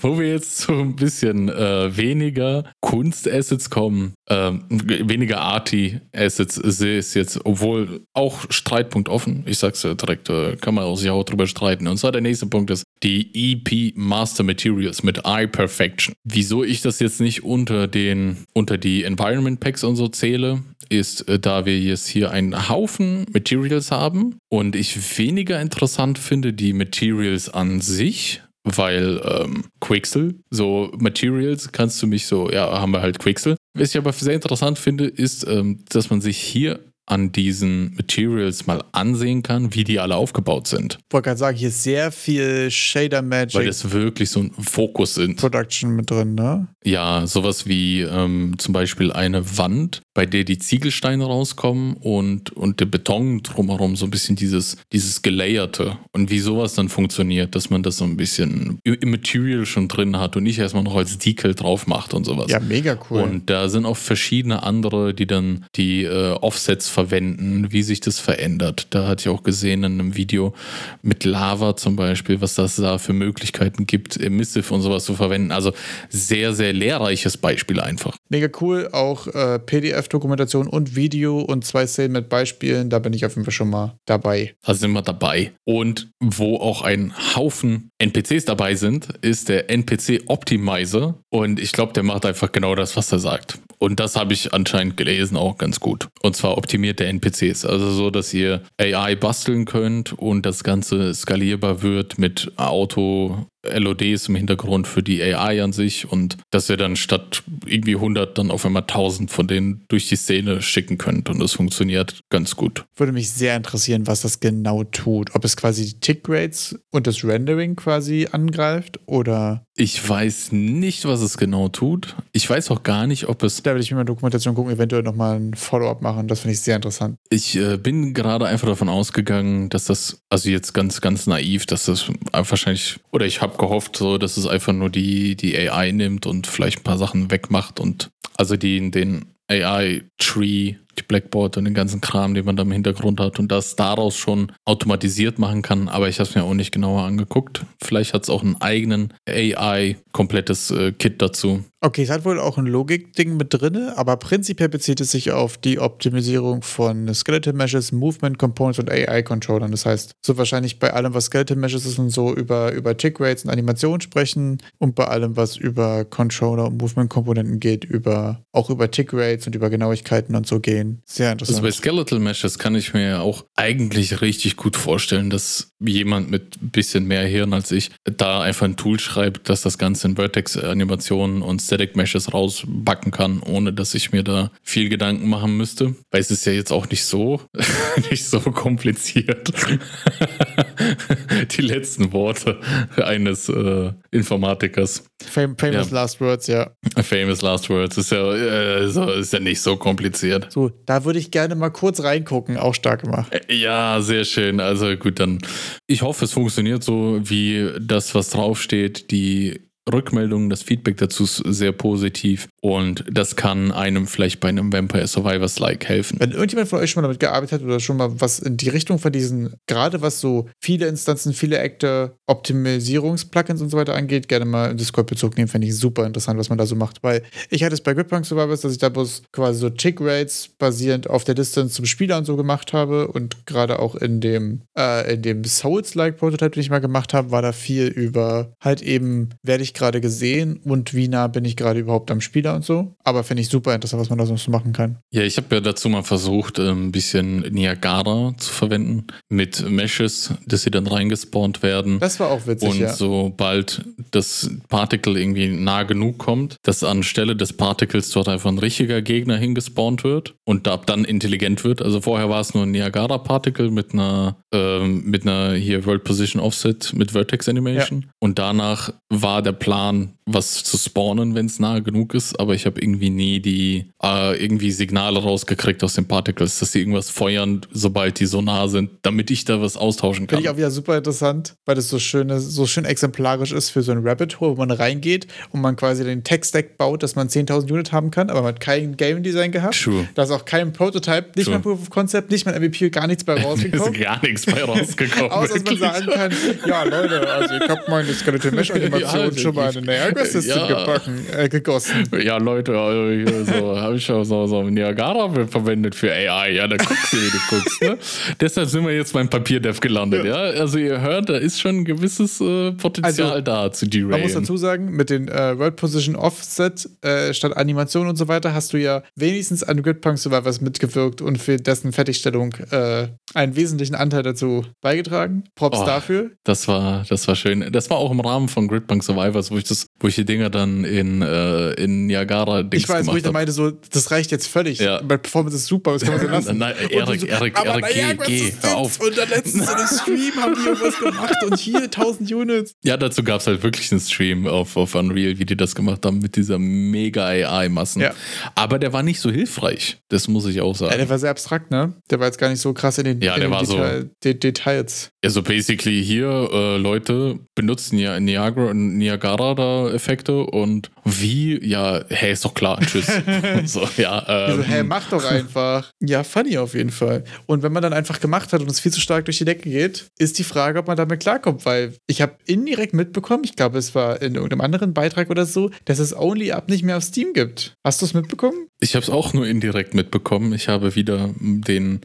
Wo 0.00 0.16
wir 0.16 0.28
jetzt 0.28 0.51
so 0.56 0.72
ein 0.72 0.96
bisschen 0.96 1.48
äh, 1.48 1.96
weniger 1.96 2.64
Kunstassets 2.80 3.70
kommen, 3.70 4.14
ähm, 4.28 4.64
weniger 4.68 5.40
Arty-Assets 5.40 6.54
sehe 6.54 6.98
ich 6.98 7.14
jetzt, 7.14 7.40
obwohl 7.44 8.04
auch 8.14 8.50
Streitpunkt 8.50 9.08
offen, 9.08 9.44
ich 9.46 9.58
sag's 9.58 9.82
ja 9.82 9.94
direkt, 9.94 10.28
äh, 10.28 10.56
kann 10.56 10.74
man 10.74 10.94
sich 10.96 11.10
auch 11.10 11.24
drüber 11.24 11.46
streiten. 11.46 11.86
Und 11.86 11.96
zwar 11.96 12.12
der 12.12 12.20
nächste 12.20 12.46
Punkt 12.46 12.70
ist 12.70 12.84
die 13.02 13.30
EP 13.34 13.96
Master 13.96 14.44
Materials 14.44 15.02
mit 15.02 15.24
Eye 15.24 15.48
Perfection. 15.48 16.14
Wieso 16.24 16.64
ich 16.64 16.82
das 16.82 17.00
jetzt 17.00 17.20
nicht 17.20 17.42
unter 17.42 17.88
den, 17.88 18.44
unter 18.54 18.78
die 18.78 19.04
Environment 19.04 19.58
Packs 19.58 19.84
und 19.84 19.96
so 19.96 20.08
zähle, 20.08 20.62
ist, 20.88 21.28
äh, 21.28 21.38
da 21.38 21.64
wir 21.64 21.78
jetzt 21.78 22.06
hier 22.06 22.30
einen 22.30 22.68
Haufen 22.68 23.26
Materials 23.32 23.90
haben 23.90 24.38
und 24.48 24.76
ich 24.76 25.18
weniger 25.18 25.60
interessant 25.60 26.18
finde 26.18 26.52
die 26.52 26.72
Materials 26.72 27.48
an 27.48 27.80
sich, 27.80 28.42
weil 28.64 29.20
ähm, 29.24 29.64
Quixel, 29.80 30.40
so 30.50 30.92
Materials 30.98 31.72
kannst 31.72 32.02
du 32.02 32.06
mich 32.06 32.26
so, 32.26 32.50
ja, 32.50 32.80
haben 32.80 32.92
wir 32.92 33.02
halt 33.02 33.18
Quixel. 33.18 33.56
Was 33.74 33.90
ich 33.90 33.98
aber 33.98 34.12
sehr 34.12 34.34
interessant 34.34 34.78
finde, 34.78 35.06
ist, 35.06 35.46
ähm, 35.46 35.84
dass 35.88 36.10
man 36.10 36.20
sich 36.20 36.38
hier 36.38 36.91
an 37.12 37.30
diesen 37.30 37.94
Materials 37.94 38.66
mal 38.66 38.82
ansehen 38.92 39.42
kann, 39.42 39.74
wie 39.74 39.84
die 39.84 40.00
alle 40.00 40.16
aufgebaut 40.16 40.66
sind. 40.66 40.98
Ich 41.06 41.12
wollte 41.12 41.26
gerade 41.26 41.38
sagen, 41.38 41.58
hier 41.58 41.68
ist 41.68 41.82
sehr 41.82 42.10
viel 42.10 42.70
Shader 42.70 43.18
Weil 43.18 43.44
Magic 43.44 43.66
das 43.66 43.92
wirklich 43.92 44.30
so 44.30 44.40
ein 44.40 44.50
Fokus 44.58 45.16
sind. 45.16 45.36
Production 45.38 45.94
mit 45.94 46.10
drin, 46.10 46.34
ne? 46.34 46.68
Ja, 46.84 47.26
sowas 47.26 47.66
wie 47.66 48.00
ähm, 48.00 48.54
zum 48.56 48.72
Beispiel 48.72 49.12
eine 49.12 49.58
Wand, 49.58 50.00
bei 50.14 50.24
der 50.24 50.44
die 50.44 50.58
Ziegelsteine 50.58 51.24
rauskommen 51.24 51.94
und, 51.94 52.50
und 52.50 52.80
der 52.80 52.86
Beton 52.86 53.42
drumherum, 53.42 53.94
so 53.94 54.06
ein 54.06 54.10
bisschen 54.10 54.34
dieses, 54.34 54.78
dieses 54.92 55.20
Gelayerte. 55.20 55.98
Und 56.12 56.30
wie 56.30 56.40
sowas 56.40 56.74
dann 56.74 56.88
funktioniert, 56.88 57.54
dass 57.54 57.68
man 57.68 57.82
das 57.82 57.98
so 57.98 58.04
ein 58.04 58.16
bisschen 58.16 58.78
im 58.84 58.94
im 59.02 59.10
Material 59.10 59.66
schon 59.66 59.88
drin 59.88 60.18
hat 60.18 60.36
und 60.36 60.44
nicht 60.44 60.58
erstmal 60.58 60.84
noch 60.84 60.96
als 60.96 61.18
Decal 61.18 61.54
drauf 61.54 61.86
macht 61.86 62.14
und 62.14 62.24
sowas. 62.24 62.50
Ja, 62.50 62.60
mega 62.60 62.98
cool. 63.10 63.22
Und 63.22 63.50
da 63.50 63.68
sind 63.68 63.84
auch 63.84 63.96
verschiedene 63.96 64.62
andere, 64.62 65.12
die 65.12 65.26
dann 65.26 65.66
die 65.76 66.04
äh, 66.04 66.32
Offsets 66.40 66.88
verwenden, 66.88 67.01
wie 67.10 67.82
sich 67.82 68.00
das 68.00 68.18
verändert. 68.18 68.86
Da 68.90 69.08
hatte 69.08 69.22
ich 69.22 69.28
auch 69.28 69.42
gesehen 69.42 69.84
in 69.84 70.00
einem 70.00 70.16
Video 70.16 70.54
mit 71.02 71.24
Lava 71.24 71.76
zum 71.76 71.96
Beispiel, 71.96 72.40
was 72.40 72.54
das 72.54 72.76
da 72.76 72.98
für 72.98 73.12
Möglichkeiten 73.12 73.86
gibt, 73.86 74.16
Emissive 74.18 74.72
und 74.74 74.82
sowas 74.82 75.04
zu 75.04 75.14
verwenden. 75.14 75.52
Also 75.52 75.72
sehr, 76.08 76.52
sehr 76.54 76.72
lehrreiches 76.72 77.36
Beispiel 77.36 77.80
einfach. 77.80 78.16
Mega 78.32 78.48
cool, 78.62 78.88
auch 78.92 79.26
äh, 79.26 79.58
PDF-Dokumentation 79.58 80.66
und 80.66 80.96
Video 80.96 81.40
und 81.40 81.66
zwei 81.66 81.86
Szenen 81.86 82.12
mit 82.12 82.30
Beispielen, 82.30 82.88
da 82.88 82.98
bin 82.98 83.12
ich 83.12 83.26
auf 83.26 83.32
jeden 83.32 83.44
Fall 83.44 83.52
schon 83.52 83.68
mal 83.68 83.98
dabei. 84.06 84.54
Da 84.64 84.72
sind 84.72 84.92
wir 84.92 85.02
dabei. 85.02 85.52
Und 85.66 86.08
wo 86.18 86.56
auch 86.56 86.80
ein 86.80 87.12
Haufen 87.36 87.90
NPCs 87.98 88.46
dabei 88.46 88.74
sind, 88.74 89.08
ist 89.20 89.50
der 89.50 89.68
NPC 89.68 90.22
Optimizer. 90.28 91.18
Und 91.28 91.60
ich 91.60 91.72
glaube, 91.72 91.92
der 91.92 92.04
macht 92.04 92.24
einfach 92.24 92.50
genau 92.50 92.74
das, 92.74 92.96
was 92.96 93.12
er 93.12 93.18
sagt. 93.18 93.58
Und 93.78 94.00
das 94.00 94.16
habe 94.16 94.32
ich 94.32 94.54
anscheinend 94.54 94.96
gelesen, 94.96 95.36
auch 95.36 95.58
ganz 95.58 95.78
gut. 95.78 96.08
Und 96.22 96.34
zwar 96.34 96.56
optimiert 96.56 97.00
der 97.00 97.08
NPCs. 97.08 97.66
Also 97.66 97.90
so, 97.90 98.10
dass 98.10 98.32
ihr 98.32 98.62
AI 98.78 99.14
basteln 99.14 99.66
könnt 99.66 100.14
und 100.14 100.46
das 100.46 100.64
Ganze 100.64 101.12
skalierbar 101.12 101.82
wird 101.82 102.16
mit 102.16 102.52
Auto. 102.56 103.44
LODs 103.64 104.28
im 104.28 104.34
Hintergrund 104.34 104.86
für 104.86 105.02
die 105.02 105.22
AI 105.22 105.62
an 105.62 105.72
sich 105.72 106.10
und 106.10 106.36
dass 106.50 106.68
ihr 106.68 106.76
dann 106.76 106.96
statt 106.96 107.42
irgendwie 107.66 107.94
100 107.94 108.36
dann 108.36 108.50
auf 108.50 108.66
einmal 108.66 108.82
1000 108.82 109.30
von 109.30 109.46
denen 109.46 109.84
durch 109.88 110.08
die 110.08 110.16
Szene 110.16 110.62
schicken 110.62 110.98
könnt 110.98 111.28
und 111.30 111.38
das 111.38 111.52
funktioniert 111.52 112.20
ganz 112.30 112.56
gut. 112.56 112.84
Würde 112.96 113.12
mich 113.12 113.30
sehr 113.30 113.56
interessieren, 113.56 114.06
was 114.06 114.22
das 114.22 114.40
genau 114.40 114.84
tut. 114.84 115.34
Ob 115.34 115.44
es 115.44 115.56
quasi 115.56 115.86
die 115.86 116.00
Tick-Rates 116.00 116.78
und 116.90 117.06
das 117.06 117.24
Rendering 117.24 117.76
quasi 117.76 118.28
angreift 118.30 118.98
oder 119.06 119.64
Ich 119.74 120.06
weiß 120.06 120.52
nicht, 120.52 121.06
was 121.06 121.22
es 121.22 121.38
genau 121.38 121.68
tut. 121.68 122.14
Ich 122.32 122.48
weiß 122.48 122.70
auch 122.70 122.82
gar 122.82 123.06
nicht, 123.06 123.28
ob 123.28 123.42
es. 123.42 123.62
Da 123.62 123.74
will 123.74 123.80
ich 123.80 123.90
mir 123.90 123.96
mal 123.96 124.04
Dokumentation 124.04 124.54
gucken, 124.54 124.72
eventuell 124.72 125.02
nochmal 125.02 125.36
ein 125.36 125.54
Follow-up 125.54 126.02
machen. 126.02 126.28
Das 126.28 126.40
finde 126.40 126.52
ich 126.52 126.60
sehr 126.60 126.76
interessant. 126.76 127.16
Ich 127.30 127.56
äh, 127.56 127.78
bin 127.78 128.12
gerade 128.12 128.46
einfach 128.46 128.68
davon 128.68 128.90
ausgegangen, 128.90 129.70
dass 129.70 129.86
das, 129.86 130.22
also 130.28 130.50
jetzt 130.50 130.74
ganz, 130.74 131.00
ganz 131.00 131.26
naiv, 131.26 131.64
dass 131.64 131.86
das 131.86 132.10
wahrscheinlich, 132.32 133.00
oder 133.12 133.24
ich 133.24 133.40
habe 133.40 133.56
gehofft, 133.56 133.96
so, 133.96 134.18
dass 134.18 134.36
es 134.36 134.46
einfach 134.46 134.74
nur 134.74 134.90
die, 134.90 135.36
die 135.36 135.56
AI 135.58 135.92
nimmt 135.92 136.26
und 136.26 136.46
vielleicht 136.46 136.80
ein 136.80 136.84
paar 136.84 136.98
Sachen 136.98 137.30
wegmacht 137.30 137.80
und 137.80 138.10
also 138.36 138.56
die, 138.56 138.90
den 138.90 139.24
AI-Tree 139.48 140.76
die 140.98 141.02
Blackboard 141.02 141.56
und 141.56 141.64
den 141.64 141.74
ganzen 141.74 142.00
Kram, 142.00 142.34
den 142.34 142.44
man 142.44 142.56
da 142.56 142.62
im 142.62 142.72
Hintergrund 142.72 143.20
hat 143.20 143.38
und 143.38 143.50
das 143.50 143.76
daraus 143.76 144.16
schon 144.16 144.52
automatisiert 144.64 145.38
machen 145.38 145.62
kann. 145.62 145.88
Aber 145.88 146.08
ich 146.08 146.18
habe 146.18 146.28
es 146.28 146.34
mir 146.34 146.44
auch 146.44 146.54
nicht 146.54 146.72
genauer 146.72 147.02
angeguckt. 147.02 147.64
Vielleicht 147.82 148.14
hat 148.14 148.24
es 148.24 148.30
auch 148.30 148.42
einen 148.42 148.60
eigenen 148.60 149.12
AI-komplettes 149.28 150.70
äh, 150.70 150.92
Kit 150.92 151.22
dazu. 151.22 151.64
Okay, 151.84 152.04
es 152.04 152.10
hat 152.10 152.24
wohl 152.24 152.38
auch 152.38 152.58
ein 152.58 152.66
Logik-Ding 152.66 153.36
mit 153.36 153.48
drin, 153.50 153.76
aber 153.96 154.16
prinzipiell 154.16 154.68
bezieht 154.68 155.00
es 155.00 155.10
sich 155.10 155.32
auf 155.32 155.58
die 155.58 155.80
Optimisierung 155.80 156.62
von 156.62 157.12
Skeleton 157.12 157.56
Meshes, 157.56 157.90
Movement 157.90 158.38
Components 158.38 158.78
und 158.78 158.88
AI-Controllern. 158.88 159.72
Das 159.72 159.84
heißt, 159.84 160.12
so 160.24 160.38
wahrscheinlich 160.38 160.78
bei 160.78 160.92
allem, 160.92 161.12
was 161.12 161.24
Skeleton 161.24 161.58
Meshes 161.58 161.84
ist 161.84 161.98
und 161.98 162.10
so, 162.10 162.32
über, 162.32 162.72
über 162.72 162.96
Tick 162.96 163.18
Rates 163.18 163.44
und 163.44 163.50
Animationen 163.50 164.00
sprechen 164.00 164.58
und 164.78 164.94
bei 164.94 165.06
allem, 165.08 165.36
was 165.36 165.56
über 165.56 166.04
Controller 166.04 166.66
und 166.66 166.80
Movement-Komponenten 166.80 167.58
geht, 167.58 167.84
über, 167.84 168.44
auch 168.52 168.70
über 168.70 168.88
Tick 168.88 169.12
Rates 169.12 169.48
und 169.48 169.56
über 169.56 169.68
Genauigkeiten 169.68 170.36
und 170.36 170.46
so 170.46 170.60
gehen. 170.60 170.81
Sehr 171.04 171.32
interessant. 171.32 171.58
Also 171.58 171.62
bei 171.62 171.70
Skeletal 171.70 172.18
Meshes 172.18 172.58
kann 172.58 172.74
ich 172.74 172.94
mir 172.94 173.08
ja 173.08 173.20
auch 173.20 173.44
eigentlich 173.56 174.20
richtig 174.20 174.56
gut 174.56 174.76
vorstellen, 174.76 175.30
dass 175.30 175.72
jemand 175.80 176.30
mit 176.30 176.60
ein 176.62 176.70
bisschen 176.70 177.06
mehr 177.06 177.24
Hirn 177.24 177.52
als 177.52 177.70
ich 177.72 177.90
da 178.04 178.40
einfach 178.40 178.66
ein 178.66 178.76
Tool 178.76 179.00
schreibt, 179.00 179.48
dass 179.48 179.62
das 179.62 179.78
Ganze 179.78 180.08
in 180.08 180.16
Vertex-Animationen 180.16 181.42
und 181.42 181.60
Static 181.60 181.96
Meshes 181.96 182.32
rausbacken 182.32 183.12
kann, 183.12 183.40
ohne 183.40 183.72
dass 183.72 183.94
ich 183.94 184.12
mir 184.12 184.22
da 184.22 184.50
viel 184.62 184.88
Gedanken 184.88 185.28
machen 185.28 185.56
müsste. 185.56 185.94
Weil 186.10 186.20
es 186.20 186.30
ist 186.30 186.46
ja 186.46 186.52
jetzt 186.52 186.72
auch 186.72 186.88
nicht 186.88 187.04
so, 187.04 187.40
nicht 188.10 188.24
so 188.24 188.40
kompliziert. 188.40 189.52
Die 191.56 191.62
letzten 191.62 192.12
Worte 192.12 192.60
eines 192.96 193.48
äh, 193.48 193.92
Informatikers. 194.10 195.04
Fam 195.22 195.56
famous 195.56 195.90
ja. 195.90 195.94
Last 195.94 196.20
Words, 196.20 196.46
ja. 196.46 196.70
Famous 197.02 197.42
Last 197.42 197.70
Words 197.70 197.98
ist 197.98 198.12
ja, 198.12 198.34
äh, 198.34 199.20
ist 199.20 199.32
ja 199.32 199.40
nicht 199.40 199.60
so 199.60 199.76
kompliziert. 199.76 200.50
So, 200.50 200.70
da 200.86 201.04
würde 201.04 201.18
ich 201.18 201.30
gerne 201.30 201.54
mal 201.54 201.70
kurz 201.70 202.02
reingucken, 202.02 202.56
auch 202.56 202.74
stark 202.74 203.02
gemacht. 203.02 203.32
Äh, 203.32 203.54
ja, 203.54 204.00
sehr 204.00 204.24
schön. 204.24 204.60
Also 204.60 204.96
gut, 204.96 205.20
dann. 205.20 205.38
Ich 205.86 206.02
hoffe, 206.02 206.24
es 206.24 206.32
funktioniert 206.32 206.82
so, 206.82 207.20
wie 207.22 207.70
das, 207.80 208.14
was 208.14 208.30
draufsteht. 208.30 209.10
Die 209.10 209.60
Rückmeldungen, 209.90 210.50
das 210.50 210.62
Feedback 210.62 210.96
dazu 210.98 211.24
ist 211.24 211.36
sehr 211.36 211.72
positiv 211.72 212.48
und 212.60 213.04
das 213.10 213.36
kann 213.36 213.72
einem 213.72 214.06
vielleicht 214.06 214.40
bei 214.40 214.48
einem 214.48 214.72
Vampire 214.72 215.06
Survivors 215.06 215.58
Like 215.58 215.88
helfen. 215.88 216.20
Wenn 216.20 216.30
irgendjemand 216.30 216.68
von 216.68 216.78
euch 216.78 216.90
schon 216.90 217.02
mal 217.02 217.08
damit 217.08 217.20
gearbeitet 217.20 217.60
hat 217.60 217.62
oder 217.62 217.80
schon 217.80 217.96
mal 217.96 218.20
was 218.20 218.38
in 218.38 218.56
die 218.56 218.68
Richtung 218.68 218.98
von 218.98 219.12
diesen, 219.12 219.54
gerade 219.66 220.00
was 220.00 220.20
so 220.20 220.48
viele 220.62 220.86
Instanzen, 220.86 221.32
viele 221.32 221.58
Actor, 221.58 222.16
Optimisierungs-Plugins 222.26 223.60
und 223.60 223.70
so 223.70 223.76
weiter 223.76 223.94
angeht, 223.94 224.28
gerne 224.28 224.44
mal 224.44 224.70
im 224.70 224.76
Discord-Bezug 224.76 225.36
nehmen, 225.36 225.48
fände 225.48 225.66
ich 225.66 225.76
super 225.76 226.06
interessant, 226.06 226.38
was 226.38 226.48
man 226.48 226.58
da 226.58 226.66
so 226.66 226.76
macht. 226.76 227.02
Weil 227.02 227.22
ich 227.50 227.64
hatte 227.64 227.74
es 227.74 227.80
bei 227.80 227.94
Gridpunk 227.94 228.24
Survivors, 228.24 228.60
dass 228.60 228.72
ich 228.72 228.78
da 228.78 228.88
bloß 228.88 229.24
quasi 229.32 229.58
so 229.58 229.70
Tick-Rates 229.70 230.50
basierend 230.58 231.10
auf 231.10 231.24
der 231.24 231.34
Distance 231.34 231.74
zum 231.74 231.86
Spieler 231.86 232.18
und 232.18 232.24
so 232.24 232.36
gemacht 232.36 232.72
habe 232.72 233.08
und 233.08 233.46
gerade 233.46 233.80
auch 233.80 233.96
in 233.96 234.20
dem, 234.20 234.62
äh, 234.78 235.14
in 235.14 235.22
dem 235.22 235.44
Souls-like-Prototype, 235.44 236.50
den 236.50 236.60
ich 236.60 236.70
mal 236.70 236.80
gemacht 236.80 237.14
habe, 237.14 237.30
war 237.32 237.42
da 237.42 237.52
viel 237.52 237.86
über 237.88 238.52
halt 238.60 238.82
eben, 238.82 239.30
werde 239.42 239.64
ich 239.64 239.71
gerade 239.74 240.00
gesehen 240.00 240.60
und 240.64 240.94
wie 240.94 241.08
nah 241.08 241.26
bin 241.26 241.44
ich 241.44 241.56
gerade 241.56 241.80
überhaupt 241.80 242.10
am 242.10 242.20
Spieler 242.20 242.54
und 242.54 242.64
so. 242.64 242.94
Aber 243.04 243.24
finde 243.24 243.42
ich 243.42 243.48
super 243.48 243.74
interessant, 243.74 244.00
was 244.00 244.10
man 244.10 244.18
da 244.18 244.26
sonst 244.26 244.48
machen 244.48 244.72
kann. 244.72 244.98
Ja, 245.10 245.22
ich 245.22 245.36
habe 245.36 245.54
ja 245.54 245.60
dazu 245.60 245.88
mal 245.88 246.02
versucht, 246.02 246.58
ähm, 246.58 246.88
ein 246.88 246.92
bisschen 246.92 247.40
Niagara 247.40 248.34
zu 248.36 248.52
verwenden 248.52 249.06
mit 249.28 249.68
Meshes, 249.68 250.34
dass 250.46 250.62
sie 250.62 250.70
dann 250.70 250.86
reingespawnt 250.86 251.62
werden. 251.62 251.98
Das 252.00 252.20
war 252.20 252.30
auch 252.30 252.46
witzig. 252.46 252.70
Und 252.70 252.78
ja. 252.78 252.92
sobald 252.92 253.84
das 254.10 254.50
Particle 254.68 255.18
irgendwie 255.18 255.48
nah 255.48 255.82
genug 255.82 256.18
kommt, 256.18 256.56
dass 256.62 256.84
anstelle 256.84 257.36
des 257.36 257.52
Particles 257.52 258.10
dort 258.10 258.28
einfach 258.28 258.50
ein 258.50 258.58
richtiger 258.58 259.02
Gegner 259.02 259.36
hingespawnt 259.36 260.04
wird 260.04 260.34
und 260.44 260.68
ab 260.68 260.86
dann 260.86 261.04
intelligent 261.04 261.64
wird. 261.64 261.82
Also 261.82 262.00
vorher 262.00 262.28
war 262.28 262.40
es 262.40 262.54
nur 262.54 262.64
ein 262.64 262.70
Niagara-Particle 262.70 263.70
mit 263.70 263.92
einer, 263.92 264.36
ähm, 264.52 265.04
mit 265.04 265.26
einer 265.26 265.54
hier 265.54 265.84
World 265.86 266.04
Position 266.04 266.42
Offset 266.42 266.92
mit 266.94 267.12
Vertex 267.12 267.48
Animation. 267.48 268.02
Ja. 268.02 268.08
Und 268.20 268.38
danach 268.38 268.92
war 269.08 269.42
der 269.42 269.52
Plan, 269.62 270.14
was 270.26 270.64
zu 270.64 270.76
spawnen, 270.76 271.36
wenn 271.36 271.46
es 271.46 271.60
nahe 271.60 271.82
genug 271.82 272.14
ist, 272.14 272.38
aber 272.40 272.54
ich 272.54 272.66
habe 272.66 272.80
irgendwie 272.80 273.10
nie 273.10 273.38
die 273.38 273.86
äh, 274.02 274.42
irgendwie 274.42 274.72
Signale 274.72 275.20
rausgekriegt 275.20 275.84
aus 275.84 275.94
den 275.94 276.06
Particles, 276.06 276.58
dass 276.58 276.72
sie 276.72 276.80
irgendwas 276.80 277.10
feuern, 277.10 277.60
sobald 277.70 278.18
die 278.18 278.26
so 278.26 278.42
nah 278.42 278.66
sind, 278.66 278.90
damit 279.02 279.30
ich 279.30 279.44
da 279.44 279.60
was 279.60 279.76
austauschen 279.76 280.26
kann. 280.26 280.38
Finde 280.38 280.48
ich 280.48 280.52
auch 280.52 280.56
wieder 280.56 280.72
super 280.72 280.96
interessant, 280.98 281.54
weil 281.64 281.76
das 281.76 281.88
so 281.88 282.00
schön, 282.00 282.28
so 282.40 282.66
schön 282.66 282.84
exemplarisch 282.84 283.52
ist 283.52 283.70
für 283.70 283.82
so 283.82 283.92
ein 283.92 284.00
Rabbit 284.02 284.40
Hole, 284.40 284.56
wo 284.56 284.56
man 284.56 284.72
reingeht 284.72 285.28
und 285.50 285.60
man 285.60 285.76
quasi 285.76 286.02
den 286.02 286.24
Tech-Stack 286.24 286.76
baut, 286.76 287.04
dass 287.04 287.14
man 287.14 287.28
10.000 287.28 287.72
Unit 287.72 287.92
haben 287.92 288.10
kann, 288.10 288.28
aber 288.30 288.42
man 288.42 288.54
hat 288.54 288.60
kein 288.60 288.96
Game 288.96 289.22
Design 289.22 289.52
gehabt. 289.52 289.80
True. 289.80 290.08
Da 290.16 290.24
ist 290.24 290.32
auch 290.32 290.44
kein 290.44 290.72
Prototype, 290.72 291.30
nicht 291.36 291.44
True. 291.44 291.54
mal 291.54 291.60
Proof 291.60 291.82
of 291.82 291.90
Concept, 291.90 292.32
nicht 292.32 292.46
mal 292.46 292.58
MVP, 292.58 292.90
gar 292.90 293.06
nichts 293.06 293.22
bei 293.22 293.40
rausgekommen. 293.40 293.94
ist 293.94 294.02
gar 294.02 294.20
nichts 294.22 294.46
bei 294.46 294.64
rausgekommen. 294.64 295.30
Außer 295.30 295.54
dass 295.60 295.64
man 295.64 295.78
sagen 295.78 296.06
kann, 296.06 296.32
ja 296.66 296.82
Leute, 296.82 297.30
also 297.30 297.54
ich 297.54 297.68
habe 297.68 297.82
meine 297.88 298.12
Skeleton 298.12 298.54
Mesh 298.54 298.70
Animation 298.82 299.32
ja, 299.32 299.38
schon 299.38 299.51
mal 299.52 299.76
in 299.76 299.84
der 299.84 300.06
Niagara-System 300.06 300.56
ja. 300.56 300.66
gebacken, 300.66 301.26
äh, 301.36 301.48
gegossen. 301.48 302.08
Ja, 302.22 302.38
Leute, 302.38 302.78
also 302.78 303.44
so, 303.44 303.80
habe 303.80 303.96
ich 303.96 304.04
schon 304.04 304.24
so, 304.24 304.46
so 304.46 304.62
Niagara 304.62 305.46
verwendet 305.46 305.94
für 305.94 306.12
AI. 306.12 306.52
Ja, 306.52 306.66
da 306.66 306.76
guckst 306.76 307.12
du, 307.12 307.16
wie 307.16 307.30
du 307.30 307.38
guckst. 307.50 307.82
Ne? 307.82 307.98
Deshalb 308.40 308.68
sind 308.68 308.84
wir 308.84 308.94
jetzt 308.94 309.12
beim 309.12 309.28
Papierdev 309.28 309.80
gelandet. 309.80 310.24
Ja. 310.24 310.50
ja. 310.50 310.60
Also 310.60 310.78
ihr 310.78 311.00
hört, 311.00 311.28
da 311.28 311.36
ist 311.36 311.60
schon 311.60 311.78
ein 311.78 311.84
gewisses 311.84 312.40
äh, 312.40 312.72
Potenzial 312.72 313.30
also, 313.30 313.42
da 313.42 313.72
zu 313.72 313.86
derailen. 313.86 314.10
Man 314.10 314.22
muss 314.22 314.34
dazu 314.34 314.56
sagen, 314.56 314.90
mit 314.90 315.10
den 315.10 315.28
äh, 315.28 315.58
World 315.58 315.76
Position 315.76 316.16
Offset 316.16 316.88
äh, 317.02 317.32
statt 317.34 317.56
Animation 317.56 318.08
und 318.08 318.16
so 318.16 318.28
weiter 318.28 318.54
hast 318.54 318.72
du 318.72 318.78
ja 318.78 319.02
wenigstens 319.16 319.62
an 319.62 319.82
Gridpunk 319.82 320.18
Survivors 320.18 320.60
mitgewirkt 320.60 321.20
und 321.20 321.38
für 321.38 321.56
dessen 321.56 321.92
Fertigstellung 321.92 322.54
äh, 322.70 323.08
einen 323.34 323.56
wesentlichen 323.56 323.94
Anteil 323.94 324.22
dazu 324.22 324.64
beigetragen. 324.80 325.44
Props 325.54 325.80
oh, 325.80 325.86
dafür. 325.86 326.30
Das 326.44 326.68
war, 326.68 327.04
das 327.08 327.26
war 327.28 327.36
schön. 327.36 327.72
Das 327.72 327.90
war 327.90 327.96
auch 327.98 328.10
im 328.10 328.20
Rahmen 328.20 328.48
von 328.48 328.68
Gridpunk 328.68 329.02
Survivors, 329.02 329.41
wo 329.50 329.58
ich 329.58 329.64
das, 329.64 329.86
wo 330.00 330.08
ich 330.08 330.14
die 330.14 330.24
Dinger 330.24 330.50
dann 330.50 330.84
in, 330.84 331.22
äh, 331.22 331.72
in 331.72 332.06
Niagara 332.06 332.64
Ich 332.72 332.88
weiß, 332.88 333.06
wo 333.06 333.16
ich 333.16 333.22
da 333.22 333.32
meinte, 333.32 333.52
so, 333.52 333.70
das 333.70 334.10
reicht 334.10 334.30
jetzt 334.30 334.46
völlig. 334.46 334.78
Ja. 334.78 335.00
Meine 335.02 335.18
Performance 335.18 335.56
ist 335.56 335.66
super, 335.66 335.92
das 335.92 336.02
kann 336.02 336.14
man 336.14 336.20
so 336.20 336.28
lassen. 336.28 336.58
Nein, 336.58 336.74
Erik, 336.90 337.20
so, 337.20 337.26
Erik, 337.26 337.58
Erik, 337.64 337.84
geh, 337.92 338.14
geh, 338.26 338.52
hör 338.62 338.76
auf. 338.76 339.00
Und 339.00 339.16
dann 339.16 339.28
letztens 339.28 339.64
in 339.64 339.74
einem 339.74 339.86
Stream 339.86 340.34
haben 340.36 340.54
die 340.54 340.68
irgendwas 340.68 340.98
gemacht 340.98 341.36
und 341.44 341.58
hier 341.58 341.82
1000 341.82 342.32
Units. 342.32 342.74
Ja, 342.84 342.96
dazu 342.96 343.22
gab 343.22 343.40
es 343.40 343.46
halt 343.46 343.62
wirklich 343.62 343.90
einen 343.92 344.00
Stream 344.00 344.46
auf, 344.46 344.76
auf 344.76 344.94
Unreal, 344.94 345.38
wie 345.38 345.44
die 345.44 345.56
das 345.56 345.74
gemacht 345.74 346.04
haben 346.04 346.18
mit 346.18 346.36
dieser 346.36 346.58
mega 346.58 347.26
AI-Massen. 347.26 348.02
Ja. 348.02 348.14
Aber 348.54 348.78
der 348.78 348.92
war 348.92 349.02
nicht 349.02 349.20
so 349.20 349.30
hilfreich, 349.30 349.98
das 350.08 350.28
muss 350.28 350.46
ich 350.46 350.60
auch 350.60 350.74
sagen. 350.74 350.92
Ja, 350.92 350.98
der 350.98 351.08
war 351.08 351.18
sehr 351.18 351.30
abstrakt, 351.30 351.70
ne? 351.70 351.94
Der 352.10 352.20
war 352.20 352.26
jetzt 352.26 352.38
gar 352.38 352.48
nicht 352.48 352.60
so 352.60 352.72
krass 352.72 352.98
in 352.98 353.04
den, 353.04 353.20
ja, 353.20 353.34
in 353.36 353.50
den 353.50 353.50
Detail, 353.52 354.02
so, 354.02 354.08
De 354.24 354.34
Details. 354.34 355.10
Also 355.24 355.42
basically 355.42 356.02
hier, 356.04 356.48
äh, 356.52 356.76
Leute 356.76 357.38
benutzen 357.54 357.98
ja 357.98 358.18
Niagara 358.18 358.70
und 358.70 358.98
Niagara 358.98 359.31
da 359.36 359.90
Effekte 359.90 360.44
und 360.44 360.90
wie? 361.04 361.64
Ja, 361.64 362.04
hey, 362.08 362.32
ist 362.32 362.44
doch 362.44 362.54
klar, 362.54 362.80
tschüss. 362.80 363.06
so, 363.64 363.88
ja, 363.96 364.24
ähm. 364.28 364.56
so, 364.56 364.62
hey, 364.62 364.82
mach 364.82 365.08
doch 365.08 365.24
einfach. 365.24 365.90
Ja, 366.00 366.24
funny 366.24 366.58
auf 366.58 366.74
jeden 366.74 366.90
Fall. 366.90 367.24
Und 367.46 367.62
wenn 367.62 367.72
man 367.72 367.82
dann 367.82 367.92
einfach 367.92 368.20
gemacht 368.20 368.52
hat 368.52 368.60
und 368.60 368.70
es 368.70 368.80
viel 368.80 368.92
zu 368.92 369.00
stark 369.00 369.24
durch 369.24 369.38
die 369.38 369.44
Decke 369.44 369.68
geht, 369.70 370.06
ist 370.18 370.38
die 370.38 370.44
Frage, 370.44 370.78
ob 370.78 370.86
man 370.86 370.96
damit 370.96 371.20
klarkommt, 371.20 371.64
weil 371.66 371.94
ich 372.06 372.22
habe 372.22 372.36
indirekt 372.46 372.94
mitbekommen, 372.94 373.44
ich 373.44 373.56
glaube, 373.56 373.78
es 373.78 373.94
war 373.94 374.20
in 374.22 374.34
irgendeinem 374.34 374.60
anderen 374.60 374.94
Beitrag 374.94 375.30
oder 375.30 375.46
so, 375.46 375.70
dass 375.84 375.98
es 375.98 376.16
Only 376.16 376.52
Up 376.52 376.68
nicht 376.68 376.84
mehr 376.84 376.96
auf 376.96 377.04
Steam 377.04 377.32
gibt. 377.32 377.74
Hast 377.84 378.00
du 378.00 378.06
es 378.06 378.14
mitbekommen? 378.14 378.68
Ich 378.80 378.94
habe 378.94 379.02
es 379.02 379.10
auch 379.10 379.32
nur 379.32 379.46
indirekt 379.46 379.94
mitbekommen. 379.94 380.52
Ich 380.52 380.68
habe 380.68 380.94
wieder 380.94 381.30
den, 381.38 382.00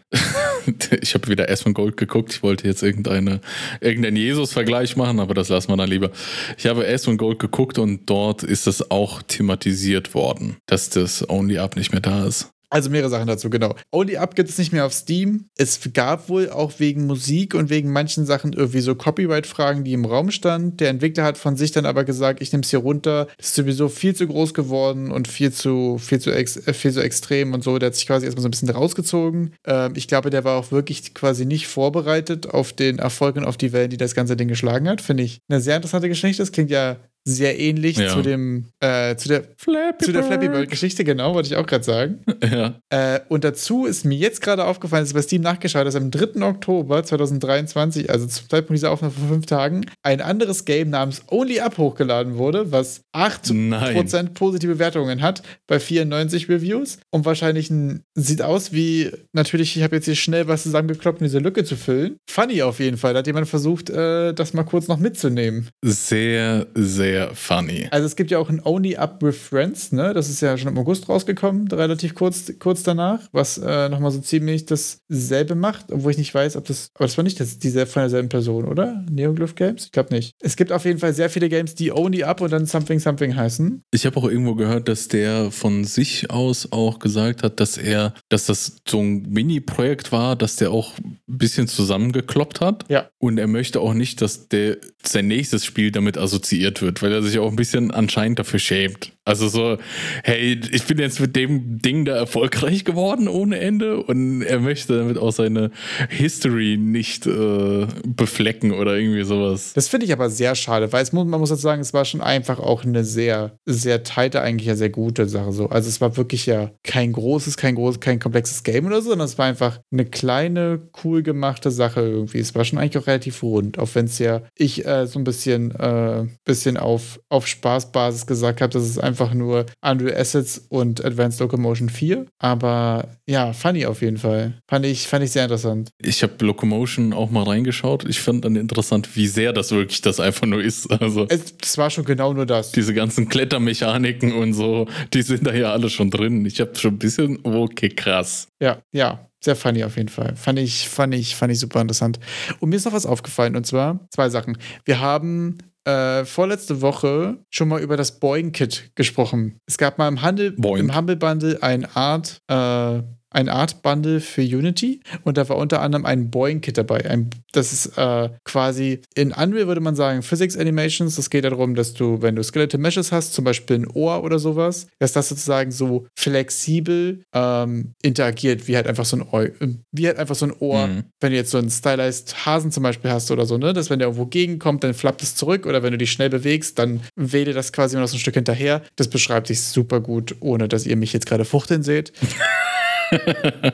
ich 1.01 1.13
habe 1.13 1.28
wieder 1.28 1.49
Aspen 1.49 1.74
Gold 1.74 1.97
geguckt. 1.97 2.34
Ich 2.34 2.43
wollte 2.43 2.68
jetzt 2.68 2.84
irgendeine, 2.84 3.41
irgendeinen 3.82 4.18
Jesus-Vergleich 4.18 4.95
machen, 4.95 5.20
aber 5.20 5.34
das 5.34 5.49
lassen 5.49 5.70
wir 5.70 5.78
dann 5.78 5.89
lieber. 5.89 6.11
Ich 6.57 6.65
habe 6.68 6.88
Aspen 6.88 7.18
Gold 7.18 7.39
geguckt 7.39 7.80
und 7.80 8.09
dort 8.09 8.43
ist 8.43 8.68
es 8.68 8.91
auch 8.91 9.22
thematisiert 9.22 10.13
worden, 10.13 10.57
dass 10.65 10.89
das 10.89 11.28
Only 11.30 11.57
Up 11.57 11.76
nicht 11.76 11.91
mehr 11.91 12.01
da 12.01 12.26
ist. 12.26 12.49
Also 12.70 12.89
mehrere 12.89 13.09
Sachen 13.09 13.28
dazu, 13.28 13.49
genau. 13.49 13.76
Only 13.91 14.18
Up 14.18 14.36
gibt 14.36 14.49
es 14.49 14.57
nicht 14.57 14.74
mehr 14.74 14.86
auf 14.86 14.93
Steam. 14.93 15.49
Es 15.57 15.80
gab 15.93 16.28
wohl 16.28 16.49
auch 16.49 16.74
wegen 16.80 17.07
Musik 17.07 17.53
und 17.53 17.70
wegen 17.70 17.91
manchen 17.91 18.26
Sachen 18.26 18.51
irgendwie 18.51 18.82
so 18.82 18.93
Copyright-Fragen, 18.93 19.86
die 19.86 19.93
im 19.93 20.03
Raum 20.03 20.32
standen. 20.32 20.76
Der 20.76 20.89
Entwickler 20.89 21.24
hat 21.24 21.38
von 21.38 21.55
sich 21.55 21.72
dann 21.72 21.86
aber 21.86 22.03
gesagt, 22.03 22.41
ich 22.41 22.51
nehme 22.51 22.63
es 22.63 22.70
hier 22.70 22.80
runter. 22.80 23.28
Das 23.38 23.47
ist 23.47 23.55
sowieso 23.55 23.88
viel 23.88 24.15
zu 24.15 24.28
groß 24.28 24.53
geworden 24.53 25.11
und 25.11 25.30
viel 25.30 25.53
zu, 25.53 25.97
viel 25.97 26.20
zu, 26.20 26.32
ex, 26.32 26.57
äh, 26.68 26.74
viel 26.74 26.91
zu 26.91 27.01
extrem 27.01 27.53
und 27.53 27.63
so. 27.63 27.80
Der 27.80 27.88
hat 27.88 27.95
sich 27.95 28.05
quasi 28.05 28.26
erstmal 28.26 28.41
so 28.41 28.49
ein 28.49 28.51
bisschen 28.51 28.70
rausgezogen. 28.70 29.53
Ähm, 29.65 29.93
ich 29.95 30.09
glaube, 30.09 30.30
der 30.30 30.43
war 30.43 30.57
auch 30.57 30.72
wirklich 30.72 31.13
quasi 31.13 31.45
nicht 31.45 31.68
vorbereitet 31.68 32.49
auf 32.49 32.74
den 32.74 32.99
Erfolg 32.99 33.38
und 33.38 33.45
auf 33.45 33.55
die 33.55 33.72
Wellen, 33.72 33.91
die 33.91 33.97
das 33.97 34.13
ganze 34.13 34.36
Ding 34.36 34.49
geschlagen 34.49 34.89
hat. 34.89 34.99
Finde 34.99 35.24
ich 35.24 35.39
eine 35.47 35.61
sehr 35.61 35.78
interessante 35.78 36.09
Geschichte. 36.09 36.41
Das 36.41 36.51
klingt 36.51 36.70
ja 36.70 36.97
sehr 37.28 37.59
ähnlich 37.59 37.97
Ja. 37.97 38.07
zu 38.13 38.21
dem, 38.21 38.65
äh, 38.80 39.15
zu 39.17 39.28
der, 39.28 39.43
Flappy 39.57 40.05
zu 40.05 40.13
der 40.13 40.23
Flappy 40.23 40.45
Bird. 40.47 40.57
Bird-Geschichte, 40.59 41.03
genau, 41.03 41.34
wollte 41.34 41.49
ich 41.49 41.55
auch 41.57 41.65
gerade 41.65 41.84
sagen. 41.84 42.19
Ja. 42.49 42.75
Äh, 42.89 43.19
und 43.28 43.43
dazu 43.43 43.86
ist 43.86 44.05
mir 44.05 44.15
jetzt 44.17 44.41
gerade 44.41 44.63
aufgefallen, 44.63 45.01
dass 45.03 45.09
ich 45.09 45.15
bei 45.15 45.21
Steam 45.21 45.41
nachgeschaut 45.41 45.86
dass 45.86 45.95
am 45.95 46.09
3. 46.11 46.41
Oktober 46.47 47.03
2023, 47.03 48.09
also 48.09 48.25
zum 48.28 48.47
Zeitpunkt 48.49 48.78
dieser 48.78 48.91
Aufnahme 48.91 49.13
vor 49.13 49.28
fünf 49.28 49.45
Tagen, 49.45 49.86
ein 50.03 50.21
anderes 50.21 50.63
Game 50.65 50.89
namens 50.89 51.21
Only 51.30 51.59
Up 51.59 51.78
hochgeladen 51.78 52.38
wurde, 52.38 52.71
was 52.71 53.01
8% 53.13 53.53
Nein. 53.53 54.34
positive 54.34 54.80
Wertungen 54.80 55.21
hat 55.21 55.43
bei 55.67 55.80
94 55.80 56.47
Reviews 56.49 56.99
und 57.11 57.25
wahrscheinlich 57.25 57.69
ein, 57.69 58.03
sieht 58.15 58.41
aus 58.41 58.71
wie, 58.71 59.11
natürlich, 59.34 59.75
ich 59.75 59.84
habe 59.84 59.95
jetzt 59.97 60.05
hier 60.05 60.15
schnell 60.15 60.47
was 60.47 60.63
zusammengekloppt, 60.63 61.19
um 61.19 61.25
diese 61.25 61.39
Lücke 61.39 61.63
zu 61.65 61.75
füllen. 61.75 62.15
Funny 62.30 62.61
auf 62.61 62.80
jeden 62.80 62.97
Fall, 62.97 63.13
da 63.13 63.19
hat 63.19 63.28
jemand 63.28 63.47
versucht, 63.47 63.89
äh, 63.89 64.34
das 64.34 64.53
mal 64.53 64.63
kurz 64.63 64.88
noch 64.88 64.97
mitzunehmen. 64.99 65.67
Sehr, 65.84 66.67
sehr 66.75 67.16
funny. 67.34 67.88
Also 67.91 68.05
es 68.05 68.15
gibt 68.15 68.32
ja 68.32 68.39
auch 68.39 68.49
ein 68.49 68.61
Only 68.63 68.95
Up 68.95 69.22
with 69.22 69.38
Friends, 69.38 69.91
ne? 69.91 70.13
Das 70.13 70.30
ist 70.30 70.41
ja 70.41 70.57
schon 70.57 70.70
im 70.70 70.78
August 70.78 71.09
rausgekommen, 71.09 71.68
relativ 71.68 72.15
kurz, 72.15 72.51
kurz 72.59 72.84
danach, 72.84 73.22
was 73.32 73.57
äh, 73.57 73.89
nochmal 73.89 74.11
so 74.11 74.20
ziemlich 74.20 74.65
dasselbe 74.65 75.55
macht, 75.55 75.91
obwohl 75.91 76.11
ich 76.11 76.18
nicht 76.18 76.34
weiß, 76.34 76.55
ob 76.55 76.65
das. 76.65 76.89
Aber 76.95 77.05
das 77.05 77.18
war 77.18 77.24
nicht 77.24 77.39
das, 77.39 77.59
diese 77.59 77.86
von 77.86 78.01
derselben 78.01 78.30
Person, 78.30 78.65
oder? 78.65 79.03
Neoglyph 79.09 79.55
Games? 79.55 79.86
Ich 79.86 79.91
glaube 79.91 80.13
nicht. 80.13 80.34
Es 80.39 80.55
gibt 80.55 80.72
auf 80.72 80.86
jeden 80.86 80.99
Fall 80.99 81.13
sehr 81.13 81.30
viele 81.30 81.49
Games, 81.49 81.76
die 81.76 81.91
Only 81.91 82.24
Up 82.24 82.41
und 82.41 82.51
dann 82.51 82.65
Something 82.65 82.99
Something 82.99 83.36
heißen. 83.36 83.84
Ich 83.91 84.05
habe 84.05 84.18
auch 84.18 84.26
irgendwo 84.26 84.55
gehört, 84.55 84.88
dass 84.88 85.07
der 85.07 85.51
von 85.51 85.84
sich 85.84 86.30
aus 86.30 86.72
auch 86.72 86.99
gesagt 86.99 87.43
hat, 87.43 87.59
dass 87.59 87.78
er, 87.78 88.13
dass 88.30 88.45
das 88.45 88.78
so 88.88 88.99
ein 88.99 89.24
Mini-Projekt 89.30 90.11
war, 90.11 90.36
dass 90.36 90.57
der 90.57 90.72
auch 90.72 90.97
ein 90.99 91.20
bisschen 91.28 91.68
zusammengekloppt 91.68 92.61
hat. 92.61 92.86
Ja. 92.89 93.09
Und 93.20 93.38
er 93.38 93.47
möchte 93.47 93.82
auch 93.82 93.93
nicht, 93.93 94.22
dass 94.22 94.47
der 94.47 94.78
sein 95.03 95.28
nächstes 95.28 95.65
Spiel 95.65 95.91
damit 95.91 96.18
assoziiert 96.18 96.82
wird, 96.82 96.96
weil 97.01 97.11
er 97.11 97.21
sich 97.21 97.39
auch 97.39 97.49
ein 97.49 97.55
bisschen 97.55 97.91
anscheinend 97.91 98.39
dafür 98.39 98.59
schämt. 98.59 99.13
Also 99.28 99.49
so, 99.49 99.78
hey, 100.23 100.57
ich 100.71 100.86
bin 100.86 100.99
jetzt 100.99 101.19
mit 101.19 101.36
dem 101.36 101.80
Ding 101.80 102.05
da 102.05 102.15
erfolgreich 102.15 102.86
geworden 102.86 103.28
ohne 103.28 103.59
Ende 103.59 104.01
und 104.01 104.41
er 104.41 104.61
möchte 104.61 104.97
damit 104.97 105.17
auch 105.17 105.32
seine 105.32 105.71
History 106.07 106.78
nicht 106.78 107.28
äh, 107.28 107.88
beflecken 108.05 108.71
oder 108.71 108.95
irgendwie 108.95 109.25
sowas. 109.25 109.73
Das 109.73 109.89
finde 109.89 110.05
ich 110.05 110.13
aber 110.13 110.30
sehr 110.30 110.55
schade, 110.55 110.93
weil 110.93 111.03
muss, 111.11 111.28
man 111.28 111.41
muss 111.41 111.49
jetzt 111.49 111.61
sagen, 111.61 111.82
es 111.82 111.93
war 111.93 112.05
schon 112.05 112.21
einfach 112.21 112.59
auch 112.59 112.86
eine 112.86 113.03
sehr, 113.03 113.57
sehr 113.65 114.03
tighte, 114.03 114.41
eigentlich 114.41 114.67
ja 114.67 114.78
sehr 114.78 114.91
gute 114.91 115.28
Sache 115.28 115.51
so. 115.51 115.67
Also 115.67 115.89
es 115.89 115.99
war 115.99 116.15
wirklich 116.15 116.45
ja 116.45 116.71
kein 116.84 117.11
großes, 117.11 117.57
kein 117.57 117.75
großes, 117.75 117.99
kein 117.99 118.19
komplexes 118.19 118.63
Game 118.63 118.86
oder 118.86 119.01
so, 119.01 119.09
sondern 119.09 119.25
es 119.25 119.38
war 119.38 119.45
einfach 119.45 119.82
eine 119.91 120.05
kleine, 120.05 120.88
cool 121.03 121.21
gemachte 121.21 121.69
Sache 121.69 121.99
irgendwie. 121.99 122.39
Es 122.39 122.55
war 122.55 122.63
schon 122.63 122.80
eigentlich 122.80 123.03
auch 123.03 123.07
relativ 123.07 123.43
rund, 123.43 123.78
auch 123.78 123.89
wenn 123.93 124.05
es 124.05 124.19
ja 124.19 124.43
ich 124.55 124.86
äh, 124.86 125.05
so 125.05 125.19
ein 125.19 125.25
bisschen, 125.25 125.71
äh, 125.71 126.23
bisschen 126.45 126.78
auf, 126.78 127.19
auf 127.28 127.45
Spaßbasis 127.45 128.25
gesagt 128.25 128.61
habe, 128.61 128.71
dass 128.71 128.84
es 128.84 128.97
einfach 128.97 129.16
nur 129.34 129.65
Unreal 129.82 130.15
Assets 130.20 130.65
und 130.70 131.03
Advanced 131.03 131.39
Locomotion 131.39 131.89
4. 131.89 132.26
Aber 132.39 133.07
ja, 133.28 133.53
funny 133.53 133.86
auf 133.86 134.01
jeden 134.01 134.18
Fall. 134.18 134.53
Fand 134.70 134.86
ich, 134.86 135.07
fand 135.07 135.24
ich 135.24 135.32
sehr 135.32 135.43
interessant. 135.43 135.89
Ich 136.01 136.24
habe 136.24 136.34
Locomotion 136.45 137.13
auch 137.13 137.30
mal 137.30 137.43
reingeschaut. 137.43 138.05
Ich 138.07 138.20
fand 138.22 138.45
dann 138.45 138.55
interessant, 138.55 139.15
wie 139.15 139.28
sehr 139.28 139.53
das 139.53 139.72
wirklich 139.72 140.01
das 140.01 140.20
einfach 140.20 140.45
nur 140.47 140.61
ist. 140.61 140.88
Also 140.91 141.26
Es, 141.30 141.53
es 141.61 141.78
war 141.78 141.89
schon 141.89 142.05
genau 142.05 142.34
nur 142.34 142.45
das. 142.45 142.72
diese 142.72 142.93
ganzen 142.93 143.28
Klettermechaniken 143.30 144.34
und 144.34 144.53
so, 144.53 144.88
die 145.13 145.22
sind 145.22 145.45
da 145.45 145.53
ja 145.53 145.72
alle 145.72 145.89
schon 145.89 146.09
drin. 146.09 146.45
Ich 146.45 146.59
habe 146.59 146.76
schon 146.76 146.95
ein 146.95 146.99
bisschen, 146.99 147.39
okay, 147.43 147.89
krass. 147.89 148.47
Ja, 148.61 148.80
ja, 148.91 149.28
sehr 149.43 149.55
funny 149.55 149.84
auf 149.84 149.97
jeden 149.97 150.09
Fall. 150.09 150.36
Fand 150.36 150.59
ich, 150.59 150.88
fand 150.89 151.13
ich, 151.13 151.36
fand 151.36 151.51
ich 151.51 151.59
super 151.59 151.82
interessant. 151.82 152.20
Und 152.59 152.70
mir 152.70 152.76
ist 152.76 152.86
noch 152.86 152.93
was 152.93 153.05
aufgefallen 153.05 153.55
und 153.55 153.65
zwar 153.65 153.99
zwei 154.09 154.30
Sachen. 154.30 154.57
Wir 154.86 154.99
haben 154.99 155.57
äh, 155.88 156.25
vorletzte 156.25 156.81
Woche 156.81 157.38
schon 157.49 157.69
mal 157.69 157.81
über 157.81 157.95
das 157.95 158.19
Boeing-Kit 158.19 158.91
gesprochen. 158.95 159.59
Es 159.65 159.77
gab 159.77 159.97
mal 159.97 160.09
im 160.09 160.21
Handel, 160.21 160.51
Boing. 160.51 160.81
im 160.81 160.95
Humble 160.95 161.15
Bundle 161.15 161.63
ein 161.63 161.85
Art, 161.95 162.41
äh, 162.47 163.01
ein 163.30 163.49
Art 163.49 163.82
Bundle 163.82 164.19
für 164.21 164.41
Unity 164.41 165.01
und 165.23 165.38
da 165.38 165.47
war 165.49 165.57
unter 165.57 165.82
anderem 165.82 166.05
ein 166.05 166.32
Boeing-Kit 166.32 166.78
dabei. 166.78 167.05
Ein, 167.09 167.30
das 167.51 167.73
ist 167.73 167.97
äh, 167.97 168.30
quasi 168.45 169.01
in 169.15 169.32
Unreal 169.34 169.67
würde 169.67 169.82
man 169.82 169.95
sagen 169.95 170.23
Physics 170.23 170.55
Animations. 170.57 171.15
Das 171.17 171.30
geht 171.30 171.43
darum, 171.43 171.75
dass 171.75 171.93
du, 171.93 172.21
wenn 172.21 172.36
du 172.36 172.43
Skeletal 172.43 172.80
Meshes 172.80 173.11
hast, 173.11 173.34
zum 173.34 173.43
Beispiel 173.45 173.80
ein 173.80 173.88
Ohr 173.88 174.23
oder 174.23 174.39
sowas, 174.39 174.88
dass 174.99 175.13
das 175.13 175.30
sozusagen 175.30 175.71
so 175.71 176.07
flexibel 176.17 177.23
ähm, 177.34 177.93
interagiert, 178.01 178.67
wie 178.67 178.75
halt 178.75 178.88
einfach 178.88 179.05
so 179.05 179.17
ein 179.17 179.21
Ohr, 179.23 179.49
wie 179.91 180.07
halt 180.07 180.17
einfach 180.17 180.36
so 180.36 180.45
ein 180.45 180.53
Ohr, 180.59 180.88
Mhm. 180.88 181.03
wenn 181.19 181.32
du 181.32 181.38
jetzt 181.38 181.51
so 181.51 181.57
einen 181.57 181.69
stylized 181.69 182.45
Hasen 182.45 182.71
zum 182.71 182.84
Beispiel 182.84 183.11
hast 183.11 183.30
oder 183.32 183.45
so, 183.45 183.57
ne, 183.57 183.73
dass 183.73 183.89
wenn 183.89 183.99
der 183.99 184.07
irgendwo 184.07 184.25
gegenkommt, 184.28 184.84
dann 184.84 184.93
flappt 184.93 185.21
es 185.23 185.36
zurück 185.36 185.65
oder 185.65 185.84
wenn 185.84 185.91
du 185.91 185.97
dich 185.97 186.11
schnell 186.11 186.30
bewegst, 186.30 186.80
dann 186.80 187.01
wähle 187.15 187.53
das 187.53 187.73
quasi 187.73 187.95
immer 187.95 188.01
noch 188.03 188.09
so 188.09 188.15
ein 188.15 188.19
Stück 188.19 188.36
hinterher. 188.36 188.82
Das 188.95 189.09
beschreibt 189.09 189.47
sich 189.47 189.61
super 189.63 189.99
gut, 189.99 190.36
ohne 190.39 190.67
dass 190.67 190.86
ihr 190.86 190.95
mich 190.95 191.13
jetzt 191.13 191.25
gerade 191.25 191.45
fuchteln 191.45 191.84
seht. 191.84 192.13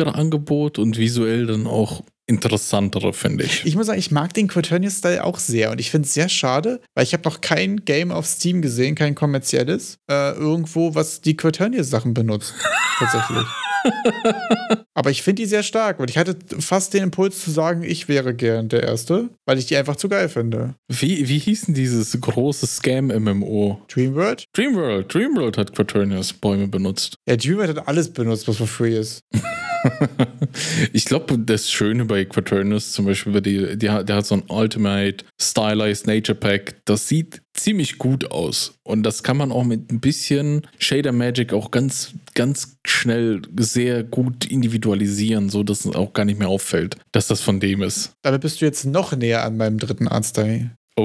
vollständigere 0.00 0.14
Angebot 0.14 0.78
und 0.78 0.98
visuell 0.98 1.46
dann 1.46 1.66
auch 1.66 2.02
interessantere, 2.26 3.12
finde 3.12 3.44
ich. 3.44 3.66
Ich 3.66 3.74
muss 3.74 3.86
sagen, 3.86 3.98
ich 3.98 4.12
mag 4.12 4.32
den 4.34 4.46
Quaternius-Style 4.46 5.24
auch 5.24 5.38
sehr 5.38 5.72
und 5.72 5.80
ich 5.80 5.90
finde 5.90 6.06
es 6.06 6.14
sehr 6.14 6.28
schade, 6.28 6.80
weil 6.94 7.04
ich 7.04 7.12
habe 7.12 7.24
noch 7.24 7.40
kein 7.40 7.84
Game 7.84 8.12
auf 8.12 8.26
Steam 8.26 8.62
gesehen, 8.62 8.94
kein 8.94 9.16
kommerzielles, 9.16 9.98
äh, 10.08 10.32
irgendwo, 10.32 10.94
was 10.94 11.20
die 11.20 11.36
Quaternius-Sachen 11.36 12.14
benutzt. 12.14 12.54
tatsächlich. 12.98 13.44
Aber 14.94 15.10
ich 15.10 15.22
finde 15.22 15.42
die 15.42 15.48
sehr 15.48 15.62
stark 15.62 15.98
und 15.98 16.10
ich 16.10 16.18
hatte 16.18 16.36
fast 16.58 16.92
den 16.92 17.04
Impuls 17.04 17.42
zu 17.42 17.50
sagen, 17.50 17.82
ich 17.82 18.08
wäre 18.08 18.34
gern 18.34 18.68
der 18.68 18.82
Erste, 18.82 19.30
weil 19.46 19.58
ich 19.58 19.66
die 19.66 19.76
einfach 19.76 19.96
zu 19.96 20.08
geil 20.08 20.28
finde. 20.28 20.74
Wie, 20.86 21.28
wie 21.28 21.38
hieß 21.38 21.66
denn 21.66 21.74
dieses 21.74 22.20
große 22.20 22.66
Scam-MMO? 22.66 23.80
Dreamworld? 23.88 24.44
Dreamworld. 24.52 25.12
Dreamworld 25.12 25.56
hat 25.56 25.74
Quaternius 25.74 26.34
Bäume 26.34 26.68
benutzt. 26.68 27.16
Ja, 27.26 27.36
Dreamworld 27.36 27.70
hat 27.70 27.88
alles 27.88 28.12
benutzt, 28.12 28.46
was 28.46 28.58
for 28.58 28.66
free 28.66 28.98
ist. 28.98 29.22
ich 30.92 31.04
glaube, 31.04 31.38
das 31.38 31.70
Schöne 31.70 32.04
bei 32.04 32.24
Quaternus 32.24 32.92
zum 32.92 33.06
Beispiel, 33.06 33.40
die, 33.40 33.76
die, 33.76 33.86
der 33.86 34.06
hat 34.08 34.26
so 34.26 34.36
ein 34.36 34.42
Ultimate 34.48 35.24
Stylized 35.40 36.06
Nature 36.06 36.36
Pack. 36.36 36.76
Das 36.84 37.08
sieht 37.08 37.42
ziemlich 37.54 37.98
gut 37.98 38.30
aus. 38.30 38.78
Und 38.82 39.02
das 39.02 39.22
kann 39.22 39.36
man 39.36 39.52
auch 39.52 39.64
mit 39.64 39.90
ein 39.90 40.00
bisschen 40.00 40.66
Shader 40.78 41.12
Magic 41.12 41.52
auch 41.52 41.70
ganz, 41.70 42.14
ganz 42.34 42.78
schnell 42.86 43.42
sehr 43.58 44.04
gut 44.04 44.46
individualisieren, 44.46 45.48
so 45.48 45.62
dass 45.62 45.84
es 45.84 45.94
auch 45.94 46.12
gar 46.12 46.24
nicht 46.24 46.38
mehr 46.38 46.48
auffällt, 46.48 46.96
dass 47.12 47.26
das 47.26 47.40
von 47.40 47.60
dem 47.60 47.82
ist. 47.82 48.12
Damit 48.22 48.42
bist 48.42 48.60
du 48.60 48.64
jetzt 48.64 48.84
noch 48.84 49.14
näher 49.14 49.44
an 49.44 49.56
meinem 49.56 49.78
dritten 49.78 50.08
Artstyle. 50.08 50.70
Oh, 50.96 51.02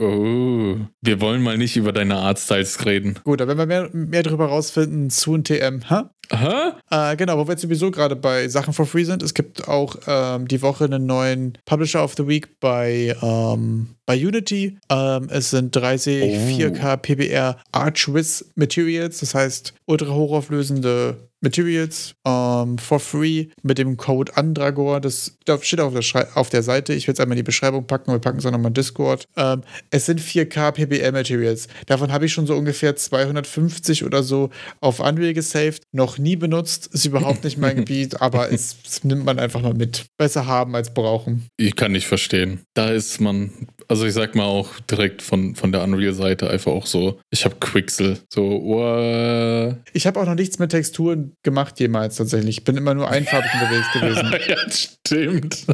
oh. 0.00 0.76
Wir 1.02 1.20
wollen 1.20 1.42
mal 1.42 1.56
nicht 1.58 1.76
über 1.76 1.92
deine 1.92 2.16
Artstyles 2.16 2.84
reden. 2.84 3.18
Gut, 3.22 3.40
aber 3.40 3.56
wenn 3.56 3.68
wir 3.68 3.82
mehr, 3.82 3.90
mehr 3.92 4.22
darüber 4.22 4.46
rausfinden 4.46 5.10
zu 5.10 5.34
ein 5.34 5.44
TM, 5.44 5.88
ha? 5.88 6.10
Aha. 6.30 6.76
Äh, 6.90 7.16
genau, 7.16 7.38
wo 7.38 7.46
wir 7.46 7.52
jetzt 7.52 7.62
sowieso 7.62 7.90
gerade 7.90 8.16
bei 8.16 8.48
Sachen 8.48 8.72
for 8.72 8.86
free 8.86 9.04
sind. 9.04 9.22
Es 9.22 9.34
gibt 9.34 9.68
auch 9.68 9.96
ähm, 10.06 10.48
die 10.48 10.62
Woche 10.62 10.84
einen 10.84 11.06
neuen 11.06 11.58
Publisher 11.64 12.04
of 12.04 12.14
the 12.16 12.26
Week 12.26 12.60
bei, 12.60 13.16
ähm, 13.22 13.94
bei 14.08 14.16
Unity. 14.16 14.78
Ähm, 14.88 15.28
es 15.30 15.50
sind 15.50 15.76
30 15.76 16.22
oh. 16.22 16.26
4K 16.48 16.96
PBR 16.96 17.58
Archwiz 17.72 18.46
Materials, 18.54 19.20
das 19.20 19.34
heißt 19.34 19.74
ultra 19.84 20.14
hochauflösende 20.14 21.28
Materials 21.40 22.14
um, 22.24 22.78
for 22.78 22.98
free 22.98 23.48
mit 23.62 23.78
dem 23.78 23.96
Code 23.96 24.36
Andragor. 24.36 25.00
Das 25.00 25.36
steht 25.60 25.80
auf 25.80 25.92
der, 25.92 26.36
auf 26.36 26.50
der 26.50 26.62
Seite. 26.62 26.94
Ich 26.94 27.06
will 27.06 27.12
es 27.12 27.20
einmal 27.20 27.36
in 27.36 27.44
die 27.44 27.46
Beschreibung 27.46 27.86
packen. 27.86 28.10
Wir 28.10 28.18
packen 28.18 28.38
es 28.38 28.46
auch 28.46 28.50
nochmal 28.50 28.70
in 28.70 28.74
Discord. 28.74 29.26
Um, 29.36 29.62
es 29.90 30.06
sind 30.06 30.20
4K 30.20 30.72
PBL 30.72 31.12
Materials. 31.12 31.68
Davon 31.86 32.12
habe 32.12 32.26
ich 32.26 32.32
schon 32.32 32.46
so 32.46 32.56
ungefähr 32.56 32.96
250 32.96 34.04
oder 34.04 34.22
so 34.22 34.50
auf 34.80 35.00
Unreal 35.00 35.34
gesaved. 35.34 35.82
Noch 35.92 36.18
nie 36.18 36.34
benutzt. 36.34 36.88
Ist 36.88 37.04
überhaupt 37.04 37.44
nicht 37.44 37.58
mein 37.58 37.76
Gebiet, 37.84 38.20
aber 38.20 38.50
es 38.50 39.04
nimmt 39.04 39.24
man 39.24 39.38
einfach 39.38 39.62
mal 39.62 39.74
mit. 39.74 40.06
Besser 40.16 40.46
haben 40.46 40.74
als 40.74 40.92
brauchen. 40.92 41.46
Ich 41.56 41.76
kann 41.76 41.92
nicht 41.92 42.08
verstehen. 42.08 42.62
Da 42.74 42.90
ist 42.90 43.20
man 43.20 43.52
also 43.88 44.04
ich 44.04 44.12
sag 44.12 44.34
mal 44.34 44.44
auch 44.44 44.68
direkt 44.90 45.22
von, 45.22 45.54
von 45.54 45.72
der 45.72 45.82
Unreal-Seite 45.82 46.50
einfach 46.50 46.72
auch 46.72 46.84
so, 46.84 47.18
ich 47.30 47.46
habe 47.46 47.56
Quixel. 47.58 48.18
So, 48.28 48.42
uh. 48.42 49.74
Ich 49.94 50.06
habe 50.06 50.20
auch 50.20 50.26
noch 50.26 50.34
nichts 50.34 50.58
mit 50.58 50.70
Texturen 50.70 51.32
gemacht 51.42 51.80
jemals 51.80 52.16
tatsächlich. 52.16 52.58
Ich 52.58 52.64
bin 52.64 52.76
immer 52.76 52.92
nur 52.92 53.08
einfarbig 53.08 53.50
unterwegs 53.54 53.92
gewesen. 53.94 54.34
ja, 54.48 54.56
stimmt. 54.70 55.66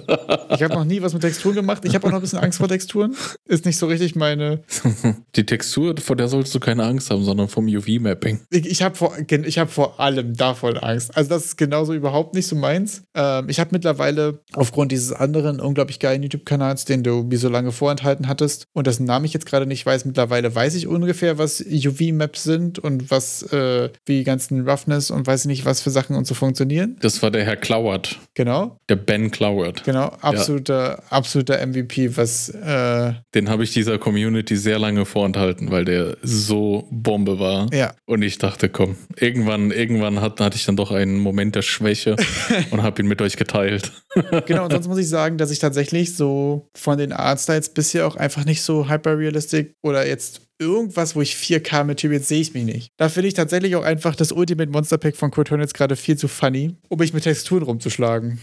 ich 0.50 0.62
habe 0.62 0.74
noch 0.74 0.84
nie 0.84 1.02
was 1.02 1.12
mit 1.12 1.22
Texturen 1.22 1.56
gemacht. 1.56 1.84
Ich 1.84 1.94
habe 1.96 2.06
auch 2.06 2.10
noch 2.12 2.18
ein 2.18 2.22
bisschen 2.22 2.38
Angst 2.38 2.58
vor 2.58 2.68
Texturen. 2.68 3.16
Ist 3.46 3.66
nicht 3.66 3.78
so 3.78 3.86
richtig 3.86 4.14
meine. 4.14 4.62
Die 5.34 5.44
Textur, 5.44 5.96
vor 6.00 6.14
der 6.14 6.28
solltest 6.28 6.54
du 6.54 6.60
keine 6.60 6.84
Angst 6.84 7.10
haben, 7.10 7.24
sondern 7.24 7.48
vom 7.48 7.66
UV-Mapping. 7.66 8.42
Ich, 8.50 8.66
ich 8.66 8.82
habe 8.82 8.94
vor, 8.94 9.16
hab 9.16 9.70
vor 9.70 9.98
allem 9.98 10.36
davon 10.36 10.78
Angst. 10.78 11.16
Also 11.16 11.30
das 11.30 11.46
ist 11.46 11.56
genauso 11.56 11.92
überhaupt 11.94 12.34
nicht 12.34 12.46
so 12.46 12.54
meins. 12.54 13.02
Ähm, 13.14 13.48
ich 13.48 13.58
habe 13.58 13.70
mittlerweile 13.72 14.38
aufgrund 14.52 14.92
dieses 14.92 15.12
anderen 15.12 15.58
unglaublich 15.58 15.98
geilen 15.98 16.22
YouTube-Kanals, 16.22 16.84
den 16.84 17.02
du 17.02 17.24
mir 17.24 17.38
so 17.38 17.48
lange 17.48 17.72
vorenthalten 17.72 18.03
enthalten 18.04 18.28
hattest 18.28 18.66
und 18.72 18.86
dessen 18.86 19.06
Namen 19.06 19.24
ich 19.24 19.32
jetzt 19.32 19.46
gerade 19.46 19.66
nicht 19.66 19.84
weiß. 19.84 20.04
Mittlerweile 20.04 20.54
weiß 20.54 20.74
ich 20.74 20.86
ungefähr, 20.86 21.38
was 21.38 21.60
UV-Maps 21.60 22.44
sind 22.44 22.78
und 22.78 23.10
was, 23.10 23.42
äh, 23.52 23.90
wie 24.04 24.18
die 24.18 24.24
ganzen 24.24 24.68
Roughness 24.68 25.10
und 25.10 25.26
weiß 25.26 25.42
ich 25.42 25.46
nicht, 25.46 25.64
was 25.64 25.80
für 25.80 25.90
Sachen 25.90 26.16
und 26.16 26.26
so 26.26 26.34
funktionieren. 26.34 26.96
Das 27.00 27.22
war 27.22 27.30
der 27.30 27.44
Herr 27.44 27.56
Klauert. 27.56 28.18
Genau. 28.34 28.78
Der 28.88 28.96
Ben 28.96 29.30
Klauert. 29.30 29.84
Genau, 29.84 30.08
absoluter, 30.20 30.98
ja. 30.98 31.02
absoluter 31.10 31.66
MVP, 31.66 32.16
was. 32.16 32.50
Äh 32.50 33.14
Den 33.34 33.48
habe 33.48 33.64
ich 33.64 33.72
dieser 33.72 33.98
Community 33.98 34.56
sehr 34.56 34.78
lange 34.78 35.04
vorenthalten, 35.06 35.70
weil 35.70 35.84
der 35.84 36.16
so 36.22 36.86
Bombe 36.90 37.38
war. 37.38 37.72
Ja. 37.72 37.94
Und 38.06 38.22
ich 38.22 38.38
dachte, 38.38 38.68
komm, 38.68 38.96
irgendwann, 39.18 39.70
irgendwann 39.70 40.20
hat, 40.20 40.40
hatte 40.40 40.56
ich 40.56 40.66
dann 40.66 40.76
doch 40.76 40.90
einen 40.90 41.18
Moment 41.18 41.54
der 41.54 41.62
Schwäche 41.62 42.16
und 42.70 42.82
habe 42.82 43.02
ihn 43.02 43.08
mit 43.08 43.22
euch 43.22 43.36
geteilt. 43.36 43.92
genau, 44.46 44.64
und 44.64 44.72
sonst 44.72 44.88
muss 44.88 44.98
ich 44.98 45.08
sagen, 45.08 45.38
dass 45.38 45.50
ich 45.50 45.58
tatsächlich 45.58 46.16
so 46.16 46.68
von 46.74 46.98
den 46.98 47.12
Artstyles 47.12 47.70
bisher 47.70 47.93
hier 47.94 48.06
auch 48.06 48.16
einfach 48.16 48.44
nicht 48.44 48.62
so 48.62 48.88
hyperrealistic 48.88 49.74
oder 49.82 50.06
jetzt 50.06 50.42
irgendwas, 50.58 51.16
wo 51.16 51.22
ich 51.22 51.34
4K 51.34 51.84
Materials 51.84 52.28
sehe 52.28 52.40
ich 52.40 52.54
mich 52.54 52.64
nicht. 52.64 52.88
Da 52.96 53.08
finde 53.08 53.28
ich 53.28 53.34
tatsächlich 53.34 53.76
auch 53.76 53.84
einfach 53.84 54.14
das 54.14 54.32
Ultimate 54.32 54.70
Monster 54.70 54.98
Pack 54.98 55.16
von 55.16 55.30
Kurt 55.30 55.50
jetzt 55.50 55.74
gerade 55.74 55.96
viel 55.96 56.16
zu 56.16 56.28
funny, 56.28 56.76
um 56.88 56.98
mich 56.98 57.12
mit 57.12 57.24
Texturen 57.24 57.62
rumzuschlagen. 57.62 58.40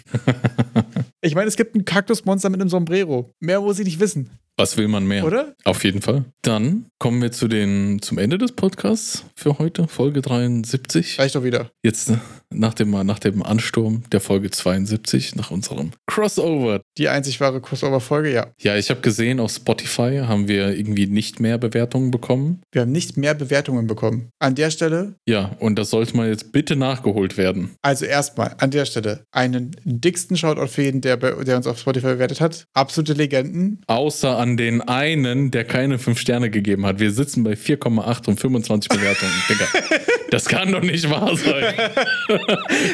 ich 1.21 1.35
meine, 1.35 1.47
es 1.47 1.55
gibt 1.55 1.75
ein 1.75 1.85
Kaktusmonster 1.85 2.49
mit 2.49 2.59
einem 2.59 2.69
Sombrero. 2.69 3.29
Mehr 3.39 3.61
muss 3.61 3.79
ich 3.79 3.85
nicht 3.85 3.99
wissen. 3.99 4.29
Was 4.57 4.77
will 4.77 4.87
man 4.87 5.07
mehr? 5.07 5.25
Oder? 5.25 5.55
Auf 5.63 5.83
jeden 5.83 6.01
Fall. 6.01 6.25
Dann 6.41 6.85
kommen 6.99 7.21
wir 7.21 7.31
zu 7.31 7.47
den, 7.47 8.01
zum 8.01 8.17
Ende 8.17 8.37
des 8.37 8.51
Podcasts 8.51 9.25
für 9.35 9.57
heute, 9.57 9.87
Folge 9.87 10.21
73. 10.21 11.17
Reicht 11.19 11.35
doch 11.35 11.43
wieder. 11.43 11.71
Jetzt 11.83 12.09
äh, 12.09 12.17
nach 12.53 12.73
dem, 12.73 12.91
nach 12.91 13.19
dem 13.19 13.43
Ansturm 13.43 14.03
der 14.11 14.19
Folge 14.19 14.51
72, 14.51 15.35
nach 15.35 15.51
unserem 15.51 15.91
Crossover. 16.07 16.81
Die 16.97 17.07
einzig 17.09 17.39
wahre 17.39 17.61
Crossover-Folge, 17.61 18.31
ja. 18.33 18.47
Ja, 18.61 18.75
ich 18.77 18.89
habe 18.89 19.01
gesehen, 19.01 19.39
auf 19.39 19.51
Spotify 19.51 20.21
haben 20.25 20.47
wir 20.47 20.75
irgendwie 20.77 21.07
nicht 21.07 21.39
mehr 21.39 21.57
Bewertungen 21.57 22.11
bekommen. 22.11 22.61
Wir 22.71 22.81
haben 22.81 22.91
nicht 22.91 23.17
mehr 23.17 23.33
Bewertungen 23.33 23.87
bekommen. 23.87 24.29
An 24.39 24.55
der 24.55 24.71
Stelle, 24.71 25.15
Ja, 25.27 25.55
und 25.59 25.77
das 25.79 25.89
sollte 25.89 26.15
mal 26.15 26.27
jetzt 26.29 26.51
bitte 26.51 26.75
nachgeholt 26.75 27.37
werden. 27.37 27.71
also 27.81 28.05
erstmal, 28.05 28.55
an 28.59 28.71
der 28.71 28.85
Stelle, 28.85 29.23
einen 29.31 29.71
dicksten 29.85 30.37
Shoutout 30.37 30.67
für 30.67 30.83
jeden, 30.83 31.01
der, 31.01 31.17
bei- 31.17 31.31
der 31.43 31.57
uns 31.57 31.67
auf 31.67 31.79
Spotify 31.79 32.07
bewertet 32.07 32.41
hat. 32.41 32.65
Absolute 32.73 33.13
Legenden. 33.13 33.81
Außer 33.87 34.37
an 34.37 34.57
den 34.57 34.81
einen, 34.81 35.51
der 35.51 35.63
keine 35.63 35.99
5 35.99 36.19
Sterne 36.19 36.49
gegeben 36.49 36.85
hat. 36.85 36.99
Wir 36.99 37.11
sitzen 37.11 37.43
bei 37.43 37.53
4,8 37.53 38.27
und 38.27 38.39
25 38.39 38.89
Bewertungen. 38.89 39.31
Digga, 39.49 39.65
das 40.31 40.45
kann 40.45 40.71
doch 40.71 40.81
nicht 40.81 41.07
wahr 41.09 41.35
sein. 41.37 41.73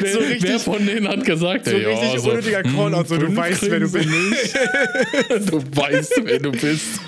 wer, 0.00 0.12
So 0.12 0.18
richtig- 0.18 0.42
wer 0.42 0.58
von 0.60 0.84
denen 0.86 1.08
hat 1.08 1.24
gesagt, 1.24 1.64
So 1.64 1.70
ey, 1.70 1.82
ja, 1.82 1.88
richtig 1.88 2.20
so, 2.20 2.30
unnötiger 2.30 2.62
hm, 2.62 2.76
Callout, 2.76 3.04
so 3.04 3.16
du 3.18 3.34
weißt, 3.34 3.70
wer 3.70 3.80
du 3.80 3.90
bist. 3.90 4.08
du 5.50 5.62
weißt, 5.76 6.20
wer 6.24 6.38
du 6.40 6.50
bist. 6.52 7.00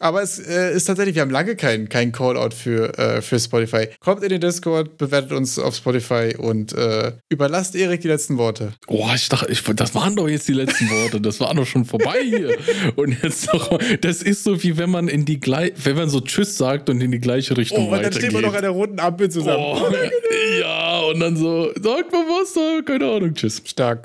Aber 0.00 0.22
es 0.22 0.38
äh, 0.38 0.74
ist 0.74 0.84
tatsächlich, 0.84 1.14
wir 1.14 1.22
haben 1.22 1.30
lange 1.30 1.56
keinen 1.56 1.88
kein 1.88 2.12
Callout 2.12 2.50
für, 2.54 2.96
äh, 2.98 3.22
für 3.22 3.38
Spotify. 3.40 3.88
Kommt 4.00 4.22
in 4.22 4.28
den 4.28 4.40
Discord, 4.42 4.98
bewertet 4.98 5.32
uns 5.32 5.58
auf 5.58 5.74
Spotify 5.74 6.34
und 6.36 6.74
äh, 6.74 7.12
überlasst 7.30 7.74
Erik 7.74 8.02
die 8.02 8.08
letzten 8.08 8.36
Worte. 8.36 8.72
Oh, 8.88 9.08
ich 9.14 9.28
dachte, 9.30 9.50
ich, 9.50 9.62
das 9.62 9.94
waren 9.94 10.14
doch 10.14 10.28
jetzt 10.28 10.46
die 10.48 10.52
letzten 10.52 10.90
Worte. 10.90 11.20
Das 11.20 11.40
war 11.40 11.54
doch 11.54 11.66
schon 11.66 11.86
vorbei 11.86 12.22
hier. 12.22 12.56
Und 12.96 13.22
jetzt 13.22 13.52
noch, 13.52 13.78
das 14.02 14.22
ist 14.22 14.44
so 14.44 14.62
wie 14.62 14.76
wenn 14.76 14.90
man 14.90 15.08
in 15.08 15.24
die 15.24 15.40
gleich, 15.40 15.72
wenn 15.84 15.96
man 15.96 16.10
so 16.10 16.20
Tschüss 16.20 16.58
sagt 16.58 16.90
und 16.90 17.00
in 17.00 17.10
die 17.10 17.18
gleiche 17.18 17.56
Richtung 17.56 17.78
Oh, 17.78 17.84
und 17.86 17.92
dann 17.92 18.00
weitergeht. 18.00 18.18
stehen 18.22 18.34
wir 18.34 18.42
noch 18.42 18.54
an 18.54 18.62
der 18.62 18.70
roten 18.70 19.00
Ampel 19.00 19.30
zusammen. 19.30 19.64
oh, 19.64 19.92
ja, 20.60 20.98
und 21.00 21.20
dann 21.20 21.36
so, 21.36 21.70
sag 21.74 22.12
mal 22.12 22.24
was, 22.28 22.84
keine 22.84 23.06
Ahnung, 23.10 23.34
tschüss. 23.34 23.62
Stark. 23.64 24.04